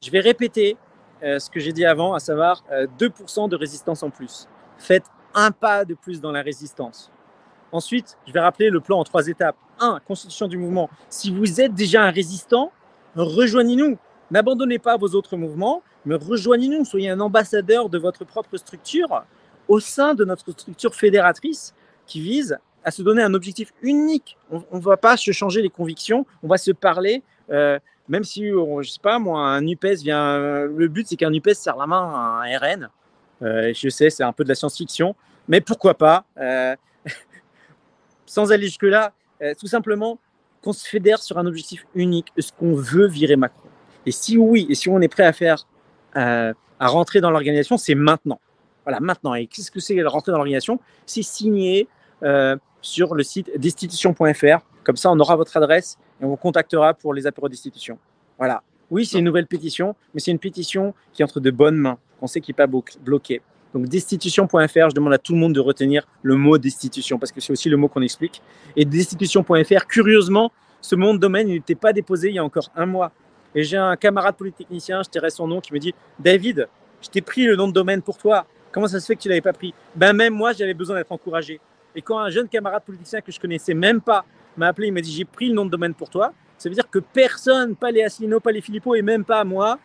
Je 0.03 0.11
vais 0.11 0.21
répéter 0.21 0.77
ce 1.23 1.49
que 1.49 1.61
j'ai 1.61 1.73
dit 1.73 1.85
avant, 1.85 2.15
à 2.15 2.19
savoir 2.19 2.65
2% 2.99 3.49
de 3.49 3.55
résistance 3.55 4.03
en 4.03 4.11
plus. 4.11 4.49
Faites 4.79 5.05
un 5.35 5.53
pas 5.53 5.85
de 5.85 5.95
plus 5.95 6.21
dans 6.21 6.33
la 6.33 6.43
résistance. 6.43 7.13
Ensuite, 7.73 8.17
je 8.27 8.33
vais 8.33 8.41
rappeler 8.41 8.71
le 8.71 8.81
plan 8.81 8.99
en 8.99 9.05
trois 9.05 9.27
étapes. 9.29 9.57
1. 9.81 10.01
Constitution 10.07 10.49
du 10.49 10.57
mouvement. 10.59 10.89
Si 11.09 11.31
vous 11.31 11.61
êtes 11.61 11.75
déjà 11.75 12.03
un 12.05 12.11
résistant, 12.11 12.73
rejoignez-nous. 13.17 13.99
N'abandonnez 14.31 14.79
pas 14.79 14.97
vos 14.97 15.09
autres 15.15 15.37
mouvements, 15.37 15.83
mais 16.05 16.15
rejoignez-nous. 16.17 16.85
Soyez 16.85 17.11
un 17.11 17.21
ambassadeur 17.21 17.89
de 17.89 17.99
votre 17.99 18.25
propre 18.25 18.57
structure 18.57 19.25
au 19.69 19.81
sein 19.81 20.15
de 20.15 20.25
notre 20.25 20.51
structure 20.53 20.95
fédératrice 20.95 21.75
qui 22.07 22.21
vise 22.21 22.59
à 22.85 22.91
se 22.91 23.03
donner 23.03 23.23
un 23.23 23.35
objectif 23.35 23.73
unique. 23.83 24.37
On 24.51 24.63
ne 24.77 24.81
va 24.83 24.97
pas 24.97 25.17
se 25.17 25.31
changer 25.31 25.61
les 25.63 25.69
convictions, 25.69 26.25
on 26.43 26.49
va 26.49 26.57
se 26.59 26.71
parler 26.71 27.23
euh, 27.51 27.79
même 28.09 28.25
si, 28.25 28.51
on- 28.55 28.81
je 28.81 28.91
sais 28.91 29.01
pas, 29.03 29.19
moi, 29.19 29.41
un 29.41 29.67
UPS 29.67 30.03
vient. 30.03 30.39
Le 30.65 30.89
but, 30.89 31.07
c'est 31.09 31.17
qu'un 31.17 31.33
UPS 31.33 31.55
serre 31.59 31.77
la 31.77 31.87
main 31.87 32.11
à 32.15 32.43
un 32.47 32.59
RN. 32.59 32.89
Euh, 33.43 33.73
je 33.75 33.89
sais, 33.91 34.09
c'est 34.09 34.23
un 34.25 34.33
peu 34.33 34.45
de 34.45 34.49
la 34.49 34.55
science-fiction, 34.55 35.15
mais 35.47 35.61
pourquoi 35.61 35.93
pas 35.95 36.25
euh, 36.39 36.75
Sans 38.29 38.53
aller 38.53 38.67
jusque-là, 38.67 39.13
euh, 39.43 39.55
tout 39.59 39.67
simplement 39.67 40.19
qu'on 40.63 40.73
se 40.73 40.87
fédère 40.87 41.21
sur 41.23 41.39
un 41.39 41.47
objectif 41.47 41.87
unique. 41.95 42.33
Est-ce 42.37 42.53
qu'on 42.53 42.75
veut 42.75 43.09
virer 43.09 43.37
Macron 43.37 43.69
Et 44.07 44.13
si 44.13 44.37
oui, 44.37 44.67
et 44.69 44.75
si 44.75 44.89
on 44.89 45.01
est 45.01 45.09
prêt 45.09 45.25
à 45.25 45.33
faire, 45.33 45.67
euh, 46.17 46.53
à 46.79 46.87
rentrer 46.89 47.21
dans 47.21 47.31
l'organisation, 47.31 47.77
c'est 47.77 47.95
maintenant. 47.95 48.41
Voilà, 48.85 49.01
maintenant. 49.01 49.35
Et 49.35 49.47
qu'est-ce 49.47 49.71
que 49.71 49.81
c'est 49.81 50.01
rentrer 50.03 50.33
dans 50.33 50.39
l'organisation? 50.39 50.79
C'est 51.07 51.23
signer 51.23 51.89
euh, 52.23 52.57
sur 52.83 53.15
le 53.15 53.23
site 53.23 53.51
destitution.fr. 53.59 54.59
Comme 54.85 54.97
ça, 54.97 55.11
on 55.11 55.19
aura 55.21 55.37
votre 55.37 55.57
adresse 55.57 55.99
et 56.21 56.25
on 56.25 56.29
vous 56.29 56.37
contactera 56.37 56.95
pour 56.95 57.15
les 57.15 57.27
apéros 57.27 57.49
destitution. 57.49 57.99
Voilà. 58.39 58.63
Oui, 58.91 59.05
c'est 59.05 59.19
une 59.19 59.27
nouvelle 59.27 59.47
pétition, 59.47 59.95
mais 60.15 60.21
c'est 60.21 60.31
une 60.31 60.39
pétition 60.39 60.95
qui 61.13 61.23
est 61.23 61.25
entre 61.25 61.41
de 61.41 61.51
bonnes 61.51 61.77
mains. 61.77 61.99
On 62.23 62.27
sait 62.27 62.41
qu'il 62.41 62.55
n'est 62.55 62.57
pas 62.57 62.67
blo- 62.67 62.83
bloqué. 63.01 63.43
Donc 63.75 63.87
destitution.fr, 63.87 64.89
je 64.91 64.95
demande 64.95 65.13
à 65.13 65.19
tout 65.19 65.33
le 65.33 65.39
monde 65.39 65.53
de 65.53 65.61
retenir 65.61 66.07
le 66.23 66.37
mot 66.37 66.57
destitution 66.59 67.19
parce 67.19 67.33
que 67.33 67.41
c'est 67.41 67.53
aussi 67.53 67.69
le 67.69 67.77
mot 67.77 67.89
qu'on 67.89 68.03
explique. 68.03 68.43
Et 68.77 68.85
destitution.fr, 68.85 69.87
curieusement, 69.87 70.53
ce 70.81 70.95
nom 70.95 71.15
de 71.15 71.19
domaine 71.19 71.49
n'était 71.49 71.75
pas 71.75 71.93
déposé 71.93 72.29
il 72.29 72.35
y 72.37 72.39
a 72.39 72.45
encore 72.45 72.71
un 72.77 72.87
mois. 72.87 73.13
Et 73.55 73.63
j'ai 73.63 73.77
un 73.77 73.97
camarade 73.97 74.37
polytechnicien, 74.37 75.03
je 75.03 75.11
tairai 75.11 75.31
son 75.31 75.47
nom, 75.47 75.61
qui 75.61 75.73
me 75.73 75.79
dit 75.79 75.95
David, 76.19 76.69
je 77.03 77.09
t'ai 77.09 77.21
pris 77.21 77.45
le 77.45 77.57
nom 77.57 77.69
de 77.69 77.73
domaine 77.73 78.03
pour 78.03 78.19
toi. 78.19 78.47
Comment 78.73 78.87
ça 78.87 79.01
se 79.01 79.07
fait 79.07 79.17
que 79.17 79.23
tu 79.23 79.29
l'avais 79.29 79.41
pas 79.41 79.53
pris? 79.53 79.75
Ben 79.95 80.13
même 80.13 80.35
moi, 80.35 80.53
j'avais 80.53 80.75
besoin 80.75 80.97
d'être 80.97 81.13
encouragé. 81.13 81.61
Et 81.95 82.03
quand 82.03 82.19
un 82.19 82.31
jeune 82.31 82.49
camarade 82.49 82.83
politicien 82.85 83.21
que 83.21 83.33
je 83.33 83.41
connaissais 83.41 83.75
même 83.75 84.01
pas 84.01 84.25
m'a 84.57 84.69
appelé, 84.69 84.89
il 84.89 84.93
m'a 84.93 85.01
dit 85.01 85.13
j'ai 85.13 85.25
pris 85.25 85.49
le 85.49 85.55
nom 85.55 85.65
de 85.65 85.71
domaine 85.71 85.95
pour 85.95 86.11
toi. 86.11 86.33
Ça 86.59 86.69
veut 86.69 86.75
dire 86.75 86.89
que 86.91 86.99
personne, 86.99 87.77
pas 87.77 87.91
les 87.91 88.03
Asselineau, 88.03 88.41
pas 88.41 88.53
les 88.53 88.61
Philippot 88.61 88.95
et 88.95 89.03
même 89.03 89.25
pas 89.25 89.45
moi, 89.45 89.79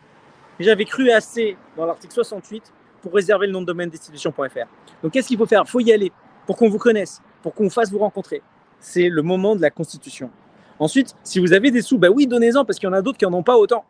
j'avais 0.60 0.84
cru 0.84 1.10
assez 1.10 1.56
dans 1.76 1.86
l'article 1.86 2.12
68 2.12 2.72
pour 3.04 3.12
réserver 3.12 3.46
le 3.46 3.52
nom 3.52 3.60
de 3.60 3.66
domaine 3.66 3.90
destitution.fr. 3.90 4.66
Donc 5.02 5.12
qu'est-ce 5.12 5.28
qu'il 5.28 5.36
faut 5.36 5.44
faire? 5.44 5.62
Il 5.66 5.70
faut 5.70 5.80
y 5.80 5.92
aller 5.92 6.10
pour 6.46 6.56
qu'on 6.56 6.70
vous 6.70 6.78
connaisse, 6.78 7.20
pour 7.42 7.52
qu'on 7.52 7.68
fasse 7.68 7.92
vous 7.92 7.98
rencontrer. 7.98 8.40
C'est 8.80 9.10
le 9.10 9.20
moment 9.20 9.54
de 9.54 9.60
la 9.60 9.68
constitution. 9.68 10.30
Ensuite, 10.78 11.14
si 11.22 11.38
vous 11.38 11.52
avez 11.52 11.70
des 11.70 11.82
sous, 11.82 11.98
bah 11.98 12.08
oui, 12.08 12.26
donnez-en 12.26 12.64
parce 12.64 12.78
qu'il 12.78 12.88
y 12.88 12.90
en 12.90 12.94
a 12.94 13.02
d'autres 13.02 13.18
qui 13.18 13.26
n'en 13.26 13.34
ont 13.34 13.42
pas 13.42 13.58
autant. 13.58 13.84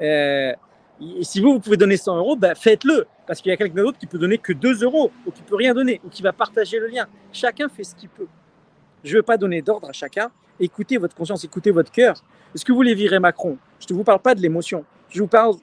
Euh, 0.00 0.52
et 1.00 1.22
si 1.22 1.40
vous, 1.40 1.52
vous 1.52 1.60
pouvez 1.60 1.76
donner 1.76 1.96
100 1.96 2.16
euros, 2.16 2.34
bah 2.34 2.56
faites-le 2.56 3.06
parce 3.28 3.40
qu'il 3.40 3.50
y 3.50 3.52
a 3.52 3.56
quelqu'un 3.56 3.84
d'autre 3.84 3.98
qui 3.98 4.08
peut 4.08 4.18
donner 4.18 4.38
que 4.38 4.52
2 4.52 4.82
euros 4.82 5.12
ou 5.24 5.30
qui 5.30 5.42
peut 5.42 5.54
rien 5.54 5.72
donner 5.72 6.00
ou 6.04 6.08
qui 6.08 6.22
va 6.22 6.32
partager 6.32 6.80
le 6.80 6.88
lien. 6.88 7.06
Chacun 7.32 7.68
fait 7.68 7.84
ce 7.84 7.94
qu'il 7.94 8.08
peut. 8.08 8.26
Je 9.04 9.12
ne 9.12 9.18
veux 9.18 9.22
pas 9.22 9.36
donner 9.36 9.62
d'ordre 9.62 9.88
à 9.88 9.92
chacun. 9.92 10.32
Écoutez 10.58 10.98
votre 10.98 11.14
conscience, 11.14 11.44
écoutez 11.44 11.70
votre 11.70 11.92
cœur. 11.92 12.24
Est-ce 12.52 12.64
que 12.64 12.72
vous 12.72 12.78
voulez 12.78 12.94
virer 12.94 13.20
Macron? 13.20 13.56
Je 13.78 13.86
ne 13.92 13.96
vous 13.96 14.02
parle 14.02 14.18
pas 14.18 14.34
de 14.34 14.40
l'émotion. 14.40 14.84
Je 15.10 15.22
vous 15.22 15.28
parle 15.28 15.54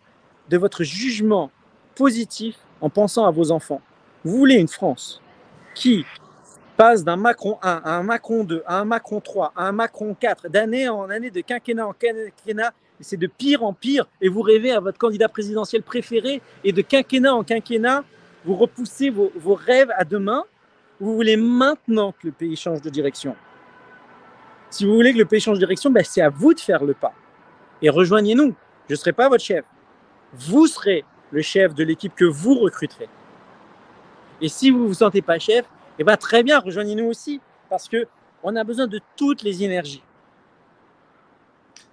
de 0.48 0.58
votre 0.58 0.86
jugement 0.86 1.52
positif 1.96 2.56
en 2.82 2.90
pensant 2.90 3.26
à 3.26 3.32
vos 3.32 3.52
enfants. 3.52 3.82
Vous 4.24 4.38
voulez 4.38 4.56
une 4.56 4.68
France 4.68 5.22
qui 5.74 6.06
passe 6.78 7.04
d'un 7.04 7.16
Macron 7.16 7.58
1 7.62 7.82
à 7.84 7.98
un 7.98 8.04
Macron 8.04 8.44
2 8.44 8.64
à 8.66 8.80
un 8.80 8.86
Macron 8.86 9.22
3 9.22 9.54
à 9.56 9.68
un 9.68 9.72
Macron 9.72 10.16
4, 10.20 10.50
d'année 10.50 10.90
en 10.90 11.10
année, 11.10 11.30
de 11.30 11.42
quinquennat 11.42 11.88
en 11.88 11.94
quinquennat, 11.94 12.74
et 13.00 13.04
c'est 13.04 13.18
de 13.18 13.28
pire 13.28 13.64
en 13.64 13.74
pire, 13.74 14.08
et 14.22 14.28
vous 14.28 14.42
rêvez 14.42 14.72
à 14.72 14.80
votre 14.80 14.98
candidat 14.98 15.30
présidentiel 15.30 15.84
préféré, 15.84 16.42
et 16.64 16.72
de 16.72 16.82
quinquennat 16.82 17.34
en 17.34 17.44
quinquennat, 17.44 18.04
vous 18.44 18.56
repoussez 18.56 19.10
vos, 19.10 19.32
vos 19.36 19.56
rêves 19.56 19.92
à 19.96 20.04
demain, 20.04 20.44
vous 21.00 21.16
voulez 21.16 21.38
maintenant 21.38 22.12
que 22.12 22.28
le 22.28 22.32
pays 22.32 22.56
change 22.56 22.82
de 22.82 22.90
direction. 22.90 23.36
Si 24.70 24.86
vous 24.86 24.94
voulez 24.94 25.14
que 25.14 25.18
le 25.18 25.26
pays 25.26 25.40
change 25.40 25.58
de 25.58 25.66
direction, 25.66 25.90
ben 25.90 26.04
c'est 26.04 26.22
à 26.22 26.30
vous 26.30 26.54
de 26.54 26.60
faire 26.60 26.84
le 26.84 26.94
pas. 26.94 27.14
Et 27.82 27.90
rejoignez-nous. 27.90 28.54
Je 28.88 28.94
ne 28.94 28.98
serai 28.98 29.14
pas 29.14 29.30
votre 29.30 29.44
chef. 29.44 29.66
Vous 30.34 30.68
serez 30.68 31.06
le 31.36 31.42
chef 31.42 31.76
de 31.76 31.84
l'équipe 31.84 32.16
que 32.16 32.24
vous 32.24 32.58
recruterez. 32.58 33.10
Et 34.40 34.48
si 34.48 34.72
vous 34.72 34.84
ne 34.84 34.88
vous 34.88 34.94
sentez 34.94 35.22
pas 35.22 35.38
chef, 35.38 35.66
eh 36.00 36.04
ben 36.06 36.16
très 36.16 36.44
bien, 36.44 36.60
rejoignez-nous 36.60 37.08
aussi. 37.08 37.42
Parce 37.70 37.90
que 37.90 38.08
on 38.42 38.56
a 38.56 38.64
besoin 38.64 38.88
de 38.88 39.02
toutes 39.18 39.44
les 39.44 39.62
énergies. 39.62 40.02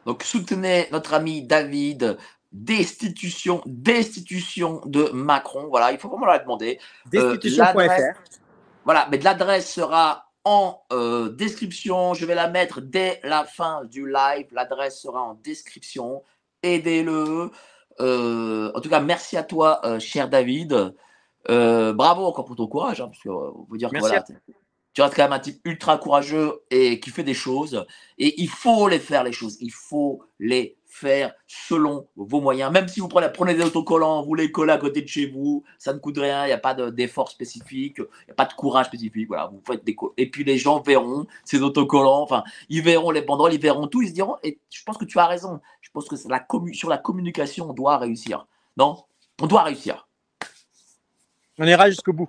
Donc 0.06 0.22
soutenez 0.22 0.86
notre 0.92 1.14
ami 1.14 1.42
David. 1.42 2.18
Destitution, 2.52 3.62
destitution 3.66 4.82
de 4.84 5.08
Macron. 5.12 5.68
Voilà, 5.68 5.90
il 5.90 5.98
faut 5.98 6.10
vraiment 6.10 6.26
la 6.26 6.38
demander. 6.38 6.78
Euh, 7.14 7.32
Destitution.fr. 7.32 8.20
Voilà, 8.84 9.08
mais 9.10 9.18
l'adresse 9.18 9.72
sera 9.72 10.26
en 10.44 10.82
euh, 10.92 11.30
description. 11.30 12.14
Je 12.14 12.26
vais 12.26 12.34
la 12.34 12.48
mettre 12.48 12.80
dès 12.80 13.20
la 13.24 13.44
fin 13.44 13.84
du 13.86 14.06
live. 14.06 14.46
L'adresse 14.52 15.00
sera 15.00 15.22
en 15.22 15.34
description. 15.34 16.22
Aidez-le. 16.62 17.50
Euh, 18.00 18.72
en 18.74 18.80
tout 18.80 18.88
cas, 18.88 19.00
merci 19.00 19.36
à 19.36 19.42
toi, 19.42 19.80
euh, 19.84 19.98
cher 19.98 20.28
David. 20.28 20.94
Euh, 21.48 21.92
bravo 21.92 22.24
encore 22.24 22.44
pour 22.44 22.56
ton 22.56 22.66
courage. 22.66 23.00
hein, 23.00 23.08
parce 23.08 23.22
que, 23.22 23.28
on 23.28 23.64
peut 23.64 23.78
dire 23.78 23.90
que 23.90 23.98
voilà, 23.98 24.24
tu 24.94 25.02
restes 25.02 25.16
quand 25.16 25.22
même 25.22 25.32
un 25.32 25.40
type 25.40 25.60
ultra 25.64 25.98
courageux 25.98 26.60
et 26.70 27.00
qui 27.00 27.10
fait 27.10 27.24
des 27.24 27.34
choses. 27.34 27.84
Et 28.18 28.40
il 28.40 28.48
faut 28.48 28.88
les 28.88 28.98
faire, 28.98 29.24
les 29.24 29.32
choses. 29.32 29.56
Il 29.60 29.72
faut 29.72 30.22
les 30.38 30.76
faire 30.92 31.32
selon 31.46 32.06
vos 32.16 32.40
moyens. 32.42 32.70
Même 32.70 32.86
si 32.86 33.00
vous 33.00 33.08
prenez, 33.08 33.28
prenez 33.32 33.54
des 33.54 33.64
autocollants, 33.64 34.22
vous 34.22 34.34
les 34.34 34.52
collez 34.52 34.72
à 34.72 34.78
côté 34.78 35.00
de 35.00 35.08
chez 35.08 35.26
vous, 35.26 35.64
ça 35.78 35.94
ne 35.94 35.98
coûte 35.98 36.18
rien. 36.18 36.44
Il 36.44 36.48
n'y 36.48 36.52
a 36.52 36.58
pas 36.58 36.74
de- 36.74 36.90
d'effort 36.90 37.30
spécifique, 37.30 37.96
il 37.98 38.26
n'y 38.26 38.32
a 38.32 38.34
pas 38.34 38.44
de 38.44 38.52
courage 38.52 38.86
spécifique. 38.86 39.26
Voilà, 39.26 39.46
vous 39.46 39.62
faites 39.66 39.84
des 39.84 39.96
Et 40.18 40.30
puis 40.30 40.44
les 40.44 40.58
gens 40.58 40.80
verront 40.80 41.26
ces 41.44 41.62
autocollants. 41.62 42.20
Enfin, 42.20 42.44
ils 42.68 42.82
verront 42.82 43.10
les 43.10 43.22
banderoles, 43.22 43.54
ils 43.54 43.60
verront 43.60 43.86
tout. 43.86 44.02
Ils 44.02 44.08
se 44.08 44.12
diront. 44.12 44.36
Et 44.42 44.58
je 44.70 44.82
pense 44.84 44.98
que 44.98 45.06
tu 45.06 45.18
as 45.18 45.26
raison. 45.26 45.60
Je 45.80 45.90
pense 45.90 46.06
que 46.08 46.16
la 46.28 46.46
sur 46.74 46.90
la 46.90 46.98
communication, 46.98 47.70
on 47.70 47.72
doit 47.72 47.96
réussir. 47.96 48.46
Non? 48.76 49.02
On 49.40 49.46
doit 49.46 49.62
réussir. 49.62 50.06
On 51.58 51.66
ira 51.66 51.88
jusqu'au 51.88 52.12
bout. 52.12 52.28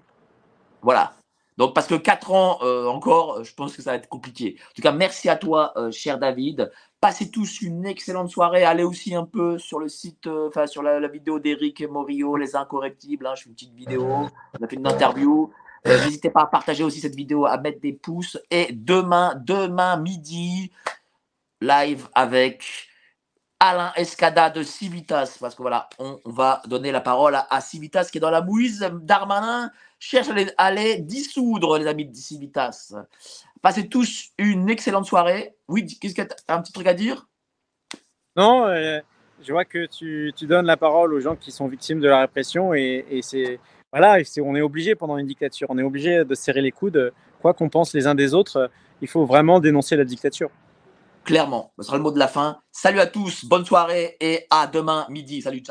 Voilà. 0.81 1.13
Donc, 1.57 1.73
parce 1.73 1.87
que 1.87 1.95
4 1.95 2.31
ans 2.31 2.59
euh, 2.63 2.87
encore, 2.87 3.39
euh, 3.39 3.43
je 3.43 3.53
pense 3.53 3.75
que 3.75 3.81
ça 3.81 3.91
va 3.91 3.97
être 3.97 4.09
compliqué. 4.09 4.57
En 4.59 4.73
tout 4.75 4.81
cas, 4.81 4.91
merci 4.91 5.29
à 5.29 5.35
toi, 5.35 5.73
euh, 5.77 5.91
cher 5.91 6.17
David. 6.17 6.71
Passez 6.99 7.29
tous 7.29 7.61
une 7.61 7.85
excellente 7.85 8.29
soirée. 8.29 8.63
Allez 8.63 8.83
aussi 8.83 9.13
un 9.13 9.25
peu 9.25 9.57
sur 9.57 9.79
le 9.79 9.89
site, 9.89 10.27
enfin, 10.27 10.65
la, 10.81 11.07
vidéo 11.07 11.39
d'Eric 11.39 11.81
et 11.81 11.87
Morio, 11.87 12.37
Les 12.37 12.55
Incorrectibles. 12.55 13.27
hein. 13.27 13.35
je 13.35 13.43
fais 13.43 13.49
une 13.49 13.55
petite 13.55 13.73
vidéo. 13.75 14.05
On 14.59 14.63
a 14.63 14.67
fait 14.67 14.77
une 14.77 14.87
interview. 14.87 15.51
N'hésitez 15.85 16.29
pas 16.29 16.43
à 16.43 16.45
partager 16.45 16.83
aussi 16.83 17.01
cette 17.01 17.15
vidéo, 17.15 17.45
à 17.45 17.57
mettre 17.57 17.81
des 17.81 17.91
pouces. 17.91 18.39
Et 18.49 18.71
demain, 18.71 19.35
demain 19.45 19.97
midi, 19.97 20.71
live 21.59 22.07
avec 22.15 22.63
Alain 23.59 23.91
Escada 23.97 24.49
de 24.49 24.63
Civitas. 24.63 25.37
Parce 25.41 25.55
que 25.55 25.61
voilà, 25.61 25.89
on, 25.99 26.17
on 26.23 26.31
va 26.31 26.61
donner 26.67 26.93
la 26.93 27.01
parole 27.01 27.35
à, 27.35 27.47
à 27.49 27.59
Civitas 27.59 28.07
qui 28.09 28.19
est 28.19 28.21
dans 28.21 28.31
la 28.31 28.41
mouise. 28.41 28.89
Darmanin 29.01 29.71
cherche 30.03 30.29
à 30.29 30.33
les, 30.33 30.51
à 30.57 30.71
les 30.71 30.97
dissoudre, 30.99 31.77
les 31.77 31.87
amis 31.87 32.05
de 32.05 32.15
Civitas. 32.15 32.93
Passez 33.61 33.87
tous 33.87 34.31
une 34.37 34.69
excellente 34.69 35.05
soirée. 35.05 35.55
Oui, 35.67 35.85
qu'est-ce 35.85 36.13
que 36.13 36.21
un 36.49 36.61
petit 36.61 36.73
truc 36.73 36.87
à 36.87 36.93
dire? 36.93 37.27
Non, 38.35 38.65
euh, 38.65 38.99
je 39.41 39.51
vois 39.53 39.63
que 39.63 39.85
tu, 39.85 40.33
tu 40.35 40.45
donnes 40.45 40.65
la 40.65 40.75
parole 40.75 41.13
aux 41.13 41.19
gens 41.19 41.35
qui 41.35 41.51
sont 41.51 41.67
victimes 41.67 42.01
de 42.01 42.09
la 42.09 42.19
répression 42.19 42.73
et, 42.73 43.05
et 43.09 43.21
c'est 43.21 43.59
voilà, 43.91 44.19
et 44.19 44.23
c'est- 44.23 44.41
on 44.41 44.55
est 44.55 44.61
obligé 44.61 44.95
pendant 44.95 45.17
une 45.17 45.27
dictature, 45.27 45.67
on 45.69 45.77
est 45.77 45.83
obligé 45.83 46.25
de 46.25 46.35
serrer 46.35 46.61
les 46.61 46.71
coudes, 46.71 47.13
quoi 47.41 47.53
qu'on 47.53 47.69
pense 47.69 47.93
les 47.93 48.07
uns 48.07 48.15
des 48.15 48.33
autres. 48.33 48.71
Il 49.01 49.07
faut 49.07 49.25
vraiment 49.25 49.59
dénoncer 49.59 49.95
la 49.95 50.03
dictature. 50.03 50.49
Clairement, 51.23 51.71
ce 51.77 51.83
sera 51.83 51.97
le 51.97 52.03
mot 52.03 52.11
de 52.11 52.19
la 52.19 52.27
fin. 52.27 52.59
Salut 52.71 52.99
à 52.99 53.07
tous, 53.07 53.45
bonne 53.45 53.65
soirée 53.65 54.17
et 54.19 54.47
à 54.49 54.67
demain 54.67 55.05
midi. 55.09 55.41
Salut, 55.41 55.63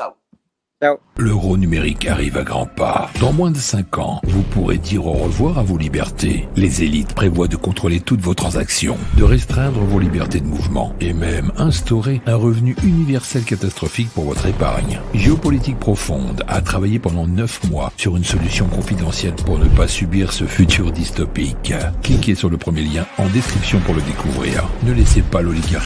L'euro 1.17 1.57
numérique 1.57 2.07
arrive 2.07 2.37
à 2.37 2.43
grands 2.43 2.65
pas. 2.65 3.09
Dans 3.19 3.31
moins 3.31 3.51
de 3.51 3.57
5 3.57 3.97
ans, 3.99 4.19
vous 4.23 4.41
pourrez 4.41 4.77
dire 4.77 5.05
au 5.05 5.13
revoir 5.13 5.59
à 5.59 5.63
vos 5.63 5.77
libertés. 5.77 6.47
Les 6.55 6.83
élites 6.83 7.13
prévoient 7.13 7.47
de 7.47 7.55
contrôler 7.55 7.99
toutes 7.99 8.21
vos 8.21 8.33
transactions, 8.33 8.97
de 9.17 9.23
restreindre 9.23 9.79
vos 9.81 9.99
libertés 9.99 10.39
de 10.39 10.47
mouvement 10.47 10.93
et 10.99 11.13
même 11.13 11.51
instaurer 11.57 12.21
un 12.25 12.35
revenu 12.35 12.75
universel 12.83 13.43
catastrophique 13.43 14.09
pour 14.09 14.25
votre 14.25 14.47
épargne. 14.47 14.99
Géopolitique 15.13 15.79
profonde 15.79 16.43
a 16.47 16.61
travaillé 16.61 16.99
pendant 16.99 17.27
9 17.27 17.69
mois 17.69 17.93
sur 17.95 18.17
une 18.17 18.23
solution 18.23 18.65
confidentielle 18.67 19.35
pour 19.35 19.59
ne 19.59 19.67
pas 19.69 19.87
subir 19.87 20.33
ce 20.33 20.45
futur 20.45 20.91
dystopique. 20.91 21.73
Cliquez 22.01 22.35
sur 22.35 22.49
le 22.49 22.57
premier 22.57 22.81
lien 22.81 23.05
en 23.17 23.27
description 23.27 23.79
pour 23.79 23.93
le 23.93 24.01
découvrir. 24.01 24.67
Ne 24.83 24.93
laissez 24.93 25.21
pas 25.21 25.41
l'oligarchie 25.41 25.73